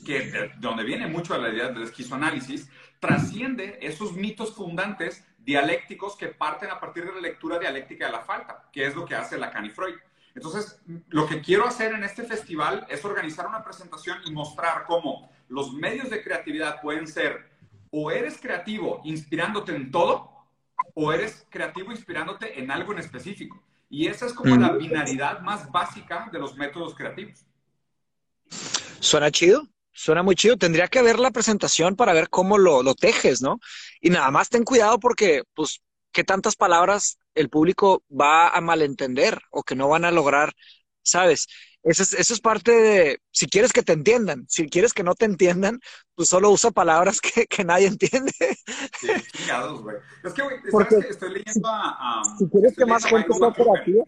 que 0.04 0.22
de 0.22 0.52
donde 0.58 0.82
viene 0.82 1.06
mucho 1.06 1.38
la 1.38 1.50
idea 1.50 1.68
del 1.68 1.84
esquizoanálisis, 1.84 2.68
trasciende 3.02 3.80
esos 3.82 4.12
mitos 4.12 4.54
fundantes 4.54 5.26
dialécticos 5.38 6.14
que 6.14 6.28
parten 6.28 6.70
a 6.70 6.78
partir 6.78 7.04
de 7.04 7.12
la 7.12 7.20
lectura 7.20 7.58
dialéctica 7.58 8.06
de 8.06 8.12
la 8.12 8.20
falta, 8.20 8.68
que 8.72 8.86
es 8.86 8.94
lo 8.94 9.04
que 9.04 9.16
hace 9.16 9.36
Lacan 9.36 9.66
y 9.66 9.70
Freud. 9.70 9.96
Entonces, 10.36 10.80
lo 11.08 11.26
que 11.26 11.40
quiero 11.40 11.66
hacer 11.66 11.94
en 11.94 12.04
este 12.04 12.22
festival 12.22 12.86
es 12.88 13.04
organizar 13.04 13.48
una 13.48 13.64
presentación 13.64 14.18
y 14.24 14.30
mostrar 14.30 14.84
cómo 14.86 15.32
los 15.48 15.72
medios 15.72 16.10
de 16.10 16.22
creatividad 16.22 16.80
pueden 16.80 17.08
ser 17.08 17.50
o 17.90 18.12
eres 18.12 18.38
creativo 18.40 19.02
inspirándote 19.04 19.74
en 19.74 19.90
todo 19.90 20.30
o 20.94 21.12
eres 21.12 21.44
creativo 21.50 21.90
inspirándote 21.90 22.60
en 22.60 22.70
algo 22.70 22.92
en 22.92 23.00
específico. 23.00 23.60
Y 23.90 24.06
esa 24.06 24.26
es 24.26 24.32
como 24.32 24.56
la 24.56 24.74
binaridad 24.74 25.40
más 25.40 25.68
básica 25.72 26.28
de 26.30 26.38
los 26.38 26.56
métodos 26.56 26.94
creativos. 26.94 27.44
Suena 29.00 29.28
chido, 29.32 29.66
suena 29.92 30.22
muy 30.22 30.34
chido. 30.34 30.56
Tendría 30.56 30.88
que 30.88 31.02
ver 31.02 31.18
la 31.18 31.30
presentación 31.30 31.96
para 31.96 32.12
ver 32.12 32.28
cómo 32.28 32.58
lo, 32.58 32.82
lo 32.82 32.94
tejes, 32.94 33.42
¿no? 33.42 33.58
Y 34.00 34.10
nada 34.10 34.30
más 34.30 34.48
ten 34.48 34.64
cuidado 34.64 34.98
porque, 34.98 35.42
pues, 35.54 35.80
qué 36.12 36.24
tantas 36.24 36.56
palabras 36.56 37.18
el 37.34 37.48
público 37.48 38.02
va 38.10 38.48
a 38.48 38.60
malentender 38.60 39.40
o 39.50 39.62
que 39.62 39.74
no 39.74 39.88
van 39.88 40.04
a 40.04 40.10
lograr, 40.10 40.52
¿sabes? 41.02 41.46
Eso 41.82 42.04
es, 42.04 42.12
eso 42.12 42.34
es 42.34 42.40
parte 42.40 42.70
de, 42.70 43.20
si 43.32 43.46
quieres 43.48 43.72
que 43.72 43.82
te 43.82 43.92
entiendan, 43.92 44.46
si 44.48 44.68
quieres 44.68 44.92
que 44.92 45.02
no 45.02 45.16
te 45.16 45.24
entiendan, 45.24 45.80
pues 46.14 46.28
solo 46.28 46.50
usa 46.50 46.70
palabras 46.70 47.20
que, 47.20 47.46
que 47.46 47.64
nadie 47.64 47.88
entiende. 47.88 48.32
Sí, 49.00 49.08
güey. 49.80 49.96
Es 50.22 50.32
que, 50.32 50.42
güey, 50.42 50.56
¿sabes 50.70 50.88
que 50.88 51.10
estoy 51.10 51.30
leyendo 51.30 51.68
a... 51.68 52.22
si 52.38 52.48
quieres 52.48 52.76
que 52.76 52.86
más 52.86 53.04
gente 53.04 53.32
sea 53.32 53.52
creativa, 53.52 54.04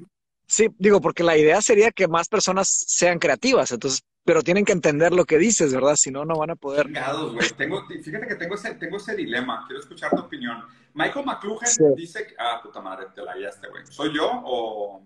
sí, 0.47 0.69
digo, 0.79 1.01
porque 1.01 1.25
la 1.25 1.37
idea 1.37 1.61
sería 1.61 1.91
que 1.91 2.07
más 2.07 2.29
personas 2.29 2.69
sean 2.69 3.19
creativas, 3.19 3.73
entonces 3.73 4.03
pero 4.25 4.43
tienen 4.43 4.65
que 4.65 4.73
entender 4.73 5.13
lo 5.13 5.25
que 5.27 5.39
dices, 5.39 5.73
¿verdad? 5.73 5.97
Si 5.97 6.11
no, 6.11 6.25
no 6.25 6.39
van 6.39 6.51
a 6.51 6.57
poder. 6.57 6.89
güey. 6.89 7.51
Tengo, 7.57 7.87
fíjate 7.87 8.27
que 8.27 8.35
tengo 8.37 8.55
ese, 8.55 8.75
tengo 8.75 8.97
ese 8.97 9.15
dilema. 9.15 9.65
Quiero 9.67 9.81
escuchar 9.81 10.11
tu 10.11 10.21
opinión. 10.21 10.65
Michael 10.95 11.27
McLuhan 11.27 11.95
dice 11.95 12.27
que. 12.27 12.35
Ah, 12.39 12.61
puta 12.63 12.81
madre, 12.81 13.09
te 13.15 13.23
la 13.23 13.37
guiaste, 13.37 13.69
güey. 13.69 13.87
¿Soy 13.87 14.15
yo 14.15 14.27
o.? 14.27 15.05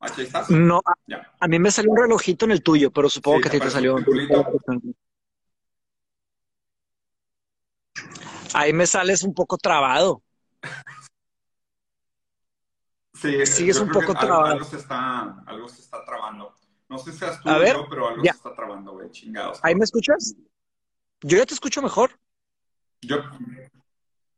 ¿Aquí 0.00 0.22
estás? 0.22 0.48
No, 0.48 0.80
a, 1.40 1.48
mí 1.48 1.58
me 1.58 1.70
salió 1.70 1.90
un 1.90 1.98
relojito 1.98 2.44
en 2.44 2.52
el 2.52 2.62
tuyo, 2.62 2.90
pero 2.90 3.10
supongo 3.10 3.40
que 3.40 3.48
a 3.48 3.50
ti 3.50 3.58
te 3.58 3.70
salió. 3.70 3.96
Ahí 8.54 8.72
me 8.72 8.86
sales 8.86 9.24
un 9.24 9.34
poco 9.34 9.58
trabado. 9.58 10.22
sí, 13.12 13.44
sigues 13.44 13.78
un 13.80 13.90
poco 13.90 14.14
trabado. 14.14 14.46
Algo 14.46 14.64
se, 14.64 14.76
está, 14.76 15.42
algo 15.46 15.68
se 15.68 15.82
está 15.82 16.04
trabando. 16.04 16.54
No 16.88 16.98
sé 16.98 17.12
si 17.12 17.18
seas 17.18 17.40
tú 17.42 17.48
o 17.48 17.64
yo, 17.64 17.86
pero 17.88 18.08
algo 18.08 18.22
se 18.22 18.30
está 18.30 18.54
trabando, 18.54 18.92
güey, 18.92 19.10
chingados. 19.10 19.60
¿Ahí 19.62 19.74
me 19.74 19.84
escuchas? 19.84 20.34
Yo 21.20 21.36
ya 21.36 21.44
te 21.44 21.54
escucho 21.54 21.82
mejor. 21.82 22.10
Yo, 23.02 23.18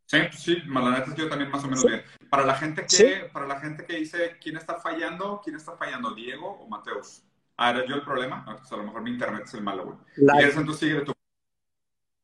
sí, 0.07 0.19
sí, 0.37 0.57
la 0.67 0.91
neta 0.91 1.15
yo 1.15 1.29
también 1.29 1.51
más 1.51 1.63
o 1.65 1.69
menos 1.69 1.85
bien. 1.85 2.03
Para 2.29 2.45
la 2.45 2.55
gente 2.57 2.85
que, 2.87 3.31
para 3.33 3.47
la 3.47 3.61
gente 3.61 3.85
que 3.85 3.97
dice 3.97 4.37
quién 4.41 4.57
está 4.57 4.77
fallando, 4.77 5.41
quién 5.43 5.57
está 5.57 5.77
fallando, 5.77 6.15
Diego 6.15 6.59
o 6.61 6.69
Mateus. 6.69 7.23
Ah, 7.57 7.71
¿era 7.71 7.87
yo 7.87 7.95
el 7.95 8.03
problema? 8.03 8.43
No, 8.47 8.57
pues 8.57 8.73
a 8.73 8.77
lo 8.77 8.85
mejor 8.85 9.03
mi 9.03 9.11
internet 9.11 9.43
es 9.45 9.55
el 9.55 9.63
malo, 9.63 9.85
güey. 9.85 9.99
Y 10.41 10.45
eso 10.45 10.61
entonces 10.61 10.89
sigue 10.89 11.03
tú. 11.03 11.13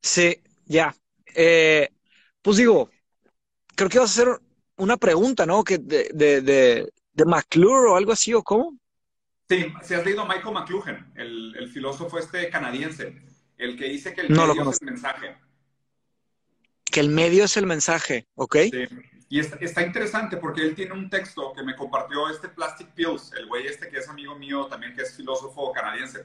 Sí, 0.03 0.43
ya. 0.65 0.95
Eh, 1.35 1.91
pues 2.43 2.57
digo, 2.57 2.91
creo 3.75 3.89
que 3.89 3.99
vas 3.99 4.19
a 4.19 4.23
hacer 4.23 4.41
una 4.77 4.97
pregunta, 4.97 5.45
¿no? 5.47 5.63
Que 5.63 5.79
de, 5.79 6.11
de, 6.15 6.41
de, 6.41 6.93
de 7.13 7.25
McClure 7.25 7.91
o 7.91 7.97
algo 7.97 8.13
así, 8.13 8.33
¿o 8.33 8.43
cómo? 8.43 8.79
Sí, 9.49 9.73
si 9.83 9.95
has 9.95 10.05
leído 10.05 10.27
Michael 10.27 10.55
McLuhan, 10.55 11.13
el, 11.15 11.71
filósofo 11.73 12.19
este 12.19 12.51
canadiense, 12.51 13.23
el 13.57 13.79
que 13.79 13.85
dice 13.85 14.13
que 14.13 14.23
el 14.23 14.31
medio 14.31 14.71
es 14.71 14.81
el 14.81 14.87
mensaje. 14.87 15.37
Que 16.85 17.01
el 17.01 17.11
medio 17.11 17.45
es 17.45 17.57
el 17.57 17.67
mensaje, 17.67 18.27
¿ok? 18.35 18.57
Sí. 18.71 18.89
Y 19.29 19.41
está, 19.41 19.83
interesante 19.83 20.37
porque 20.37 20.63
él 20.63 20.75
tiene 20.75 20.93
un 20.93 21.11
texto 21.11 21.53
que 21.53 21.63
me 21.63 21.75
compartió 21.75 22.29
este 22.29 22.49
Plastic 22.49 22.89
Pills, 22.95 23.33
el 23.37 23.47
güey 23.47 23.67
este 23.67 23.89
que 23.89 23.99
es 23.99 24.09
amigo 24.09 24.37
mío 24.37 24.67
también, 24.67 24.95
que 24.95 25.03
es 25.03 25.17
filósofo 25.17 25.73
canadiense. 25.73 26.25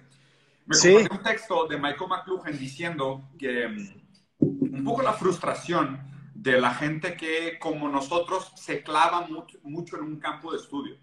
Me 0.66 0.78
compartió 0.78 1.18
un 1.18 1.24
texto 1.24 1.68
de 1.68 1.78
Michael 1.78 2.10
McLuhan 2.10 2.58
diciendo 2.58 3.30
que 3.38 3.68
mm, 3.68 4.76
un 4.76 4.84
poco 4.84 5.02
la 5.04 5.14
frustración 5.14 6.00
de 6.34 6.60
la 6.60 6.74
gente 6.74 7.16
que, 7.16 7.60
como 7.60 7.88
nosotros, 7.90 8.52
se 8.56 8.82
clava 8.82 9.28
mucho 9.64 9.98
en 9.98 10.04
un 10.04 10.20
campo 10.20 10.52
de 10.52 10.58
estudio 10.58 10.98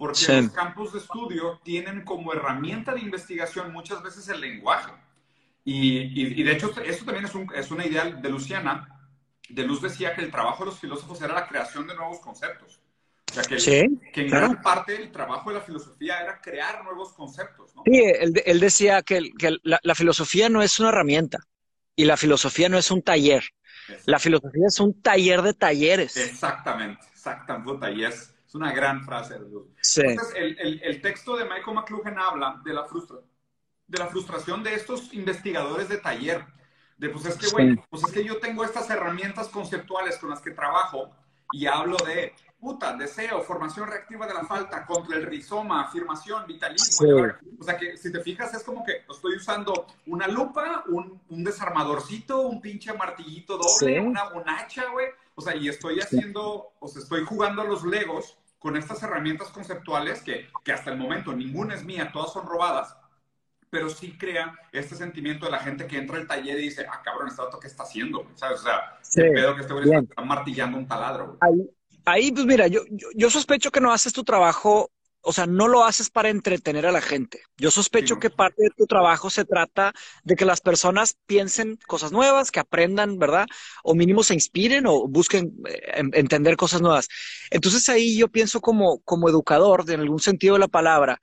porque 0.00 0.32
los 0.32 0.52
campos 0.52 0.94
de 0.94 0.98
estudio 0.98 1.60
tienen 1.62 2.04
como 2.06 2.32
herramienta 2.32 2.94
de 2.94 3.00
investigación 3.00 3.70
muchas 3.70 4.02
veces 4.02 4.26
el 4.30 4.40
lenguaje. 4.40 4.90
Y, 5.62 6.42
de 6.42 6.52
hecho, 6.52 6.72
esto 6.82 7.04
también 7.04 7.26
es, 7.26 7.32
es, 7.54 7.70
una 7.70 7.84
idea 7.84 8.06
de 8.06 8.28
Luciana. 8.30 8.98
De 9.50 9.62
Luz 9.62 9.82
decía 9.82 10.14
que 10.14 10.22
el 10.22 10.30
trabajo 10.30 10.64
de 10.64 10.70
los 10.70 10.80
filósofos 10.80 11.20
era 11.20 11.34
la 11.34 11.46
creación 11.46 11.86
de 11.86 11.94
nuevos 11.94 12.18
conceptos. 12.20 12.80
O 13.30 13.34
sea, 13.34 13.42
que, 13.42 13.90
que 14.10 14.22
en 14.22 14.30
gran 14.30 14.62
parte 14.62 14.96
el 14.96 15.12
trabajo 15.12 15.50
de 15.50 15.56
la 15.56 15.62
filosofía 15.62 16.22
era 16.22 16.40
crear 16.40 16.82
nuevos 16.82 17.12
conceptos. 17.12 17.76
¿no? 17.76 17.82
Sí, 17.84 18.02
él, 18.02 18.42
él 18.46 18.58
decía 18.58 19.02
que, 19.02 19.30
que 19.38 19.58
la, 19.62 19.80
la, 19.82 19.94
filosofía 19.94 20.48
no 20.48 20.62
es 20.62 20.80
una 20.80 20.88
herramienta. 20.88 21.40
y 21.94 22.06
la 22.06 22.16
filosofía 22.16 22.70
no 22.70 22.78
es 22.78 22.90
un 22.90 23.02
taller. 23.02 23.44
La 24.06 24.18
filosofía 24.18 24.66
es 24.66 24.80
un 24.80 25.02
taller 25.02 25.42
de 25.42 25.52
talleres. 25.52 26.16
Exactamente, 26.16 27.04
exactamente. 27.12 27.92
Y 27.92 28.04
es, 28.04 28.34
es 28.50 28.54
una 28.56 28.72
gran 28.72 29.04
frase. 29.04 29.36
Entonces, 29.36 30.32
el, 30.34 30.80
el, 30.82 31.00
texto 31.00 31.36
de 31.36 31.44
Michael 31.44 31.76
McLuhan 31.76 32.18
habla 32.18 32.60
de 32.64 32.74
la, 32.74 32.84
frustra 32.84 33.18
de 33.86 33.98
la 33.98 34.08
frustración 34.08 34.64
de 34.64 34.74
estos 34.74 35.14
investigadores 35.14 35.88
de 35.88 35.98
taller. 35.98 36.44
De, 36.98 37.10
pues 37.10 37.26
es 37.26 37.36
que, 37.36 37.46
güey, 37.46 37.76
pues 37.88 38.02
es 38.02 38.10
que 38.10 38.24
yo 38.24 38.40
tengo 38.40 38.64
estas 38.64 38.90
herramientas 38.90 39.46
conceptuales 39.48 40.18
con 40.18 40.30
las 40.30 40.40
que 40.40 40.50
trabajo 40.50 41.12
y 41.52 41.66
hablo 41.66 41.96
de 42.04 42.34
puta, 42.58 42.96
deseo, 42.96 43.40
formación 43.42 43.88
reactiva 43.88 44.26
de 44.26 44.34
la 44.34 44.44
falta, 44.44 44.84
contra 44.84 45.16
el 45.16 45.26
rizoma, 45.26 45.82
afirmación, 45.82 46.44
vitalismo. 46.48 47.06
O 47.56 47.62
sea 47.62 47.76
que 47.76 47.96
si 47.96 48.10
te 48.10 48.20
fijas 48.20 48.52
es 48.52 48.64
como 48.64 48.84
que 48.84 49.04
estoy 49.08 49.36
usando 49.36 49.86
una 50.06 50.26
lupa, 50.26 50.82
un, 50.88 51.20
un 51.28 51.44
desarmadorcito, 51.44 52.40
un 52.40 52.60
pinche 52.60 52.92
martillito 52.94 53.58
doble, 53.58 54.00
una, 54.00 54.28
un 54.30 54.48
hacha, 54.48 54.90
güey. 54.90 55.06
O 55.40 55.42
sea, 55.42 55.56
y 55.56 55.70
estoy 55.70 55.98
haciendo, 56.00 56.74
o 56.80 56.86
sea, 56.86 57.00
estoy 57.00 57.24
jugando 57.24 57.62
a 57.62 57.64
los 57.64 57.82
legos 57.82 58.36
con 58.58 58.76
estas 58.76 59.02
herramientas 59.02 59.48
conceptuales 59.48 60.20
que, 60.20 60.48
que 60.62 60.70
hasta 60.70 60.90
el 60.90 60.98
momento 60.98 61.32
ninguna 61.32 61.74
es 61.74 61.82
mía, 61.82 62.10
todas 62.12 62.30
son 62.34 62.46
robadas, 62.46 62.94
pero 63.70 63.88
sí 63.88 64.18
crea 64.18 64.54
este 64.70 64.94
sentimiento 64.94 65.46
de 65.46 65.52
la 65.52 65.60
gente 65.60 65.86
que 65.86 65.96
entra 65.96 66.18
al 66.18 66.26
taller 66.26 66.58
y 66.58 66.64
dice, 66.64 66.84
ah, 66.86 67.00
cabrón, 67.02 67.28
¿este 67.28 67.40
dato 67.40 67.58
qué 67.58 67.68
está 67.68 67.84
haciendo? 67.84 68.26
¿Sabes? 68.34 68.60
O 68.60 68.64
sea, 68.64 68.98
sí. 69.00 69.22
pedo 69.22 69.54
que 69.54 69.62
este 69.62 69.72
güey 69.72 69.90
está 69.90 70.22
martillando 70.22 70.76
un 70.76 70.86
taladro. 70.86 71.38
Ahí, 71.40 71.70
ahí, 72.04 72.32
pues 72.32 72.44
mira, 72.44 72.66
yo, 72.66 72.82
yo, 72.90 73.30
sospecho 73.30 73.70
que 73.70 73.80
no 73.80 73.94
haces 73.94 74.12
tu 74.12 74.24
trabajo, 74.24 74.90
o 75.22 75.32
sea, 75.32 75.46
no 75.46 75.68
lo 75.68 75.84
haces 75.84 76.10
para 76.10 76.30
entretener 76.30 76.86
a 76.86 76.92
la 76.92 77.00
gente. 77.00 77.42
Yo 77.56 77.70
sospecho 77.70 78.18
que 78.18 78.30
parte 78.30 78.62
de 78.62 78.70
tu 78.70 78.86
trabajo 78.86 79.28
se 79.30 79.44
trata 79.44 79.92
de 80.24 80.36
que 80.36 80.44
las 80.44 80.60
personas 80.60 81.16
piensen 81.26 81.78
cosas 81.86 82.10
nuevas, 82.10 82.50
que 82.50 82.60
aprendan, 82.60 83.18
¿verdad? 83.18 83.46
O 83.84 83.94
mínimo 83.94 84.22
se 84.22 84.34
inspiren 84.34 84.86
o 84.86 85.06
busquen 85.06 85.52
eh, 85.68 86.02
entender 86.14 86.56
cosas 86.56 86.80
nuevas. 86.80 87.08
Entonces 87.50 87.88
ahí 87.88 88.16
yo 88.16 88.28
pienso 88.28 88.60
como, 88.60 89.00
como 89.00 89.28
educador, 89.28 89.84
en 89.90 90.00
algún 90.00 90.20
sentido 90.20 90.54
de 90.54 90.60
la 90.60 90.68
palabra, 90.68 91.20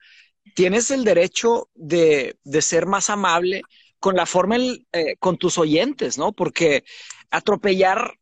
tienes 0.54 0.90
el 0.90 1.04
derecho 1.04 1.68
de, 1.74 2.36
ser 2.60 2.86
más 2.86 3.10
amable 3.10 3.62
con 4.00 4.16
la 4.16 4.26
forma, 4.26 4.56
eh, 4.92 5.16
con 5.18 5.38
tus 5.38 5.58
oyentes, 5.58 6.18
¿no? 6.18 6.32
Porque 6.32 6.84
atropellar, 7.30 8.14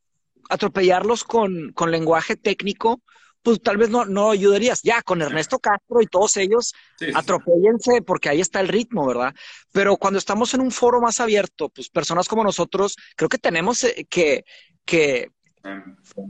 atropellarlos 0.48 1.24
con, 1.24 1.74
lenguaje 1.86 2.36
técnico, 2.36 3.02
pues 3.46 3.62
tal 3.62 3.76
vez 3.76 3.90
no, 3.90 4.04
no 4.04 4.32
ayudarías. 4.32 4.80
Ya, 4.82 5.02
con 5.02 5.22
Ernesto 5.22 5.60
Castro 5.60 6.02
y 6.02 6.06
todos 6.08 6.36
ellos, 6.36 6.74
atropellense 7.14 8.02
porque 8.02 8.28
ahí 8.28 8.40
está 8.40 8.58
el 8.58 8.66
ritmo, 8.66 9.06
¿verdad? 9.06 9.32
Pero 9.70 9.96
cuando 9.98 10.18
estamos 10.18 10.52
en 10.54 10.62
un 10.62 10.72
foro 10.72 11.00
más 11.00 11.20
abierto, 11.20 11.68
pues 11.68 11.88
personas 11.88 12.26
como 12.26 12.42
nosotros, 12.42 12.96
creo 13.14 13.28
que 13.28 13.38
tenemos 13.38 13.84
eh, 13.84 14.04
que, 14.10 14.44
que 14.84 15.30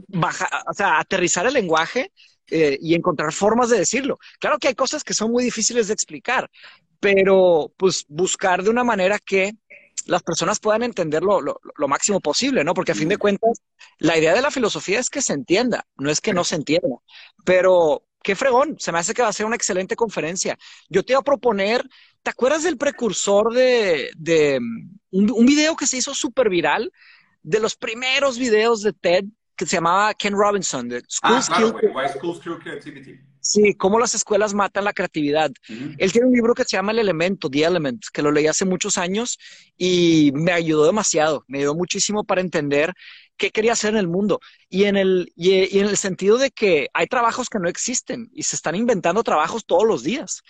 bajar, 0.09 0.47
o 0.69 0.73
sea, 0.75 0.99
aterrizar 0.99 1.47
el 1.47 1.55
lenguaje 1.55 2.11
eh, 2.51 2.77
y 2.79 2.93
encontrar 2.93 3.33
formas 3.33 3.71
de 3.71 3.79
decirlo. 3.79 4.19
Claro 4.39 4.59
que 4.59 4.67
hay 4.67 4.75
cosas 4.75 5.03
que 5.03 5.15
son 5.15 5.31
muy 5.31 5.43
difíciles 5.43 5.87
de 5.87 5.95
explicar, 5.95 6.47
pero 6.99 7.73
pues 7.77 8.05
buscar 8.07 8.61
de 8.61 8.69
una 8.69 8.83
manera 8.83 9.17
que 9.17 9.53
las 10.07 10.23
personas 10.23 10.59
puedan 10.59 10.83
entenderlo 10.83 11.41
lo, 11.41 11.87
máximo 11.87 12.19
posible, 12.19 12.63
¿no? 12.63 12.73
Porque 12.73 12.91
a 12.91 12.95
fin 12.95 13.09
de 13.09 13.17
cuentas, 13.17 13.61
la 13.99 14.17
idea 14.17 14.33
de 14.33 14.41
la 14.41 14.51
filosofía 14.51 14.99
es 14.99 15.09
que 15.09 15.21
se 15.21 15.33
entienda, 15.33 15.85
no 15.97 16.09
es 16.09 16.21
que 16.21 16.33
no 16.33 16.43
se 16.43 16.55
entienda. 16.55 16.97
Pero 17.45 18.03
qué 18.23 18.35
fregón, 18.35 18.75
se 18.79 18.91
me 18.91 18.99
hace 18.99 19.13
que 19.13 19.21
va 19.21 19.29
a 19.29 19.33
ser 19.33 19.45
una 19.45 19.55
excelente 19.55 19.95
conferencia. 19.95 20.57
Yo 20.89 21.03
te 21.03 21.13
iba 21.13 21.19
a 21.19 21.23
proponer, 21.23 21.87
¿te 22.23 22.29
acuerdas 22.29 22.63
del 22.63 22.77
precursor 22.77 23.53
de, 23.53 24.09
de 24.17 24.59
un, 25.11 25.31
un, 25.31 25.45
video 25.45 25.75
que 25.75 25.87
se 25.87 25.97
hizo 25.97 26.13
súper 26.13 26.49
viral? 26.49 26.91
De 27.43 27.59
los 27.59 27.75
primeros 27.75 28.37
videos 28.37 28.81
de 28.81 28.93
TED 28.93 29.25
que 29.55 29.65
se 29.65 29.77
llamaba 29.77 30.13
Ken 30.13 30.33
Robinson, 30.33 30.87
de 30.87 31.01
School, 31.09 31.35
ah, 31.35 31.41
School 31.41 32.59
Creativity. 32.59 33.19
Sí, 33.39 33.73
cómo 33.75 33.99
las 33.99 34.13
escuelas 34.15 34.53
matan 34.53 34.83
la 34.83 34.93
creatividad. 34.93 35.51
Él 35.97 36.11
tiene 36.11 36.27
un 36.27 36.33
libro 36.33 36.53
que 36.53 36.63
se 36.63 36.75
llama 36.77 36.91
El 36.91 36.99
Elemento, 36.99 37.49
The 37.49 37.63
Element, 37.63 38.03
que 38.11 38.21
lo 38.21 38.31
leí 38.31 38.47
hace 38.47 38.65
muchos 38.65 38.97
años 38.97 39.37
y 39.77 40.31
me 40.33 40.51
ayudó 40.51 40.85
demasiado, 40.85 41.43
me 41.47 41.59
ayudó 41.59 41.75
muchísimo 41.75 42.23
para 42.23 42.41
entender 42.41 42.93
qué 43.37 43.51
quería 43.51 43.73
hacer 43.73 43.91
en 43.91 43.99
el 43.99 44.07
mundo 44.07 44.39
y 44.69 44.85
en 44.85 44.97
el, 44.97 45.31
y, 45.35 45.79
en 45.79 45.85
el 45.85 45.97
sentido 45.97 46.37
de 46.37 46.51
que 46.51 46.89
hay 46.93 47.07
trabajos 47.07 47.47
que 47.49 47.59
no 47.59 47.69
existen 47.69 48.29
y 48.33 48.43
se 48.43 48.55
están 48.55 48.75
inventando 48.75 49.23
trabajos 49.23 49.65
todos 49.65 49.87
los 49.87 50.03
días. 50.03 50.41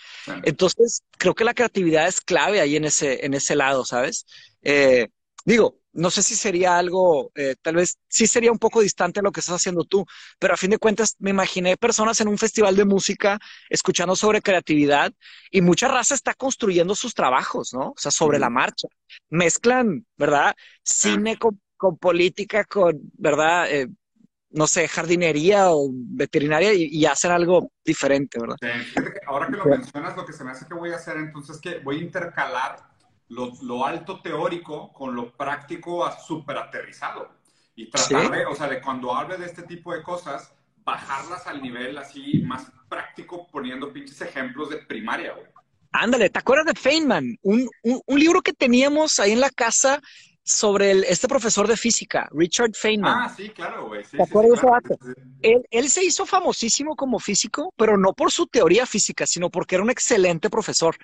Entonces, 0.42 1.02
creo 1.18 1.34
que 1.34 1.44
la 1.44 1.54
creatividad 1.54 2.08
es 2.08 2.20
clave 2.20 2.60
ahí 2.60 2.76
en 2.76 2.84
ese, 2.84 3.24
en 3.24 3.34
ese 3.34 3.54
lado, 3.54 3.84
¿sabes? 3.84 4.26
Eh, 4.62 5.08
digo, 5.44 5.78
no 5.98 6.10
sé 6.10 6.22
si 6.22 6.36
sería 6.36 6.78
algo, 6.78 7.32
eh, 7.34 7.56
tal 7.60 7.74
vez 7.76 7.98
sí 8.08 8.26
sería 8.28 8.52
un 8.52 8.58
poco 8.58 8.80
distante 8.80 9.18
a 9.18 9.22
lo 9.22 9.32
que 9.32 9.40
estás 9.40 9.56
haciendo 9.56 9.84
tú, 9.84 10.06
pero 10.38 10.54
a 10.54 10.56
fin 10.56 10.70
de 10.70 10.78
cuentas 10.78 11.16
me 11.18 11.30
imaginé 11.30 11.76
personas 11.76 12.20
en 12.20 12.28
un 12.28 12.38
festival 12.38 12.76
de 12.76 12.84
música 12.84 13.38
escuchando 13.68 14.14
sobre 14.14 14.40
creatividad 14.40 15.12
y 15.50 15.60
mucha 15.60 15.88
raza 15.88 16.14
está 16.14 16.34
construyendo 16.34 16.94
sus 16.94 17.14
trabajos, 17.14 17.74
¿no? 17.74 17.90
O 17.90 17.94
sea, 17.96 18.12
sobre 18.12 18.38
la 18.38 18.48
marcha. 18.48 18.86
Mezclan, 19.28 20.06
¿verdad? 20.16 20.54
Cine 20.84 21.36
con, 21.36 21.58
política, 21.98 22.64
con, 22.64 23.00
¿verdad? 23.14 23.68
Eh, 23.68 23.88
no 24.50 24.66
sé, 24.68 24.86
jardinería 24.86 25.72
o 25.72 25.88
veterinaria 25.92 26.72
y, 26.72 27.04
hacen 27.06 27.32
algo 27.32 27.72
diferente, 27.84 28.38
¿verdad? 28.40 28.56
ahora 29.26 29.48
que 29.48 29.56
lo 29.56 29.64
mencionas, 29.66 30.16
lo 30.16 30.24
que 30.24 30.32
se 30.32 30.44
me 30.44 30.52
hace 30.52 30.66
que 30.66 30.74
voy 30.74 30.90
a 30.90 30.96
hacer 30.96 31.16
entonces 31.18 31.56
es 31.56 31.60
que 31.60 31.78
voy 31.80 31.98
a 31.98 32.02
intercalar 32.02 32.88
lo, 33.28 33.84
alto 33.84 34.20
teórico 34.20 34.92
con 34.92 35.14
lo 35.14 35.32
práctico 35.32 36.04
a 36.04 36.18
súper 36.18 36.58
aterrizado. 36.58 37.30
Y 37.74 37.90
tratar 37.90 38.30
de, 38.30 38.46
o 38.46 38.54
sea, 38.54 38.68
de 38.68 38.80
cuando 38.80 39.14
hable 39.14 39.36
de 39.36 39.46
este 39.46 39.62
tipo 39.62 39.92
de 39.92 40.02
cosas, 40.02 40.52
bajarlas 40.78 41.46
al 41.46 41.62
nivel 41.62 41.96
así 41.98 42.42
más 42.44 42.72
práctico 42.88 43.46
poniendo 43.50 43.92
pinches 43.92 44.20
ejemplos 44.20 44.70
de 44.70 44.78
primaria, 44.78 45.32
güey. 45.32 45.46
Ándale, 45.92 46.28
¿te 46.28 46.38
acuerdas 46.38 46.66
de 46.66 46.74
Feynman? 46.74 47.38
Un, 47.42 47.68
un, 47.82 48.20
libro 48.20 48.42
que 48.42 48.52
teníamos 48.52 49.18
ahí 49.18 49.32
en 49.32 49.40
la 49.40 49.50
casa 49.50 50.02
sobre 50.48 50.90
el, 50.90 51.04
este 51.04 51.28
profesor 51.28 51.68
de 51.68 51.76
física, 51.76 52.28
Richard 52.32 52.72
Feynman. 52.74 53.22
Ah, 53.24 53.34
sí, 53.34 53.50
claro, 53.50 53.88
güey. 53.88 54.02
¿Te 54.02 54.22
acuerdas 54.22 54.62
de 54.62 54.94
ese 54.94 54.98
Él, 55.42 55.62
él, 55.70 55.90
se 55.90 56.04
hizo 56.04 56.24
famosísimo 56.24 56.96
como 56.96 57.18
físico, 57.18 57.74
pero 57.76 57.98
no 57.98 58.14
por 58.14 58.32
su 58.32 58.46
teoría 58.46 58.86
física, 58.86 59.26
sino 59.26 59.50
porque 59.50 59.74
era 59.74 59.84
un 59.84 59.90
excelente 59.90 60.48
profesor. 60.48 60.96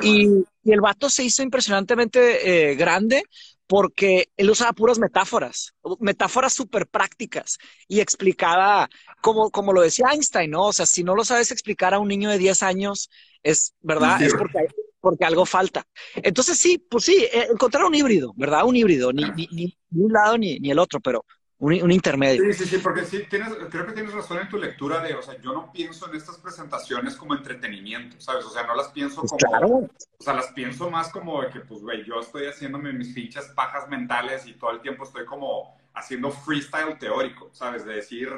y, 0.00 0.26
y, 0.64 0.72
el 0.72 0.80
vato 0.80 1.10
se 1.10 1.24
hizo 1.24 1.42
impresionantemente 1.42 2.70
eh, 2.70 2.74
grande 2.74 3.22
porque 3.66 4.30
él 4.36 4.50
usaba 4.50 4.72
puras 4.72 4.98
metáforas, 4.98 5.74
metáforas 6.00 6.52
súper 6.52 6.86
prácticas 6.86 7.58
y 7.88 8.00
explicaba, 8.00 8.88
como, 9.20 9.50
como 9.50 9.72
lo 9.72 9.82
decía 9.82 10.06
Einstein, 10.12 10.52
¿no? 10.52 10.66
O 10.66 10.72
sea, 10.72 10.86
si 10.86 11.02
no 11.04 11.14
lo 11.14 11.24
sabes 11.24 11.50
explicar 11.50 11.92
a 11.92 11.98
un 11.98 12.08
niño 12.08 12.30
de 12.30 12.38
10 12.38 12.62
años, 12.62 13.10
es 13.42 13.74
verdad, 13.80 14.22
es 14.22 14.34
porque 14.34 14.60
hay, 14.60 14.66
porque 15.06 15.24
algo 15.24 15.46
falta. 15.46 15.86
Entonces 16.16 16.58
sí, 16.58 16.78
pues 16.78 17.04
sí, 17.04 17.28
eh, 17.32 17.46
encontrar 17.48 17.84
un 17.84 17.94
híbrido, 17.94 18.32
¿verdad? 18.36 18.64
Un 18.64 18.74
híbrido, 18.74 19.12
ni, 19.12 19.22
ni, 19.36 19.46
ni 19.52 19.78
un 20.02 20.12
lado 20.12 20.36
ni, 20.36 20.58
ni, 20.58 20.72
el 20.72 20.80
otro, 20.80 20.98
pero 20.98 21.24
un, 21.58 21.80
un, 21.80 21.92
intermedio. 21.92 22.42
Sí, 22.52 22.64
sí, 22.64 22.70
sí, 22.70 22.78
porque 22.78 23.04
sí, 23.04 23.22
tienes, 23.30 23.50
creo 23.70 23.86
que 23.86 23.92
tienes 23.92 24.12
razón 24.12 24.38
en 24.40 24.48
tu 24.48 24.58
lectura 24.58 24.98
de, 24.98 25.14
o 25.14 25.22
sea, 25.22 25.40
yo 25.40 25.52
no 25.52 25.70
pienso 25.70 26.10
en 26.10 26.16
estas 26.16 26.38
presentaciones 26.38 27.14
como 27.14 27.36
entretenimiento, 27.36 28.20
¿sabes? 28.20 28.44
O 28.46 28.50
sea, 28.50 28.66
no 28.66 28.74
las 28.74 28.88
pienso 28.88 29.20
pues 29.20 29.30
como, 29.30 29.38
claro. 29.38 29.68
o 29.68 29.88
sea, 30.18 30.34
las 30.34 30.48
pienso 30.48 30.90
más 30.90 31.08
como 31.10 31.40
de 31.40 31.50
que, 31.50 31.60
pues, 31.60 31.82
güey, 31.82 32.04
yo 32.04 32.18
estoy 32.18 32.46
haciéndome 32.46 32.92
mis 32.92 33.14
fichas 33.14 33.46
pajas 33.54 33.88
mentales 33.88 34.44
y 34.48 34.54
todo 34.54 34.72
el 34.72 34.80
tiempo 34.80 35.04
estoy 35.04 35.24
como 35.24 35.78
haciendo 35.94 36.32
freestyle 36.32 36.98
teórico, 36.98 37.48
¿sabes? 37.52 37.84
De 37.84 37.94
decir, 37.94 38.28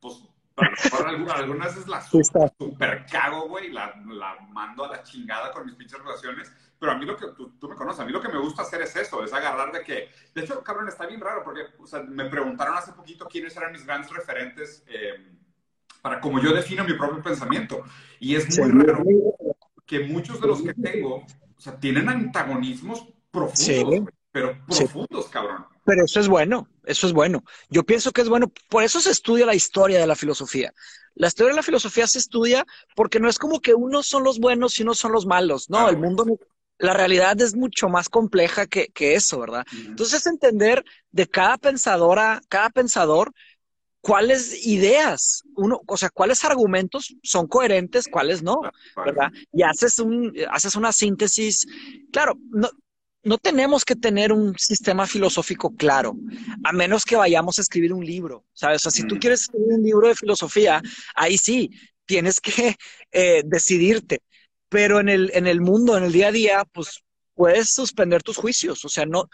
pues, 0.00 0.24
algunas 0.56 1.74
veces 1.74 1.88
la 1.88 2.00
super, 2.00 3.06
cago, 3.10 3.48
güey, 3.48 3.70
la, 3.70 3.94
la, 4.06 4.36
mando 4.50 4.84
a 4.84 4.88
la 4.88 5.02
chingada 5.02 5.52
con 5.52 5.66
mis 5.66 5.74
pinches 5.74 5.98
relaciones, 5.98 6.50
pero 6.78 6.92
a 6.92 6.98
mí 6.98 7.04
lo 7.04 7.16
que, 7.16 7.26
tú, 7.36 7.68
me 7.68 7.74
conoces, 7.74 8.00
a 8.00 8.04
mí 8.04 8.12
lo 8.12 8.20
que 8.20 8.28
me 8.28 8.38
gusta 8.38 8.62
hacer 8.62 8.80
es 8.82 8.96
eso, 8.96 9.22
es 9.22 9.32
agarrar 9.32 9.72
de 9.72 9.82
que, 9.82 10.08
de 10.34 10.40
hecho, 10.42 10.62
cabrón, 10.62 10.88
está 10.88 11.06
bien 11.06 11.20
raro, 11.20 11.42
porque 11.44 11.62
o 11.78 11.86
sea, 11.86 12.02
me 12.02 12.24
preguntaron 12.26 12.76
hace 12.76 12.92
poquito 12.92 13.26
quiénes 13.26 13.56
eran 13.56 13.72
mis 13.72 13.84
grandes 13.84 14.10
referentes 14.10 14.82
eh, 14.86 15.32
para 16.00 16.20
cómo 16.20 16.40
yo 16.40 16.52
defino 16.52 16.84
mi 16.84 16.94
propio 16.94 17.22
pensamiento, 17.22 17.82
y 18.18 18.34
es 18.34 18.58
muy 18.58 18.82
raro 18.82 19.04
que 19.84 20.00
muchos 20.00 20.40
de 20.40 20.46
los 20.46 20.62
que 20.62 20.74
tengo, 20.74 21.16
o 21.16 21.60
sea, 21.60 21.78
tienen 21.78 22.08
antagonismos 22.08 23.06
profundos, 23.30 24.08
pero 24.32 24.56
profundos, 24.66 25.28
cabrón. 25.28 25.66
Pero 25.86 26.04
eso 26.04 26.18
es 26.18 26.28
bueno, 26.28 26.68
eso 26.84 27.06
es 27.06 27.12
bueno. 27.12 27.44
Yo 27.70 27.84
pienso 27.84 28.10
que 28.10 28.20
es 28.20 28.28
bueno, 28.28 28.52
por 28.68 28.82
eso 28.82 29.00
se 29.00 29.10
estudia 29.10 29.46
la 29.46 29.54
historia 29.54 30.00
de 30.00 30.06
la 30.06 30.16
filosofía. 30.16 30.74
La 31.14 31.28
historia 31.28 31.52
de 31.52 31.56
la 31.56 31.62
filosofía 31.62 32.06
se 32.08 32.18
estudia 32.18 32.66
porque 32.96 33.20
no 33.20 33.28
es 33.28 33.38
como 33.38 33.60
que 33.60 33.72
unos 33.72 34.06
son 34.06 34.24
los 34.24 34.40
buenos 34.40 34.78
y 34.78 34.82
unos 34.82 34.98
son 34.98 35.12
los 35.12 35.26
malos. 35.26 35.70
No, 35.70 35.88
el 35.88 35.96
mundo, 35.96 36.24
la 36.78 36.92
realidad 36.92 37.40
es 37.40 37.54
mucho 37.54 37.88
más 37.88 38.08
compleja 38.08 38.66
que, 38.66 38.90
eso, 38.98 39.38
¿verdad? 39.38 39.64
Entonces, 39.72 40.26
entender 40.26 40.84
de 41.12 41.28
cada 41.28 41.56
pensadora, 41.56 42.40
cada 42.48 42.70
pensador, 42.70 43.32
cuáles 44.00 44.66
ideas, 44.66 45.44
uno, 45.54 45.80
o 45.86 45.96
sea, 45.96 46.10
cuáles 46.10 46.44
argumentos 46.44 47.16
son 47.22 47.46
coherentes, 47.46 48.08
cuáles 48.10 48.42
no, 48.42 48.60
¿verdad? 48.96 49.30
Y 49.52 49.62
haces 49.62 50.00
un, 50.00 50.32
haces 50.50 50.74
una 50.74 50.92
síntesis. 50.92 51.64
Claro, 52.12 52.34
no, 52.50 52.68
no 53.26 53.38
tenemos 53.38 53.84
que 53.84 53.96
tener 53.96 54.32
un 54.32 54.56
sistema 54.56 55.04
filosófico 55.04 55.74
claro, 55.74 56.16
a 56.62 56.72
menos 56.72 57.04
que 57.04 57.16
vayamos 57.16 57.58
a 57.58 57.62
escribir 57.62 57.92
un 57.92 58.06
libro, 58.06 58.44
¿sabes? 58.52 58.76
O 58.76 58.78
sea, 58.88 58.92
si 58.92 59.04
tú 59.08 59.18
quieres 59.18 59.40
escribir 59.40 59.74
un 59.74 59.82
libro 59.82 60.06
de 60.06 60.14
filosofía, 60.14 60.80
ahí 61.16 61.36
sí, 61.36 61.72
tienes 62.04 62.40
que 62.40 62.76
eh, 63.10 63.42
decidirte. 63.44 64.22
Pero 64.68 65.00
en 65.00 65.08
el, 65.08 65.32
en 65.34 65.48
el 65.48 65.60
mundo, 65.60 65.98
en 65.98 66.04
el 66.04 66.12
día 66.12 66.28
a 66.28 66.32
día, 66.32 66.64
pues 66.72 67.02
puedes 67.34 67.70
suspender 67.70 68.22
tus 68.22 68.36
juicios. 68.36 68.84
O 68.84 68.88
sea, 68.88 69.06
no, 69.06 69.28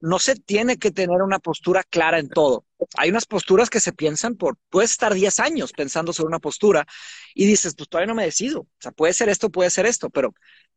no 0.00 0.18
se 0.18 0.36
tiene 0.36 0.78
que 0.78 0.90
tener 0.90 1.20
una 1.20 1.38
postura 1.38 1.82
clara 1.82 2.18
en 2.18 2.30
todo. 2.30 2.64
Hay 2.96 3.10
unas 3.10 3.26
posturas 3.26 3.68
que 3.68 3.80
se 3.80 3.92
piensan 3.92 4.36
por, 4.36 4.56
puedes 4.70 4.90
estar 4.90 5.12
10 5.12 5.38
años 5.40 5.72
pensando 5.72 6.14
sobre 6.14 6.28
una 6.28 6.40
postura 6.40 6.86
y 7.34 7.46
dices, 7.46 7.74
pues 7.76 7.90
todavía 7.90 8.08
no 8.08 8.14
me 8.14 8.24
decido. 8.24 8.60
O 8.60 8.68
sea, 8.80 8.92
puede 8.92 9.12
ser 9.12 9.28
esto, 9.28 9.50
puede 9.50 9.68
ser 9.68 9.84
esto, 9.84 10.08
pero, 10.08 10.34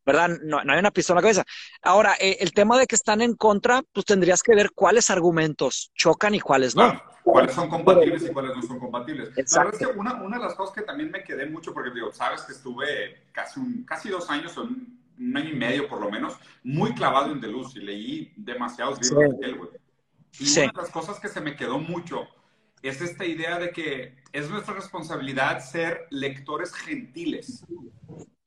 ¿verdad? 0.07 0.39
No, 0.41 0.59
hay 0.59 0.79
una 0.79 0.91
pistola 0.91 1.19
en 1.19 1.25
la 1.25 1.29
cabeza. 1.29 1.45
Ahora, 1.81 2.15
eh, 2.17 2.37
el 2.39 2.53
tema 2.53 2.79
de 2.79 2.87
que 2.87 2.95
están 2.95 3.21
en 3.21 3.35
contra, 3.35 3.83
pues 3.91 4.05
tendrías 4.05 4.41
que 4.41 4.55
ver 4.55 4.71
cuáles 4.71 5.09
argumentos 5.09 5.91
chocan 5.95 6.33
y 6.33 6.39
cuáles 6.39 6.77
no. 6.77 6.99
cuáles 7.23 7.53
son 7.53 7.69
compatibles 7.69 8.23
y 8.23 8.29
cuáles 8.31 8.55
no 8.55 8.63
son 8.63 8.79
compatibles. 8.79 9.31
La 9.35 9.65
verdad 9.65 9.81
es 9.81 9.85
que 9.85 9.99
una, 9.99 10.13
una, 10.23 10.37
de 10.37 10.43
las 10.43 10.55
cosas 10.55 10.73
que 10.73 10.83
también 10.83 11.11
me 11.11 11.25
quedé 11.25 11.45
mucho, 11.45 11.73
porque 11.73 11.91
digo, 11.91 12.13
sabes 12.13 12.43
que 12.43 12.53
estuve 12.53 13.25
casi, 13.33 13.59
un, 13.59 13.83
casi 13.83 14.07
dos 14.07 14.29
años 14.29 14.55
en 14.55 14.97
un 15.19 15.37
año 15.37 15.49
y 15.49 15.55
medio 15.55 15.89
por 15.89 15.99
lo 15.99 16.09
menos, 16.09 16.37
muy 16.63 16.93
clavado 16.93 17.33
en 17.33 17.41
Deluz 17.41 17.75
y 17.75 17.81
leí 17.81 18.33
demasiados 18.37 19.01
libros 19.01 19.37
de 19.39 19.45
él, 19.45 19.57
güey. 19.57 19.69
Y 20.39 20.51
una 20.51 20.71
de 20.71 20.81
las 20.81 20.89
cosas 20.89 21.19
que 21.19 21.27
se 21.27 21.41
me 21.41 21.57
quedó 21.57 21.79
mucho 21.79 22.27
es 22.81 23.01
esta 23.01 23.25
idea 23.25 23.59
de 23.59 23.71
que 23.71 24.15
es 24.31 24.49
nuestra 24.49 24.73
responsabilidad 24.73 25.59
ser 25.59 26.07
lectores 26.11 26.73
gentiles. 26.73 27.65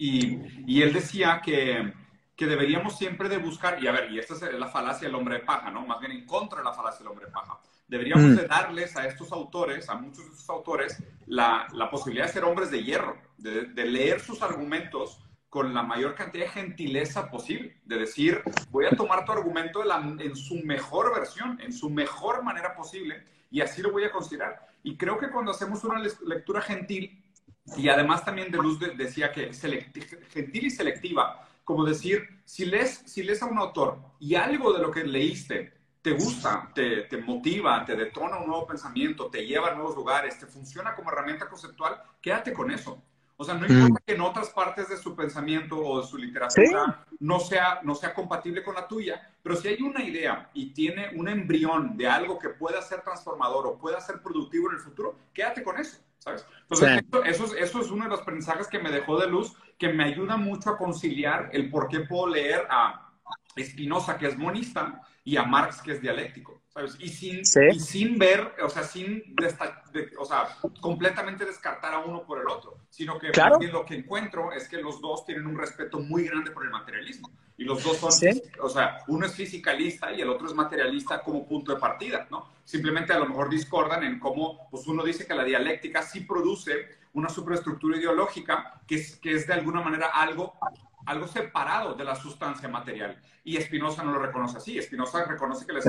Y, 0.03 0.64
y 0.66 0.80
él 0.80 0.94
decía 0.94 1.42
que, 1.44 1.92
que, 2.34 2.46
deberíamos 2.46 2.96
siempre 2.96 3.28
de 3.28 3.36
buscar, 3.36 3.84
y 3.84 3.86
a 3.86 3.92
ver, 3.92 4.11
y 4.11 4.18
esta 4.18 4.32
es 4.32 4.59
la 4.59 4.68
falacia 4.68 5.07
del 5.07 5.14
hombre 5.14 5.34
de 5.34 5.40
paja, 5.44 5.70
¿no? 5.70 5.84
Más 5.84 6.01
bien 6.01 6.12
en 6.12 6.24
contra 6.24 6.61
de 6.61 6.64
la 6.64 6.72
falacia 6.72 7.01
del 7.01 7.09
hombre 7.09 7.26
de 7.26 7.32
paja. 7.32 7.61
Deberíamos 7.86 8.30
mm. 8.30 8.36
de 8.36 8.46
darles 8.46 8.96
a 8.96 9.07
estos 9.07 9.30
autores, 9.30 9.90
a 9.90 9.96
muchos 9.96 10.24
de 10.24 10.30
estos 10.30 10.48
autores, 10.48 11.03
la, 11.26 11.66
la 11.74 11.90
posibilidad 11.90 12.28
de 12.28 12.32
ser 12.32 12.44
hombres 12.44 12.70
de 12.70 12.82
hierro, 12.82 13.18
de, 13.36 13.66
de 13.66 13.84
leer 13.84 14.20
sus 14.20 14.40
argumentos 14.40 15.20
con 15.51 15.74
la 15.74 15.82
mayor 15.82 16.14
cantidad 16.14 16.46
de 16.46 16.51
gentileza 16.51 17.30
posible, 17.30 17.76
de 17.84 17.98
decir, 17.98 18.40
voy 18.70 18.86
a 18.86 18.96
tomar 18.96 19.26
tu 19.26 19.32
argumento 19.32 19.82
en 20.18 20.34
su 20.34 20.55
mejor 20.64 21.12
versión, 21.14 21.61
en 21.61 21.74
su 21.74 21.90
mejor 21.90 22.42
manera 22.42 22.74
posible, 22.74 23.22
y 23.51 23.61
así 23.61 23.82
lo 23.82 23.92
voy 23.92 24.05
a 24.05 24.11
considerar. 24.11 24.66
Y 24.82 24.96
creo 24.96 25.18
que 25.18 25.28
cuando 25.28 25.51
hacemos 25.51 25.84
una 25.84 26.01
lectura 26.24 26.62
gentil, 26.62 27.22
y 27.77 27.89
además 27.89 28.25
también 28.25 28.51
de 28.51 28.59
Luz 28.59 28.79
decía 28.97 29.33
que 29.33 29.53
gentil 29.53 30.66
y 30.66 30.71
selectiva, 30.71 31.49
como 31.64 31.85
decir, 31.85 32.27
si 32.45 32.64
lees, 32.64 33.03
si 33.07 33.23
lees 33.23 33.43
a 33.43 33.47
un 33.47 33.59
autor 33.59 33.99
y 34.18 34.35
algo 34.35 34.73
de 34.73 34.83
lo 34.83 34.91
que 34.91 35.05
leíste 35.05 35.81
te 36.03 36.12
gusta, 36.12 36.71
te, 36.75 37.03
te 37.03 37.18
motiva, 37.18 37.85
te 37.85 37.95
detona 37.95 38.39
un 38.39 38.47
nuevo 38.47 38.66
pensamiento, 38.66 39.27
te 39.27 39.47
lleva 39.47 39.68
a 39.68 39.75
nuevos 39.75 39.95
lugares, 39.95 40.39
te 40.39 40.47
funciona 40.47 40.95
como 40.95 41.11
herramienta 41.11 41.47
conceptual, 41.47 42.01
quédate 42.23 42.53
con 42.53 42.71
eso. 42.71 43.03
O 43.37 43.45
sea, 43.45 43.55
no 43.55 43.66
importa 43.66 44.03
que 44.05 44.12
en 44.12 44.21
otras 44.21 44.51
partes 44.51 44.91
de 44.91 44.99
su 44.99 45.16
pensamiento 45.16 45.79
o 45.79 46.03
de 46.03 46.07
su 46.07 46.18
literatura 46.18 47.07
no, 47.21 47.41
sea, 47.41 47.81
no 47.83 47.95
sea 47.95 48.12
compatible 48.12 48.62
con 48.62 48.75
la 48.75 48.87
tuya, 48.87 49.31
pero 49.43 49.57
si 49.57 49.68
hay 49.68 49.81
una 49.81 50.03
idea 50.03 50.51
y 50.53 50.75
tiene 50.75 51.11
un 51.14 51.27
embrión 51.27 51.97
de 51.97 52.07
algo 52.07 52.39
que 52.39 52.51
pueda 52.51 52.83
ser 52.83 53.01
transformador 53.01 53.66
o 53.66 53.79
pueda 53.79 53.99
ser 53.99 54.21
productivo 54.23 54.68
en 54.68 54.77
el 54.77 54.83
futuro, 54.83 55.16
quédate 55.33 55.62
con 55.62 55.79
eso, 55.79 56.01
¿sabes? 56.21 56.47
Entonces, 56.62 57.03
eso, 57.27 57.55
eso, 57.57 57.81
es 57.81 57.91
uno 57.91 58.05
de 58.05 58.11
los 58.11 58.21
aprendizajes 58.21 58.68
que 58.68 58.79
me 58.79 58.91
dejó 58.91 59.18
de 59.18 59.27
luz, 59.27 59.57
que 59.79 59.93
me 59.93 60.05
ayuda 60.05 60.37
mucho 60.37 60.71
a 60.71 60.79
conciliar 60.79 61.51
el 61.53 61.68
por 61.68 61.89
qué 61.89 62.01
puedo 62.01 62.29
leer 62.29 62.66
a 62.71 63.11
Spinoza, 63.59 64.16
que 64.16 64.29
es 64.29 64.39
monista, 64.39 65.01
y 65.25 65.37
a 65.37 65.43
Marx, 65.43 65.83
que 65.83 65.93
es 65.93 66.01
dialéctico. 66.01 66.62
¿sabes? 66.68 66.97
Y 67.01 67.09
sin, 67.09 67.41
y 67.41 67.81
sin 67.81 68.16
ver, 68.18 68.55
o 68.62 68.68
sea, 68.68 68.85
sin, 68.85 69.35
o 70.18 70.25
sea, 70.25 70.57
completamente 70.81 71.45
descartar 71.45 71.95
a 71.95 71.99
uno 71.99 72.25
por 72.25 72.41
el 72.41 72.49
otro, 72.49 72.79
sino 72.89 73.18
que 73.18 73.33
lo 73.73 73.85
que 73.85 73.97
encuentro 73.97 74.53
es 74.53 74.68
que 74.68 74.81
los 74.81 75.01
dos 75.01 75.27
tienen 75.27 75.47
un 75.47 75.59
respeto 75.59 75.99
muy 75.99 76.25
grande 76.25 76.53
por 76.53 76.64
el 76.64 76.71
materialismo. 76.71 77.29
Y 77.57 77.64
los 77.64 77.83
dos 77.85 77.99
son, 77.99 78.11
o 78.62 78.68
sea, 78.71 79.01
uno 79.09 79.27
es 79.27 79.35
fisicalista 79.35 80.11
y 80.12 80.23
el 80.23 80.31
otro 80.31 80.47
es 80.47 80.55
materialista 80.55 81.21
como 81.21 81.47
punto 81.47 81.75
de 81.75 81.81
partida, 81.81 82.27
¿no? 82.31 82.49
Simplemente 82.71 83.12
a 83.12 83.18
lo 83.18 83.27
mejor 83.27 83.51
discordan 83.51 84.05
en 84.05 84.21
cómo, 84.21 84.68
pues 84.71 84.87
uno 84.87 85.03
dice 85.03 85.27
que 85.27 85.35
la 85.35 85.43
dialéctica 85.43 86.03
sí 86.03 86.21
produce 86.21 87.01
una 87.14 87.29
superestructura 87.29 87.99
ideológica 87.99 88.81
que 88.87 88.95
es, 88.95 89.16
que 89.16 89.33
es 89.33 89.49
de 89.49 89.55
alguna 89.55 89.81
manera 89.81 90.07
algo 90.07 90.55
algo 91.07 91.27
separado 91.27 91.95
de 91.95 92.05
la 92.05 92.14
sustancia 92.14 92.68
material. 92.68 93.21
Y 93.43 93.61
Spinoza 93.61 94.05
no 94.05 94.12
lo 94.12 94.21
reconoce 94.21 94.59
así. 94.59 94.81
Spinoza 94.81 95.25
reconoce 95.25 95.66
que 95.66 95.73
la, 95.73 95.81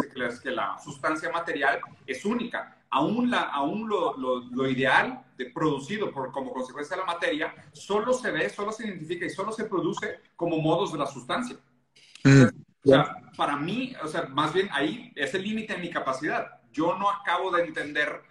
que 0.41 0.49
la 0.49 0.79
sustancia 0.79 1.29
material 1.29 1.81
es 2.07 2.25
única. 2.25 2.77
Aún, 2.89 3.29
la, 3.29 3.41
aún 3.41 3.87
lo, 3.87 4.17
lo, 4.17 4.67
ideal 4.67 5.23
de, 5.37 5.51
producido 5.51 6.11
por, 6.11 6.31
como 6.31 6.51
consecuencia 6.51 6.95
de 6.95 7.01
la 7.01 7.05
materia 7.05 7.53
solo 7.73 8.13
se 8.13 8.31
ve, 8.31 8.49
solo 8.49 8.71
se 8.71 8.87
identifica 8.87 9.25
y 9.27 9.29
solo 9.29 9.51
se 9.51 9.65
produce 9.65 10.21
como 10.35 10.57
modos 10.57 10.91
de 10.91 10.97
la 10.97 11.05
sustancia. 11.05 11.57
Mm. 12.23 12.45
o 12.85 12.89
sea, 12.89 13.15
para 13.37 13.55
mí, 13.55 13.93
o 14.03 14.07
sea, 14.07 14.23
más 14.23 14.51
bien 14.53 14.67
ahí 14.71 15.11
es 15.15 15.31
el 15.35 15.43
límite 15.43 15.73
de 15.73 15.79
mi 15.79 15.91
capacidad. 15.91 16.60
Yo 16.71 16.97
no 16.97 17.09
acabo 17.09 17.51
de 17.51 17.63
entender 17.63 18.21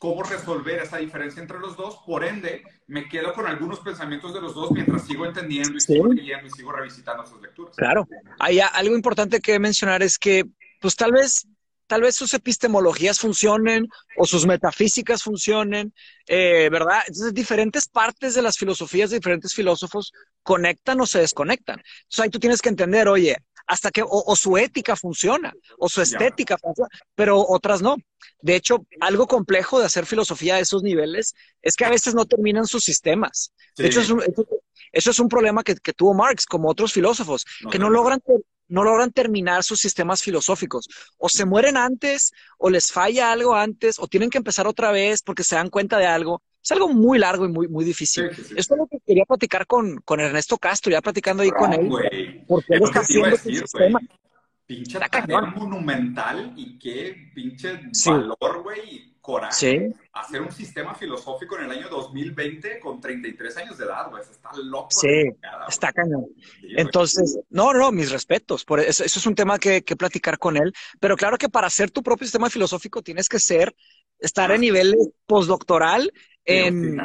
cómo 0.00 0.22
resolver 0.22 0.80
esa 0.80 0.96
diferencia 0.96 1.42
entre 1.42 1.58
los 1.58 1.76
dos. 1.76 1.98
Por 2.06 2.24
ende, 2.24 2.64
me 2.86 3.06
quedo 3.06 3.34
con 3.34 3.46
algunos 3.46 3.80
pensamientos 3.80 4.32
de 4.32 4.40
los 4.40 4.54
dos 4.54 4.70
mientras 4.72 5.06
sigo 5.06 5.26
entendiendo 5.26 5.76
y 5.76 5.80
sigo 5.80 6.08
leyendo 6.08 6.46
y 6.46 6.50
sigo 6.50 6.72
revisitando 6.72 7.26
sus 7.26 7.40
lecturas. 7.40 7.76
Claro. 7.76 8.08
Hay 8.38 8.60
algo 8.60 8.94
importante 8.94 9.40
que 9.40 9.58
mencionar 9.58 10.02
es 10.02 10.18
que, 10.18 10.44
pues 10.80 10.96
tal 10.96 11.12
vez, 11.12 11.46
tal 11.86 12.00
vez 12.00 12.16
sus 12.16 12.32
epistemologías 12.32 13.20
funcionen 13.20 13.88
o 14.16 14.24
sus 14.24 14.46
metafísicas 14.46 15.22
funcionen, 15.22 15.92
eh, 16.26 16.70
¿verdad? 16.70 17.02
Entonces, 17.06 17.34
diferentes 17.34 17.86
partes 17.86 18.34
de 18.34 18.40
las 18.40 18.56
filosofías 18.56 19.10
de 19.10 19.16
diferentes 19.16 19.52
filósofos 19.52 20.12
conectan 20.42 20.98
o 21.02 21.06
se 21.06 21.18
desconectan. 21.18 21.76
Entonces, 21.78 22.20
ahí 22.20 22.30
tú 22.30 22.38
tienes 22.38 22.62
que 22.62 22.70
entender, 22.70 23.06
oye, 23.06 23.36
hasta 23.70 23.92
que 23.92 24.02
o, 24.04 24.34
su 24.34 24.58
ética 24.58 24.96
funciona, 24.96 25.54
o 25.78 25.88
su 25.88 26.02
estética 26.02 26.58
funciona, 26.58 26.88
pero 27.14 27.38
otras 27.38 27.80
no. 27.80 27.94
De 28.42 28.56
hecho, 28.56 28.84
algo 29.00 29.28
complejo 29.28 29.78
de 29.78 29.86
hacer 29.86 30.06
filosofía 30.06 30.56
a 30.56 30.58
esos 30.58 30.82
niveles 30.82 31.34
es 31.62 31.76
que 31.76 31.84
a 31.84 31.90
veces 31.90 32.16
no 32.16 32.24
terminan 32.24 32.66
sus 32.66 32.82
sistemas. 32.82 33.52
De 33.76 33.86
hecho, 33.86 34.00
eso, 34.00 35.10
es 35.10 35.18
un 35.20 35.28
problema 35.28 35.62
que, 35.62 35.76
tuvo 35.92 36.14
Marx, 36.14 36.46
como 36.46 36.68
otros 36.68 36.92
filósofos, 36.92 37.46
que 37.70 37.78
no 37.78 37.90
logran, 37.90 38.20
no 38.70 38.84
logran 38.84 39.12
terminar 39.12 39.62
sus 39.62 39.80
sistemas 39.80 40.22
filosóficos. 40.22 40.88
O 41.18 41.28
se 41.28 41.44
mueren 41.44 41.76
antes, 41.76 42.32
o 42.58 42.70
les 42.70 42.90
falla 42.90 43.32
algo 43.32 43.54
antes, 43.54 43.98
o 43.98 44.06
tienen 44.06 44.30
que 44.30 44.38
empezar 44.38 44.66
otra 44.66 44.92
vez 44.92 45.22
porque 45.22 45.44
se 45.44 45.56
dan 45.56 45.68
cuenta 45.68 45.98
de 45.98 46.06
algo. 46.06 46.42
Es 46.62 46.70
algo 46.72 46.88
muy 46.88 47.18
largo 47.18 47.44
y 47.46 47.48
muy, 47.48 47.68
muy 47.68 47.84
difícil. 47.84 48.26
Esto 48.26 48.74
es 48.74 48.78
lo 48.78 48.86
que 48.86 48.98
quería 49.06 49.24
platicar 49.24 49.66
con, 49.66 49.96
con 50.02 50.20
Ernesto 50.20 50.56
Castro, 50.58 50.92
ya 50.92 51.00
platicando 51.00 51.42
ahí 51.42 51.50
con 51.50 51.72
él. 51.72 52.44
Porque 52.46 52.74
él 52.74 52.82
está 52.82 53.00
haciendo 53.00 53.36
su 53.36 53.50
sistema. 53.50 54.00
Pinche 54.66 55.00
monumental 55.56 56.52
y 56.56 56.78
qué 56.78 57.32
pinche 57.34 57.80
valor, 58.06 58.62
güey, 58.62 59.09
coraje. 59.30 59.92
Hacer 60.12 60.42
un 60.42 60.50
sistema 60.50 60.94
filosófico 60.94 61.56
en 61.58 61.66
el 61.66 61.70
año 61.70 61.88
2020 61.88 62.80
con 62.80 63.00
33 63.00 63.56
años 63.58 63.78
de 63.78 63.84
edad, 63.84 64.10
güey. 64.10 64.22
Está 64.22 64.50
loco. 64.56 64.88
Sí, 64.90 65.30
está 65.68 65.92
cañón. 65.92 66.26
Entonces, 66.76 67.38
no, 67.48 67.72
no, 67.72 67.92
mis 67.92 68.10
respetos. 68.10 68.64
Por 68.64 68.80
eso, 68.80 69.04
eso 69.04 69.18
es 69.18 69.26
un 69.26 69.34
tema 69.34 69.58
que, 69.58 69.82
que 69.82 69.96
platicar 69.96 70.38
con 70.38 70.56
él. 70.56 70.72
Pero 70.98 71.16
claro 71.16 71.38
que 71.38 71.48
para 71.48 71.68
hacer 71.68 71.90
tu 71.90 72.02
propio 72.02 72.26
sistema 72.26 72.50
filosófico 72.50 73.02
tienes 73.02 73.28
que 73.28 73.38
ser 73.38 73.74
estar 74.18 74.50
en 74.50 74.60
nivel 74.60 74.96
postdoctoral 75.26 76.12
en, 76.44 77.00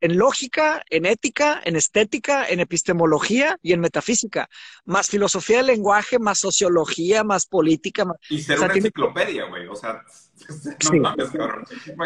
en, 0.00 0.18
lógica, 0.18 0.82
en 0.90 1.06
ética, 1.06 1.60
en 1.64 1.76
estética, 1.76 2.46
en 2.48 2.60
epistemología 2.60 3.58
y 3.62 3.72
en 3.72 3.80
metafísica, 3.80 4.48
más 4.84 5.08
filosofía 5.08 5.58
del 5.58 5.66
lenguaje, 5.66 6.18
más 6.18 6.38
sociología, 6.38 7.24
más 7.24 7.46
política. 7.46 8.04
y 8.28 8.40
ser 8.40 8.58
una 8.58 8.74
enciclopedia, 8.74 9.44
güey, 9.44 9.66
o 9.66 9.74
sea, 9.74 10.02
no 10.48 10.54
sí. 10.78 11.00
mames, 11.00 11.28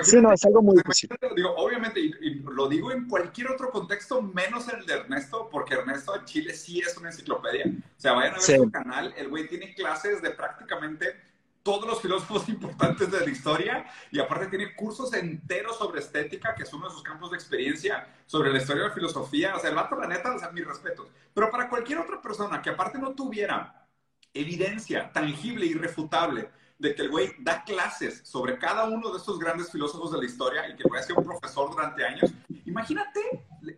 Sí, 0.03 0.17
no, 0.21 0.33
es 0.33 0.45
algo 0.45 0.63
muy 0.63 0.77
difícil. 0.77 1.11
Digo, 1.37 1.55
obviamente, 1.57 2.01
y, 2.01 2.35
lo 2.35 2.69
digo 2.69 2.93
en 2.93 3.09
cualquier 3.09 3.51
otro 3.51 3.71
contexto, 3.71 4.23
menos 4.23 4.69
el 4.69 4.85
de 4.87 4.95
Ernesto, 4.95 5.49
porque 5.51 5.75
Ernesto 5.75 6.17
en 6.17 6.25
Chile 6.25 6.55
sí 6.55 6.81
es 6.81 6.97
una 6.97 7.11
enciclopedia. 7.11 7.67
O 7.67 8.01
sea, 8.01 8.13
vayan 8.13 8.35
a 8.35 8.39
ver 8.39 8.43
su 8.43 8.71
canal, 8.71 9.15
el 9.17 9.29
güey 9.29 9.49
tiene 9.49 9.75
clases 9.75 10.23
de 10.23 10.31
prácticamente 10.31 11.32
todos 11.63 11.87
los 11.87 12.01
filósofos 12.01 12.49
importantes 12.49 13.11
de 13.11 13.21
la 13.21 13.31
historia 13.31 13.87
y 14.11 14.21
aparte 14.21 14.47
tiene 14.47 14.75
cursos 14.75 15.13
enteros 15.15 15.79
sobre 15.79 16.01
estética, 16.01 16.55
que 16.55 16.63
es 16.65 16.73
uno 16.73 16.89
de 16.89 16.95
sus 16.95 17.03
campos 17.03 17.31
de 17.31 17.37
experiencia, 17.37 18.07
sobre 18.27 18.53
la 18.53 18.59
historia 18.59 18.83
de 18.83 18.89
la 18.89 18.95
filosofía. 18.95 19.57
O 19.57 19.61
sea, 19.61 19.71
el 19.71 19.77
vato, 19.77 19.97
la 19.97 20.07
neta, 20.07 20.35
o 20.35 20.39
sea, 20.39 20.51
mis 20.51 20.67
respetos. 20.67 21.09
Pero 21.35 21.51
para 21.51 21.69
cualquier 21.69 21.99
otra 21.99 22.21
persona 22.21 22.61
que 22.61 22.71
aparte 22.71 22.99
no 22.99 23.15
tuviera 23.15 23.87
evidencia 24.35 25.13
tangible, 25.13 25.67
irrefutable, 25.67 26.51
de 26.79 26.95
que 26.95 27.03
el 27.03 27.11
güey 27.11 27.33
da 27.39 27.63
clases 27.63 28.23
sobre 28.25 28.59
cada 28.59 28.85
uno 28.85 29.13
de 29.13 29.19
estos 29.19 29.39
grandes 29.39 29.71
filósofos 29.71 30.11
de 30.13 30.19
la 30.19 30.25
historia 30.25 30.69
y 30.69 30.75
que 30.75 30.83
el 30.83 30.89
güey 30.89 31.01
ha 31.01 31.05
sido 31.05 31.19
un 31.19 31.25
profesor 31.25 31.71
durante 31.71 32.05
años, 32.05 32.33
imagínate 32.65 33.21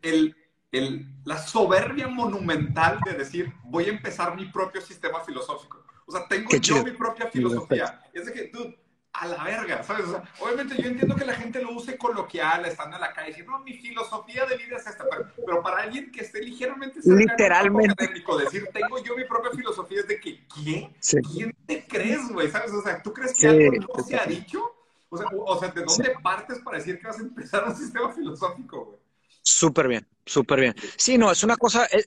el 0.01 0.35
el, 0.75 1.07
la 1.25 1.39
soberbia 1.39 2.09
monumental 2.09 2.99
de 3.05 3.13
decir, 3.15 3.53
voy 3.65 3.85
a 3.85 3.91
empezar 3.91 4.35
mi 4.35 4.47
propio 4.47 4.81
sistema 4.81 5.21
filosófico. 5.21 5.84
O 6.07 6.13
sea, 6.13 6.27
tengo 6.29 6.51
yo 6.57 6.85
mi 6.85 6.93
propia 6.93 7.29
filosofía. 7.29 8.03
Es 8.13 8.27
de 8.27 8.33
que, 8.33 8.49
dude, 8.49 8.79
a 9.15 9.29
la 9.29 9.45
verga, 9.45 9.83
¿sabes? 9.85 10.07
O 10.07 10.11
sea, 10.11 10.25
obviamente 10.41 10.77
yo 10.83 10.89
entiendo 10.89 11.15
que 11.15 11.25
la 11.25 11.35
gente 11.35 11.63
lo 11.63 11.73
use 11.73 11.97
coloquial, 11.97 12.67
estando 12.67 12.97
en 12.97 13.03
la 13.03 13.13
calle, 13.13 13.29
diciendo, 13.29 13.53
no, 13.53 13.61
mi 13.61 13.75
filosofía 13.75 14.45
de 14.45 14.57
vida 14.57 14.77
es 14.77 14.87
esta, 14.87 15.05
pero, 15.37 15.63
para 15.63 15.83
alguien 15.83 16.11
que 16.11 16.23
esté 16.23 16.43
ligeramente 16.43 16.99
literalmente 17.05 17.93
académico, 17.93 18.37
decir, 18.37 18.69
tengo 18.73 19.03
yo 19.03 19.17
mi 19.17 19.25
propia 19.25 19.53
filosofía 19.53 20.01
es 20.01 20.09
de 20.09 20.21
que, 20.21 20.45
¿quién? 20.49 20.93
¿Quién 21.33 21.57
te 21.65 21.87
crees, 21.87 22.29
güey? 22.29 22.51
¿Sabes? 22.51 22.73
O 22.73 22.83
sea, 22.83 23.01
¿tú 23.03 23.13
crees 23.13 23.35
que 23.39 23.47
algo 23.47 23.87
no 23.97 24.05
se 24.05 24.17
ha 24.17 24.27
dicho? 24.27 24.61
O 25.09 25.17
sea, 25.17 25.27
o 25.33 25.61
sea, 25.61 25.69
¿de 25.69 25.85
dónde 25.85 26.11
partes 26.21 26.59
para 26.59 26.79
decir 26.79 26.99
que 26.99 27.07
vas 27.07 27.19
a 27.19 27.23
empezar 27.23 27.65
un 27.69 27.77
sistema 27.77 28.13
filosófico, 28.13 28.85
güey? 28.85 28.99
Súper 29.43 29.87
bien, 29.87 30.09
súper 30.27 30.59
bien. 30.59 30.75
Sí, 30.97 31.19
no, 31.19 31.31
es 31.31 31.45
una 31.45 31.57
cosa, 31.57 31.87
eh, 31.93 32.05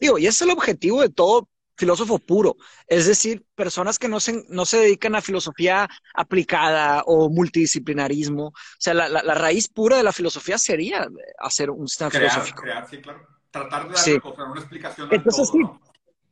digo, 0.00 0.18
y 0.18 0.26
ese 0.26 0.42
es 0.44 0.50
el 0.50 0.50
objetivo 0.50 1.02
de 1.02 1.10
todo 1.10 1.48
filósofo 1.78 2.18
puro, 2.18 2.56
es 2.86 3.06
decir, 3.06 3.44
personas 3.54 3.98
que 3.98 4.08
no 4.08 4.18
se, 4.18 4.44
no 4.48 4.66
se 4.66 4.78
dedican 4.78 5.14
a 5.14 5.22
filosofía 5.22 5.88
aplicada 6.12 7.04
o 7.06 7.30
multidisciplinarismo. 7.30 8.48
O 8.48 8.52
sea, 8.78 8.94
la, 8.94 9.08
la, 9.08 9.34
raíz 9.34 9.68
pura 9.68 9.96
de 9.96 10.02
la 10.02 10.12
filosofía 10.12 10.58
sería 10.58 11.08
hacer 11.38 11.70
un 11.70 11.86
sistema 11.86 12.10
filosófico. 12.10 12.62
Crear, 12.62 12.90
sí, 12.90 12.98
claro. 13.00 13.26
Tratar 13.50 13.88
de 13.88 13.94
dar 13.94 14.50
una 14.50 14.60
explicación. 14.60 15.08
Entonces, 15.10 15.48
sí, 15.50 15.58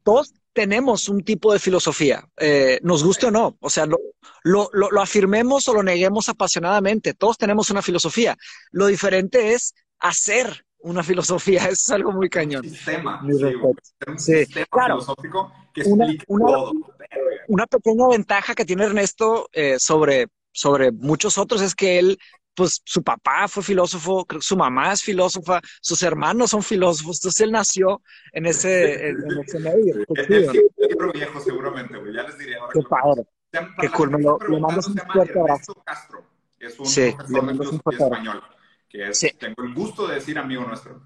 todos 0.03 0.35
tenemos 0.53 1.09
un 1.09 1.23
tipo 1.23 1.53
de 1.53 1.59
filosofía, 1.59 2.29
eh, 2.39 2.81
nos 2.83 3.05
guste 3.05 3.27
o 3.27 3.31
no. 3.31 3.57
O 3.61 3.71
sea, 3.71 3.87
lo, 3.87 3.99
lo, 4.43 4.69
lo 4.73 5.01
afirmemos 5.01 5.69
o 5.69 5.75
lo 5.75 5.83
neguemos 5.83 6.29
apasionadamente. 6.29 7.15
Todos 7.15 7.39
tenemos 7.39 7.71
una 7.71 7.83
filosofía. 7.83 8.37
Lo 8.73 8.87
diferente 8.87 9.53
es 9.55 9.75
hacer 10.01 10.66
una 10.87 11.03
filosofía, 11.03 11.61
eso 11.65 11.73
es 11.73 11.91
algo 11.91 12.13
muy 12.13 12.29
cañón. 12.29 12.65
Un 12.65 12.71
sistema, 12.71 13.21
un 13.23 14.19
sistema 14.19 14.67
filosófico 14.87 15.53
que 15.75 15.81
explique 15.83 16.25
una, 16.29 16.47
todo. 16.47 16.73
Una 17.49 17.67
pequeña 17.67 18.09
ventaja 18.09 18.55
que 18.55 18.65
tiene 18.65 18.85
Ernesto 18.85 19.49
eh, 19.53 19.79
sobre, 19.79 20.29
sobre 20.53 20.93
muchos 20.93 21.39
otros 21.39 21.61
es 21.61 21.75
que 21.75 21.99
él, 21.99 22.19
pues 22.55 22.81
su 22.85 23.03
papá 23.03 23.49
fue 23.49 23.63
filósofo, 23.63 24.27
su 24.41 24.57
mamá 24.57 24.93
es 24.93 25.03
filósofa, 25.03 25.61
sus 25.81 26.03
hermanos 26.03 26.51
son 26.51 26.63
filósofos, 26.63 27.19
entonces 27.19 27.41
él 27.43 27.53
nació 27.53 28.01
en 28.33 28.47
ese, 28.47 29.09
en, 29.09 29.17
ese 29.45 29.59
medio. 29.59 29.97
Es 30.17 30.49
un 30.49 30.89
libro 30.89 31.13
viejo 31.13 31.41
seguramente, 31.41 31.99
güey, 31.99 32.15
ya 32.15 32.23
les 32.23 32.39
diré 32.39 32.57
ahora. 32.57 32.73
Qué 32.73 32.81
padre. 32.89 33.27
Qué 33.81 33.89
cool, 33.91 34.11
me 34.11 34.23
lo, 34.23 34.39
le 34.39 34.61
mando 34.61 34.81
un 34.87 34.97
fuerte 35.13 35.39
abrazo. 35.39 35.75
Castro, 35.85 36.25
es 36.59 36.79
un 36.79 36.87
sí, 36.87 37.13
profesor 37.17 37.47
de 37.47 37.53
filosofía 37.53 38.07
español 38.07 38.43
que 38.89 39.09
es, 39.09 39.21
tengo 39.39 39.63
el 39.63 39.75
gusto 39.75 40.07
de 40.07 40.17
decir 40.17 40.39
amigo 40.39 40.65
nuestro. 40.65 41.03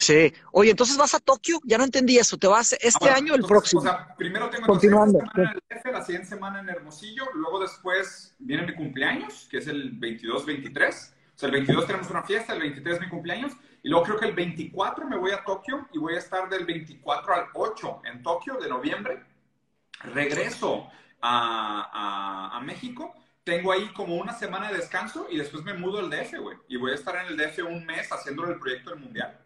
Sí. 0.00 0.32
Oye, 0.52 0.70
entonces 0.70 0.96
vas 0.96 1.14
a 1.14 1.20
Tokio, 1.20 1.60
ya 1.62 1.76
no 1.76 1.84
entendí 1.84 2.16
eso. 2.16 2.38
¿Te 2.38 2.46
vas 2.46 2.72
este 2.80 3.10
ah, 3.10 3.16
año 3.16 3.34
o 3.34 3.36
el 3.36 3.42
próximo? 3.42 3.82
O 3.82 3.84
sea, 3.84 4.14
primero 4.16 4.48
tengo 4.48 4.66
Continuando. 4.66 5.18
Semana 5.18 5.32
en 5.36 5.48
el 5.48 5.78
DF, 5.78 5.92
la 5.92 6.04
siguiente 6.04 6.28
semana 6.28 6.60
en 6.60 6.68
Hermosillo, 6.70 7.24
luego 7.34 7.60
después 7.60 8.34
viene 8.38 8.66
mi 8.66 8.74
cumpleaños, 8.74 9.46
que 9.50 9.58
es 9.58 9.66
el 9.66 10.00
22-23. 10.00 10.88
O 10.88 11.38
sea, 11.38 11.46
el 11.48 11.52
22 11.52 11.86
tenemos 11.86 12.10
una 12.10 12.22
fiesta, 12.22 12.54
el 12.54 12.60
23 12.60 12.94
es 12.94 13.00
mi 13.02 13.08
cumpleaños, 13.10 13.52
y 13.82 13.90
luego 13.90 14.06
creo 14.06 14.18
que 14.18 14.26
el 14.26 14.34
24 14.34 15.06
me 15.06 15.18
voy 15.18 15.32
a 15.32 15.44
Tokio 15.44 15.86
y 15.92 15.98
voy 15.98 16.14
a 16.14 16.18
estar 16.18 16.48
del 16.48 16.64
24 16.64 17.34
al 17.34 17.44
8 17.52 18.02
en 18.04 18.22
Tokio 18.22 18.54
de 18.54 18.68
noviembre. 18.70 19.22
Regreso 20.02 20.88
a, 21.20 22.52
a, 22.52 22.56
a 22.56 22.60
México 22.62 23.14
tengo 23.50 23.72
ahí 23.72 23.92
como 23.92 24.14
una 24.16 24.32
semana 24.38 24.70
de 24.70 24.78
descanso 24.78 25.26
y 25.28 25.36
después 25.36 25.64
me 25.64 25.74
mudo 25.74 25.98
al 25.98 26.08
DF, 26.08 26.38
güey. 26.40 26.56
Y 26.68 26.76
voy 26.76 26.92
a 26.92 26.94
estar 26.94 27.16
en 27.16 27.32
el 27.32 27.36
DF 27.36 27.64
un 27.68 27.84
mes 27.84 28.08
haciéndolo 28.10 28.52
el 28.52 28.60
proyecto 28.60 28.90
del 28.90 29.00
Mundial. 29.00 29.38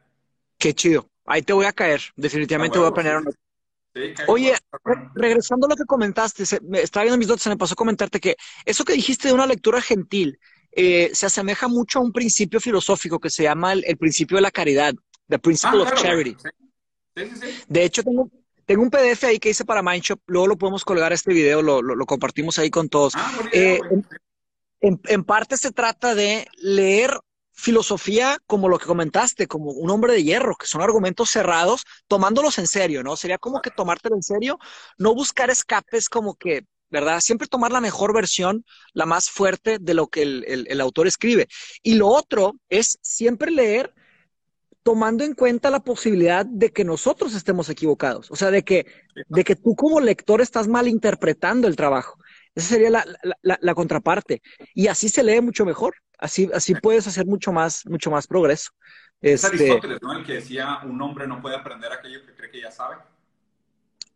Qué 0.58 0.74
chido. 0.74 1.08
Ahí 1.24 1.40
te 1.40 1.54
voy 1.54 1.64
a 1.64 1.72
caer. 1.72 2.02
Definitivamente 2.14 2.78
voy 2.78 2.88
a 2.88 2.92
planear 2.92 3.22
Oye, 4.26 4.54
regresando 5.14 5.66
a 5.66 5.70
lo 5.70 5.76
que 5.76 5.84
comentaste, 5.84 6.44
se, 6.44 6.60
me, 6.60 6.80
estaba 6.80 7.04
viendo 7.04 7.16
mis 7.16 7.28
notas, 7.28 7.42
se 7.42 7.48
me 7.48 7.56
pasó 7.56 7.74
a 7.74 7.76
comentarte 7.76 8.18
que 8.20 8.36
eso 8.64 8.84
que 8.84 8.92
dijiste 8.92 9.28
de 9.28 9.34
una 9.34 9.46
lectura 9.46 9.80
gentil 9.80 10.38
eh, 10.72 11.10
se 11.14 11.26
asemeja 11.26 11.68
mucho 11.68 12.00
a 12.00 12.02
un 12.02 12.12
principio 12.12 12.60
filosófico 12.60 13.20
que 13.20 13.30
se 13.30 13.44
llama 13.44 13.72
el, 13.72 13.96
principio 13.96 14.36
de 14.36 14.42
la 14.42 14.50
caridad, 14.50 14.92
the 15.28 15.38
principle 15.38 15.80
ah, 15.80 15.82
of 15.84 15.94
charity. 15.94 16.36
Sí. 16.42 16.48
Sí, 17.16 17.30
sí, 17.40 17.64
de 17.68 17.84
hecho, 17.84 18.02
tengo, 18.02 18.28
tengo 18.66 18.82
un 18.82 18.90
PDF 18.90 19.24
ahí 19.24 19.38
que 19.38 19.50
hice 19.50 19.64
para 19.64 19.82
Mindshop, 19.82 20.20
luego 20.26 20.46
lo 20.46 20.58
podemos 20.58 20.84
colgar 20.84 21.12
a 21.12 21.14
este 21.14 21.32
video, 21.32 21.62
lo, 21.62 21.82
lo, 21.82 22.06
compartimos 22.06 22.58
ahí 22.58 22.70
con 22.70 22.88
todos. 22.88 23.14
Ah, 23.16 23.32
eh, 23.52 23.80
en, 24.80 25.00
en, 25.04 25.24
parte 25.24 25.56
se 25.56 25.72
trata 25.72 26.14
de 26.14 26.46
leer 26.56 27.18
filosofía 27.52 28.38
como 28.46 28.68
lo 28.68 28.78
que 28.78 28.86
comentaste, 28.86 29.46
como 29.46 29.70
un 29.70 29.90
hombre 29.90 30.12
de 30.12 30.24
hierro, 30.24 30.56
que 30.56 30.66
son 30.66 30.82
argumentos 30.82 31.30
cerrados, 31.30 31.84
tomándolos 32.08 32.58
en 32.58 32.66
serio, 32.66 33.02
¿no? 33.02 33.16
Sería 33.16 33.38
como 33.38 33.62
que 33.62 33.70
tomártelo 33.70 34.16
en 34.16 34.22
serio, 34.22 34.58
no 34.98 35.14
buscar 35.14 35.50
escapes 35.50 36.08
como 36.08 36.34
que, 36.34 36.66
¿verdad? 36.90 37.20
Siempre 37.20 37.46
tomar 37.46 37.70
la 37.70 37.80
mejor 37.80 38.12
versión, 38.12 38.64
la 38.92 39.06
más 39.06 39.30
fuerte 39.30 39.78
de 39.80 39.94
lo 39.94 40.08
que 40.08 40.22
el, 40.22 40.44
el, 40.48 40.66
el 40.68 40.80
autor 40.80 41.06
escribe. 41.06 41.48
Y 41.82 41.94
lo 41.94 42.08
otro 42.08 42.54
es 42.68 42.98
siempre 43.02 43.50
leer 43.50 43.94
tomando 44.84 45.24
en 45.24 45.34
cuenta 45.34 45.70
la 45.70 45.80
posibilidad 45.80 46.44
de 46.46 46.70
que 46.70 46.84
nosotros 46.84 47.34
estemos 47.34 47.70
equivocados, 47.70 48.30
o 48.30 48.36
sea, 48.36 48.50
de 48.50 48.62
que, 48.62 48.86
de 49.28 49.42
que 49.42 49.56
tú 49.56 49.74
como 49.74 49.98
lector 49.98 50.42
estás 50.42 50.68
malinterpretando 50.68 51.66
el 51.66 51.74
trabajo. 51.74 52.18
Esa 52.54 52.68
sería 52.68 52.90
la, 52.90 53.04
la, 53.42 53.58
la, 53.60 53.74
contraparte. 53.74 54.42
Y 54.74 54.86
así 54.86 55.08
se 55.08 55.24
lee 55.24 55.40
mucho 55.40 55.64
mejor. 55.64 55.94
Así, 56.18 56.48
así 56.54 56.74
puedes 56.74 57.08
hacer 57.08 57.26
mucho 57.26 57.50
más, 57.50 57.84
mucho 57.86 58.12
más 58.12 58.28
progreso. 58.28 58.70
Es 59.20 59.42
este, 59.42 59.56
Aristóteles, 59.56 59.98
¿no? 60.02 60.12
El 60.12 60.24
que 60.24 60.34
decía, 60.34 60.78
un 60.84 61.00
hombre 61.02 61.26
no 61.26 61.40
puede 61.42 61.56
aprender 61.56 61.90
aquello 61.90 62.24
que 62.24 62.34
cree 62.34 62.50
que 62.50 62.60
ya 62.60 62.70
sabe. 62.70 62.96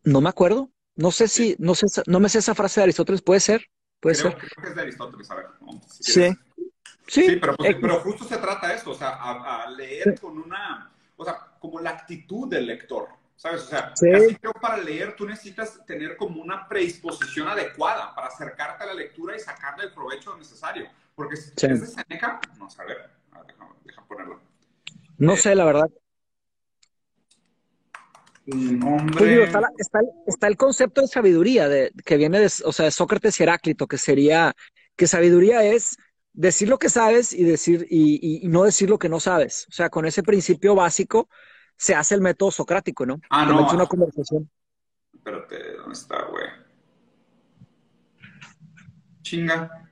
No 0.04 0.20
me 0.20 0.28
acuerdo. 0.28 0.70
No 0.94 1.10
sé 1.10 1.26
si, 1.26 1.56
no 1.58 1.74
sé, 1.74 1.86
no 2.06 2.20
me 2.20 2.28
sé 2.28 2.38
esa 2.38 2.54
frase 2.54 2.80
de 2.80 2.84
Aristóteles. 2.84 3.22
Puede 3.22 3.40
ser. 3.40 3.66
Puede 4.00 4.16
creo, 4.16 4.30
ser. 4.30 4.38
Creo 4.38 4.62
que 4.62 4.68
es 4.68 4.76
de 4.76 4.82
Aristóteles, 4.82 5.30
a 5.30 5.34
ver. 5.34 5.46
sí. 5.88 6.28
Sí, 7.08 7.38
pero, 7.40 7.56
pues, 7.56 7.76
pero, 7.80 8.00
justo 8.00 8.24
se 8.24 8.36
trata 8.36 8.68
de 8.68 8.74
eso, 8.74 8.90
o 8.90 8.94
sea, 8.94 9.18
a, 9.18 9.70
leer 9.70 10.20
con 10.20 10.36
una, 10.38 10.92
o 11.16 11.24
sea, 11.24 11.38
como 11.58 11.80
la 11.80 11.90
actitud 11.90 12.48
del 12.48 12.66
lector, 12.66 13.08
¿sabes? 13.34 13.62
O 13.62 13.66
sea, 13.66 13.94
casi 13.94 14.36
creo 14.36 14.52
para 14.52 14.76
leer 14.76 15.16
tú 15.16 15.26
necesitas 15.26 15.84
tener 15.86 16.18
como 16.18 16.42
una 16.42 16.68
predisposición 16.68 17.48
adecuada 17.48 18.14
para 18.14 18.28
acercarte 18.28 18.84
a 18.84 18.88
la 18.88 18.94
lectura 18.94 19.34
y 19.34 19.40
sacarle 19.40 19.84
el 19.84 19.92
provecho 19.92 20.36
necesario. 20.36 20.86
Porque 21.14 21.36
si 21.36 21.52
es 21.66 21.80
de 21.80 21.86
Seneca, 21.86 22.40
no 22.58 22.68
sé, 22.68 22.82
a 22.82 22.84
ver, 22.84 23.10
ponerlo. 24.06 24.40
No 25.16 25.36
sé, 25.36 25.54
la 25.54 25.64
verdad. 25.64 25.90
Pues 28.44 29.50
está, 29.78 30.00
está, 30.26 30.46
el 30.46 30.56
concepto 30.56 31.02
de 31.02 31.06
sabiduría 31.06 31.68
de, 31.68 31.92
que 32.04 32.16
viene 32.16 32.40
de, 32.40 32.50
o 32.64 32.72
sea, 32.72 32.84
de 32.84 32.90
Sócrates 32.90 33.38
y 33.38 33.42
Heráclito, 33.42 33.86
que 33.86 33.98
sería 33.98 34.54
que 34.96 35.06
sabiduría 35.06 35.62
es 35.62 35.96
decir 36.38 36.68
lo 36.68 36.78
que 36.78 36.88
sabes 36.88 37.32
y 37.32 37.42
decir 37.42 37.86
y, 37.90 38.46
no 38.48 38.62
decir 38.62 38.88
lo 38.88 38.98
que 38.98 39.08
no 39.08 39.18
sabes. 39.18 39.66
O 39.68 39.72
sea, 39.72 39.90
con 39.90 40.06
ese 40.06 40.22
principio 40.22 40.76
básico 40.76 41.28
se 41.76 41.96
hace 41.96 42.14
el 42.14 42.20
método 42.20 42.52
socrático, 42.52 43.04
¿no? 43.04 43.20
Ah, 43.28 43.44
no. 43.44 43.68
una 43.68 43.86
conversación. 43.86 44.48
Espérate, 45.12 45.76
¿dónde 45.76 45.92
está, 45.92 46.22
güey? 46.26 46.46
Chinga. 49.22 49.90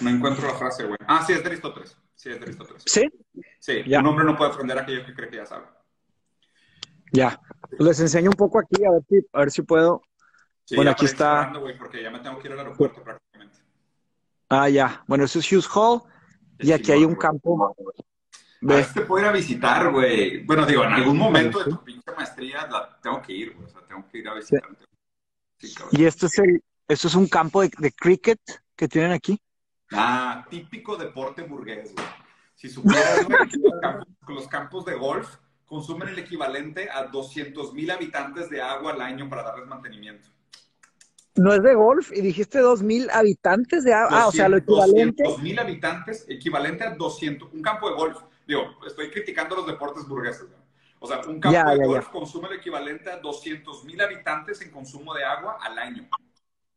No 0.00 0.10
encuentro 0.10 0.46
la 0.48 0.54
frase, 0.54 0.84
güey. 0.84 0.98
Ah, 1.06 1.24
sí, 1.24 1.32
es 1.32 1.42
de 1.42 1.48
Aristóteles. 1.48 1.96
Sí, 2.14 2.30
es 2.30 2.38
de 2.38 2.44
Aristóteles. 2.44 2.82
¿Sí? 2.84 3.08
Sí, 3.60 3.82
un 3.94 4.06
hombre 4.06 4.24
no 4.24 4.36
puede 4.36 4.50
aprender 4.50 4.78
aquello 4.78 5.06
que 5.06 5.14
cree 5.14 5.30
que 5.30 5.36
ya 5.36 5.46
sabe. 5.46 5.66
Ya. 7.12 7.40
Les 7.78 8.00
enseño 8.00 8.30
un 8.30 8.36
poco 8.36 8.58
aquí, 8.58 8.84
a 8.84 8.90
ver 8.90 9.02
si, 9.08 9.26
a 9.32 9.38
ver 9.38 9.50
si 9.52 9.62
puedo. 9.62 10.02
bueno, 10.74 10.90
aquí 10.90 11.04
está. 11.04 11.52
porque 11.78 12.02
ya 12.02 12.10
me 12.10 12.18
tengo 12.18 12.38
que 12.40 12.48
ir 12.48 12.52
al 12.52 12.58
aeropuerto 12.58 13.02
prácticamente. 13.02 13.67
Ah, 14.48 14.68
ya. 14.68 15.04
Bueno, 15.06 15.24
eso 15.24 15.38
es 15.38 15.52
Hughes 15.52 15.68
Hall. 15.74 16.02
Y 16.58 16.72
aquí 16.72 16.92
hay 16.92 17.04
un 17.04 17.14
campo. 17.14 17.66
A 17.66 18.92
te 18.92 19.02
puedo 19.02 19.24
ir 19.24 19.28
a 19.28 19.32
visitar, 19.32 19.90
güey. 19.92 20.42
Bueno, 20.44 20.66
digo, 20.66 20.84
en 20.84 20.92
algún 20.92 21.16
momento 21.16 21.60
de 21.60 21.70
tu 21.70 21.84
pinche 21.84 22.10
maestría 22.16 22.66
la 22.66 22.98
tengo 23.00 23.22
que 23.22 23.32
ir, 23.32 23.54
güey. 23.54 23.66
O 23.66 23.70
sea, 23.70 23.82
tengo 23.82 24.04
que 24.10 24.18
ir 24.18 24.28
a 24.28 24.34
visitarte. 24.34 24.84
y 25.92 26.04
esto 26.04 26.26
es 26.26 26.38
el, 26.38 26.62
esto 26.88 27.08
es 27.08 27.14
un 27.14 27.28
campo 27.28 27.62
de, 27.62 27.92
cricket 27.92 28.40
que 28.74 28.88
tienen 28.88 29.12
aquí. 29.12 29.40
Ah, 29.92 30.44
típico 30.50 30.96
deporte 30.96 31.42
burgués, 31.42 31.94
güey. 31.94 32.06
Si 32.54 32.68
supieras, 32.68 33.24
que 33.24 33.58
los 33.58 33.80
campos, 33.80 34.08
los 34.26 34.48
campos 34.48 34.84
de 34.84 34.94
golf 34.94 35.36
consumen 35.64 36.08
el 36.08 36.18
equivalente 36.18 36.90
a 36.90 37.04
200 37.04 37.72
mil 37.74 37.90
habitantes 37.90 38.50
de 38.50 38.60
agua 38.60 38.92
al 38.92 39.00
año 39.02 39.28
para 39.28 39.44
darles 39.44 39.68
mantenimiento. 39.68 40.30
No 41.38 41.54
es 41.54 41.62
de 41.62 41.74
golf 41.74 42.12
y 42.12 42.20
dijiste 42.20 42.58
dos 42.58 42.82
mil 42.82 43.08
habitantes 43.10 43.84
de 43.84 43.94
Ah, 43.94 44.26
o 44.26 44.32
sea, 44.32 44.48
lo 44.48 44.58
equivalente. 44.58 45.22
Dos 45.24 45.42
mil 45.42 45.58
habitantes, 45.58 46.26
equivalente 46.28 46.84
a 46.84 46.94
200. 46.94 47.52
Un 47.52 47.62
campo 47.62 47.88
de 47.88 47.96
golf. 47.96 48.18
Digo, 48.46 48.62
estoy 48.86 49.10
criticando 49.10 49.56
los 49.56 49.66
deportes 49.66 50.06
burgueses. 50.08 50.46
O 51.00 51.06
sea, 51.06 51.20
un 51.28 51.40
campo 51.40 51.70
de 51.70 51.86
golf 51.86 52.08
consume 52.08 52.48
el 52.48 52.54
equivalente 52.54 53.10
a 53.10 53.18
200 53.18 53.84
mil 53.84 54.00
habitantes 54.00 54.60
en 54.62 54.70
consumo 54.70 55.14
de 55.14 55.24
agua 55.24 55.58
al 55.60 55.78
año. 55.78 56.08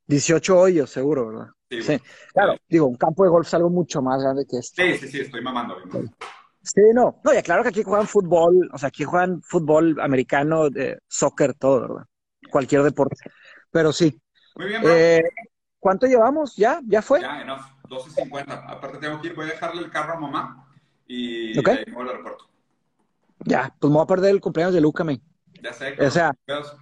18 0.08 0.60
hoyos, 0.60 0.90
seguro, 0.90 1.28
¿verdad? 1.28 1.48
Sí. 1.70 2.00
Claro, 2.34 2.56
digo, 2.68 2.86
un 2.86 2.98
campo 2.98 3.24
de 3.24 3.30
golf 3.30 3.48
es 3.48 3.54
algo 3.54 3.70
mucho 3.70 4.02
más 4.02 4.22
grande 4.22 4.46
que 4.46 4.58
este. 4.58 4.94
Sí, 4.94 5.00
sí, 5.00 5.12
sí, 5.12 5.22
estoy 5.22 5.42
mamando. 5.42 5.78
Sí, 6.62 6.82
no. 6.94 7.20
No, 7.24 7.34
ya 7.34 7.42
claro 7.42 7.64
que 7.64 7.70
aquí 7.70 7.82
juegan 7.82 8.08
fútbol, 8.08 8.70
o 8.72 8.78
sea, 8.78 8.90
aquí 8.90 9.04
juegan 9.04 9.42
fútbol 9.42 10.00
americano, 10.00 10.68
eh, 10.68 10.98
soccer, 11.08 11.54
todo, 11.56 11.82
¿verdad? 11.82 12.06
Cualquier 12.52 12.84
deporte. 12.84 13.16
Pero 13.72 13.94
sí. 13.94 14.22
Muy 14.56 14.68
bien, 14.68 14.82
bro. 14.82 14.92
Eh, 14.94 15.24
¿Cuánto 15.80 16.08
llevamos? 16.08 16.56
¿Ya? 16.56 16.80
¿Ya 16.86 17.02
fue? 17.02 17.22
Ya, 17.22 17.42
enough. 17.42 17.62
12.50. 17.88 18.66
Aparte 18.68 18.98
tengo 19.00 19.20
que 19.22 19.28
ir, 19.28 19.36
voy 19.36 19.46
a 19.46 19.52
dejarle 19.52 19.82
el 19.82 19.90
carro 19.92 20.14
a 20.14 20.20
mamá 20.20 20.68
y 21.08 21.58
Ok. 21.60 21.66
de 21.66 21.72
ahí 21.72 21.84
me 21.88 21.94
voy 21.94 22.04
al 22.04 22.10
aeropuerto. 22.10 22.46
Ya, 23.46 23.76
pues 23.80 23.90
me 23.90 23.96
voy 23.98 24.04
a 24.04 24.08
perder 24.08 24.32
el 24.32 24.42
cumpleaños 24.42 24.74
de 24.74 24.82
Luca. 24.82 25.04
Ya 25.62 25.74
sé. 25.74 25.96
O 26.00 26.10
sea, 26.10 26.32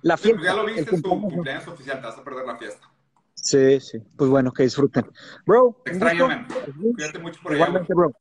la 0.01 0.17
pues 0.17 0.22
fiesta, 0.22 0.41
Ya 0.43 0.53
lo 0.53 0.65
viste 0.65 0.95
en 0.95 1.01
tu 1.01 1.09
cumpleaños. 1.09 1.67
oficial, 1.67 1.99
te 2.01 2.07
vas 2.07 2.17
a 2.17 2.24
perder 2.24 2.45
la 2.45 2.57
fiesta. 2.57 2.88
Sí, 3.34 3.80
sí. 3.80 3.99
Pues 4.17 4.30
bueno, 4.30 4.51
que 4.51 4.63
disfruten. 4.63 5.05
Bro, 5.45 5.82
Te 5.86 5.91
extraño, 5.91 6.28
man. 6.28 6.47
Cuídate 6.93 7.20
mucho 7.20 7.39
por 7.41 7.53
allá. 7.53 7.61
Igualmente, 7.61 7.93
bro. 7.93 8.11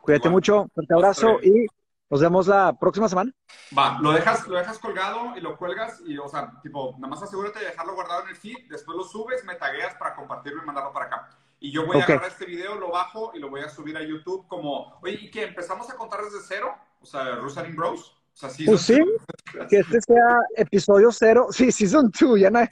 Cuídate 0.00 0.28
Igual. 0.28 0.32
mucho. 0.32 0.66
Fuerte 0.74 0.94
abrazo 0.94 1.38
y 1.42 1.66
nos 2.12 2.20
vemos 2.20 2.46
la 2.46 2.78
próxima 2.78 3.08
semana. 3.08 3.32
Va, 3.76 3.98
lo 4.02 4.12
dejas, 4.12 4.46
lo 4.46 4.58
dejas 4.58 4.78
colgado 4.78 5.34
y 5.34 5.40
lo 5.40 5.56
cuelgas 5.56 6.02
y, 6.06 6.18
o 6.18 6.28
sea, 6.28 6.52
tipo, 6.62 6.92
nada 6.98 7.08
más 7.08 7.22
asegúrate 7.22 7.58
de 7.60 7.64
dejarlo 7.64 7.94
guardado 7.94 8.24
en 8.24 8.28
el 8.28 8.36
feed, 8.36 8.68
después 8.68 8.98
lo 8.98 9.02
subes, 9.04 9.42
me 9.46 9.54
tagueas 9.54 9.94
para 9.94 10.14
compartirlo 10.14 10.62
y 10.62 10.66
mandarlo 10.66 10.92
para 10.92 11.06
acá. 11.06 11.30
Y 11.58 11.72
yo 11.72 11.86
voy 11.86 11.98
a 11.98 12.04
agarrar 12.04 12.28
este 12.28 12.44
video, 12.44 12.74
lo 12.74 12.90
bajo 12.90 13.32
y 13.34 13.38
lo 13.38 13.48
voy 13.48 13.62
a 13.62 13.70
subir 13.70 13.96
a 13.96 14.02
YouTube 14.02 14.46
como, 14.46 14.98
oye, 15.02 15.18
¿y 15.22 15.30
qué? 15.30 15.44
¿Empezamos 15.44 15.88
a 15.88 15.96
contar 15.96 16.20
desde 16.22 16.40
cero? 16.46 16.74
O 17.00 17.06
sea, 17.06 17.36
Rusarin 17.36 17.74
Bros. 17.74 18.10
O 18.10 18.36
sea, 18.36 18.50
sí. 18.50 18.66
Pues 18.66 18.82
sí, 18.82 19.00
que 19.70 19.78
este 19.78 20.00
sea 20.02 20.38
episodio 20.56 21.10
cero. 21.12 21.46
Sí, 21.50 21.72
season 21.72 22.10
2, 22.20 22.40
ya 22.40 22.50
no 22.50 22.58
hay. 22.58 22.68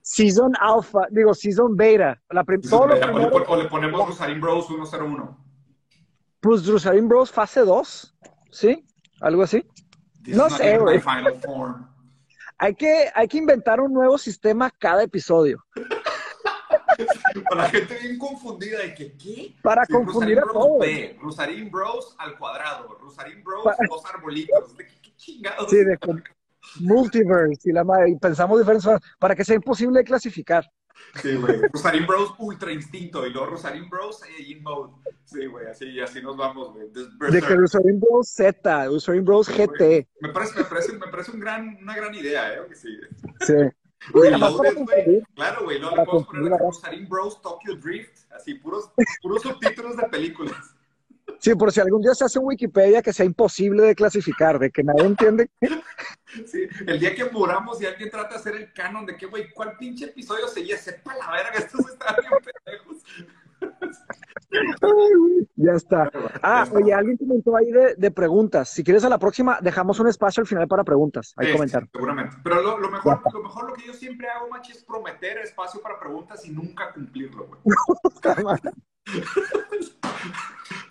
Season 0.00 0.52
alpha, 0.58 1.06
digo, 1.10 1.32
season 1.32 1.76
beta. 1.76 2.20
La 2.30 2.42
prim- 2.42 2.60
todo 2.60 2.88
lo 2.88 2.94
o, 2.94 3.56
le, 3.56 3.66
o 3.66 3.68
ponemos 3.68 4.04
Rusarin 4.08 4.40
Bros 4.40 4.66
101. 4.66 5.38
pues 6.40 6.64
Jerusalem 6.64 7.08
Bros 7.08 7.30
fase 7.30 7.60
2, 7.60 8.14
¿sí? 8.52 8.84
Algo 9.20 9.42
así. 9.42 9.66
This 10.22 10.36
No 10.36 10.48
sé, 10.48 10.78
güey. 10.78 11.00
Hay 12.58 12.76
que, 12.76 13.10
hay 13.12 13.26
que 13.26 13.38
inventar 13.38 13.80
un 13.80 13.92
nuevo 13.92 14.16
sistema 14.16 14.70
cada 14.70 15.02
episodio 15.02 15.64
Para 17.48 17.62
la 17.62 17.68
gente 17.70 17.98
bien 18.00 18.18
confundida 18.18 18.78
de 18.78 18.94
que, 18.94 19.16
¿qué? 19.16 19.56
para 19.62 19.84
Sí, 19.84 19.92
confundir 19.92 20.38
a 20.38 20.42
todos. 20.42 20.78
B, 20.78 21.18
Rusarin 21.20 21.70
Bros 21.70 22.14
al 22.18 22.38
cuadrado, 22.38 22.96
Rusarin 23.00 23.42
Bros 23.42 23.64
dos 23.88 24.04
arbolitos. 24.06 24.76
¿De 24.76 24.86
qué, 24.86 24.94
qué 25.02 25.16
chingados? 25.16 25.68
Sí, 25.70 25.76
de 25.82 25.98
con- 25.98 26.22
multiverse 26.80 27.70
y 27.70 27.72
la 27.72 27.82
madre, 27.82 28.10
y 28.10 28.16
pensamos 28.16 28.60
diferentes 28.60 28.88
para 29.18 29.34
que 29.34 29.44
sea 29.44 29.56
imposible 29.56 29.98
de 30.00 30.04
clasificar. 30.04 30.70
Sí, 31.20 31.36
güey. 31.36 31.60
Rosarin 31.72 32.06
Bros 32.06 32.34
Ultra 32.38 32.72
Instinto 32.72 33.26
y 33.26 33.30
luego 33.30 33.48
Rosarin 33.48 33.88
Bros 33.88 34.20
In 34.38 34.62
Mode. 34.62 34.92
Sí, 35.24 35.46
güey, 35.46 35.66
así, 35.66 36.00
así 36.00 36.22
nos 36.22 36.36
vamos, 36.36 36.72
güey. 36.72 36.88
De 36.88 37.40
que. 37.40 37.46
Jerusalem 37.46 38.00
Bros 38.00 38.28
Z, 38.28 38.82
Jerusalem 38.82 39.24
Bros 39.24 39.48
GT. 39.48 40.08
Me 40.20 40.28
parece, 40.30 40.58
me 40.58 40.64
parece, 40.64 40.92
me 40.92 41.06
parece 41.08 41.30
un 41.32 41.40
gran, 41.40 41.78
una 41.80 41.94
gran 41.94 42.14
idea, 42.14 42.54
¿eh? 42.54 42.60
Que 42.68 42.74
sí. 42.74 42.98
Güey. 44.12 44.32
Claro, 45.34 45.64
güey. 45.64 45.78
Luego 45.78 45.96
le 45.96 46.04
podemos 46.04 46.26
poner 46.26 46.52
Rosarin 46.58 47.08
Bros 47.08 47.40
Tokyo 47.42 47.76
Drift. 47.76 48.32
Así, 48.32 48.54
puros, 48.54 48.90
puros 49.22 49.42
subtítulos 49.42 49.96
de 49.96 50.08
películas. 50.08 50.74
Sí, 51.42 51.56
por 51.56 51.72
si 51.72 51.80
algún 51.80 52.00
día 52.02 52.14
se 52.14 52.24
hace 52.24 52.38
un 52.38 52.46
Wikipedia 52.46 53.02
que 53.02 53.12
sea 53.12 53.26
imposible 53.26 53.82
de 53.82 53.96
clasificar, 53.96 54.60
de 54.60 54.70
que 54.70 54.84
nadie 54.84 55.04
entiende. 55.04 55.50
Sí, 56.46 56.66
el 56.86 56.98
día 56.98 57.14
que 57.14 57.26
muramos 57.26 57.82
y 57.82 57.84
alguien 57.84 58.08
trata 58.08 58.30
de 58.30 58.36
hacer 58.36 58.54
el 58.54 58.72
canon 58.72 59.04
de 59.04 59.18
que, 59.18 59.26
güey, 59.26 59.52
¿cuál 59.52 59.76
pinche 59.76 60.06
episodio 60.06 60.48
seguía? 60.48 60.78
Sepa 60.78 61.14
la 61.14 61.30
verga, 61.30 61.58
estos 61.58 61.80
están 61.90 62.16
bien 62.18 62.32
pendejos. 62.64 63.02
Ay, 64.80 65.46
ya 65.56 65.72
está. 65.72 66.10
Ah, 66.42 66.66
oye, 66.72 66.94
alguien 66.94 67.18
comentó 67.18 67.54
ahí 67.54 67.70
de, 67.70 67.96
de 67.96 68.10
preguntas. 68.10 68.70
Si 68.70 68.82
quieres 68.82 69.04
a 69.04 69.10
la 69.10 69.18
próxima, 69.18 69.58
dejamos 69.60 70.00
un 70.00 70.08
espacio 70.08 70.40
al 70.40 70.46
final 70.46 70.66
para 70.68 70.84
preguntas. 70.84 71.34
Hay 71.36 71.48
Sí, 71.48 71.52
comentar. 71.52 71.82
sí, 71.82 71.90
seguramente. 71.92 72.34
Pero 72.42 72.62
lo, 72.62 72.78
lo 72.78 72.90
mejor, 72.90 73.20
lo 73.30 73.42
mejor 73.42 73.68
lo 73.68 73.74
que 73.74 73.86
yo 73.88 73.92
siempre 73.92 74.26
hago, 74.28 74.48
machi, 74.48 74.72
es 74.72 74.82
prometer 74.84 75.36
espacio 75.36 75.82
para 75.82 76.00
preguntas 76.00 76.46
y 76.46 76.50
nunca 76.50 76.94
cumplirlo, 76.94 77.46
güey. 77.46 77.60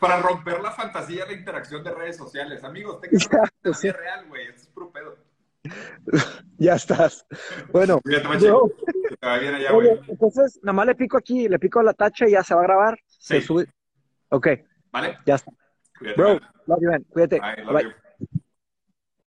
para 0.02 0.20
romper 0.20 0.60
la 0.62 0.72
fantasía 0.72 1.26
de 1.26 1.32
la 1.34 1.38
interacción 1.38 1.84
de 1.84 1.92
redes 1.92 2.18
sociales. 2.18 2.64
Amigos, 2.64 3.00
tengan 3.00 3.48
una 3.64 3.92
real, 3.94 4.26
güey. 4.28 4.48
Esto 4.48 4.62
es 4.64 4.68
puro 4.70 4.92
pedo. 4.92 5.16
ya 6.58 6.74
estás. 6.74 7.24
Bueno, 7.72 8.00
bien 8.04 9.54
allá, 9.54 9.74
oye, 9.74 10.02
entonces 10.08 10.60
nada 10.64 10.74
más 10.74 10.88
le 10.88 10.96
pico 10.96 11.18
aquí, 11.18 11.48
le 11.48 11.60
pico 11.60 11.84
la 11.84 11.94
tacha 11.94 12.28
y 12.28 12.32
ya 12.32 12.44
se 12.44 12.56
va 12.56 12.62
a 12.62 12.64
grabar. 12.64 13.00
Se 13.06 13.40
Sí. 13.40 13.46
sube. 13.48 13.68
Ok, 14.30 14.48
¿Vale? 14.92 15.20
ya 15.24 15.36
está. 15.36 15.52
Cuídate, 16.00 16.20
Bro, 16.20 16.34
man. 16.40 16.52
love 16.66 16.80
you, 16.82 16.90
man. 16.90 17.04
Cuídate. 17.12 17.40
Bye. 17.40 17.96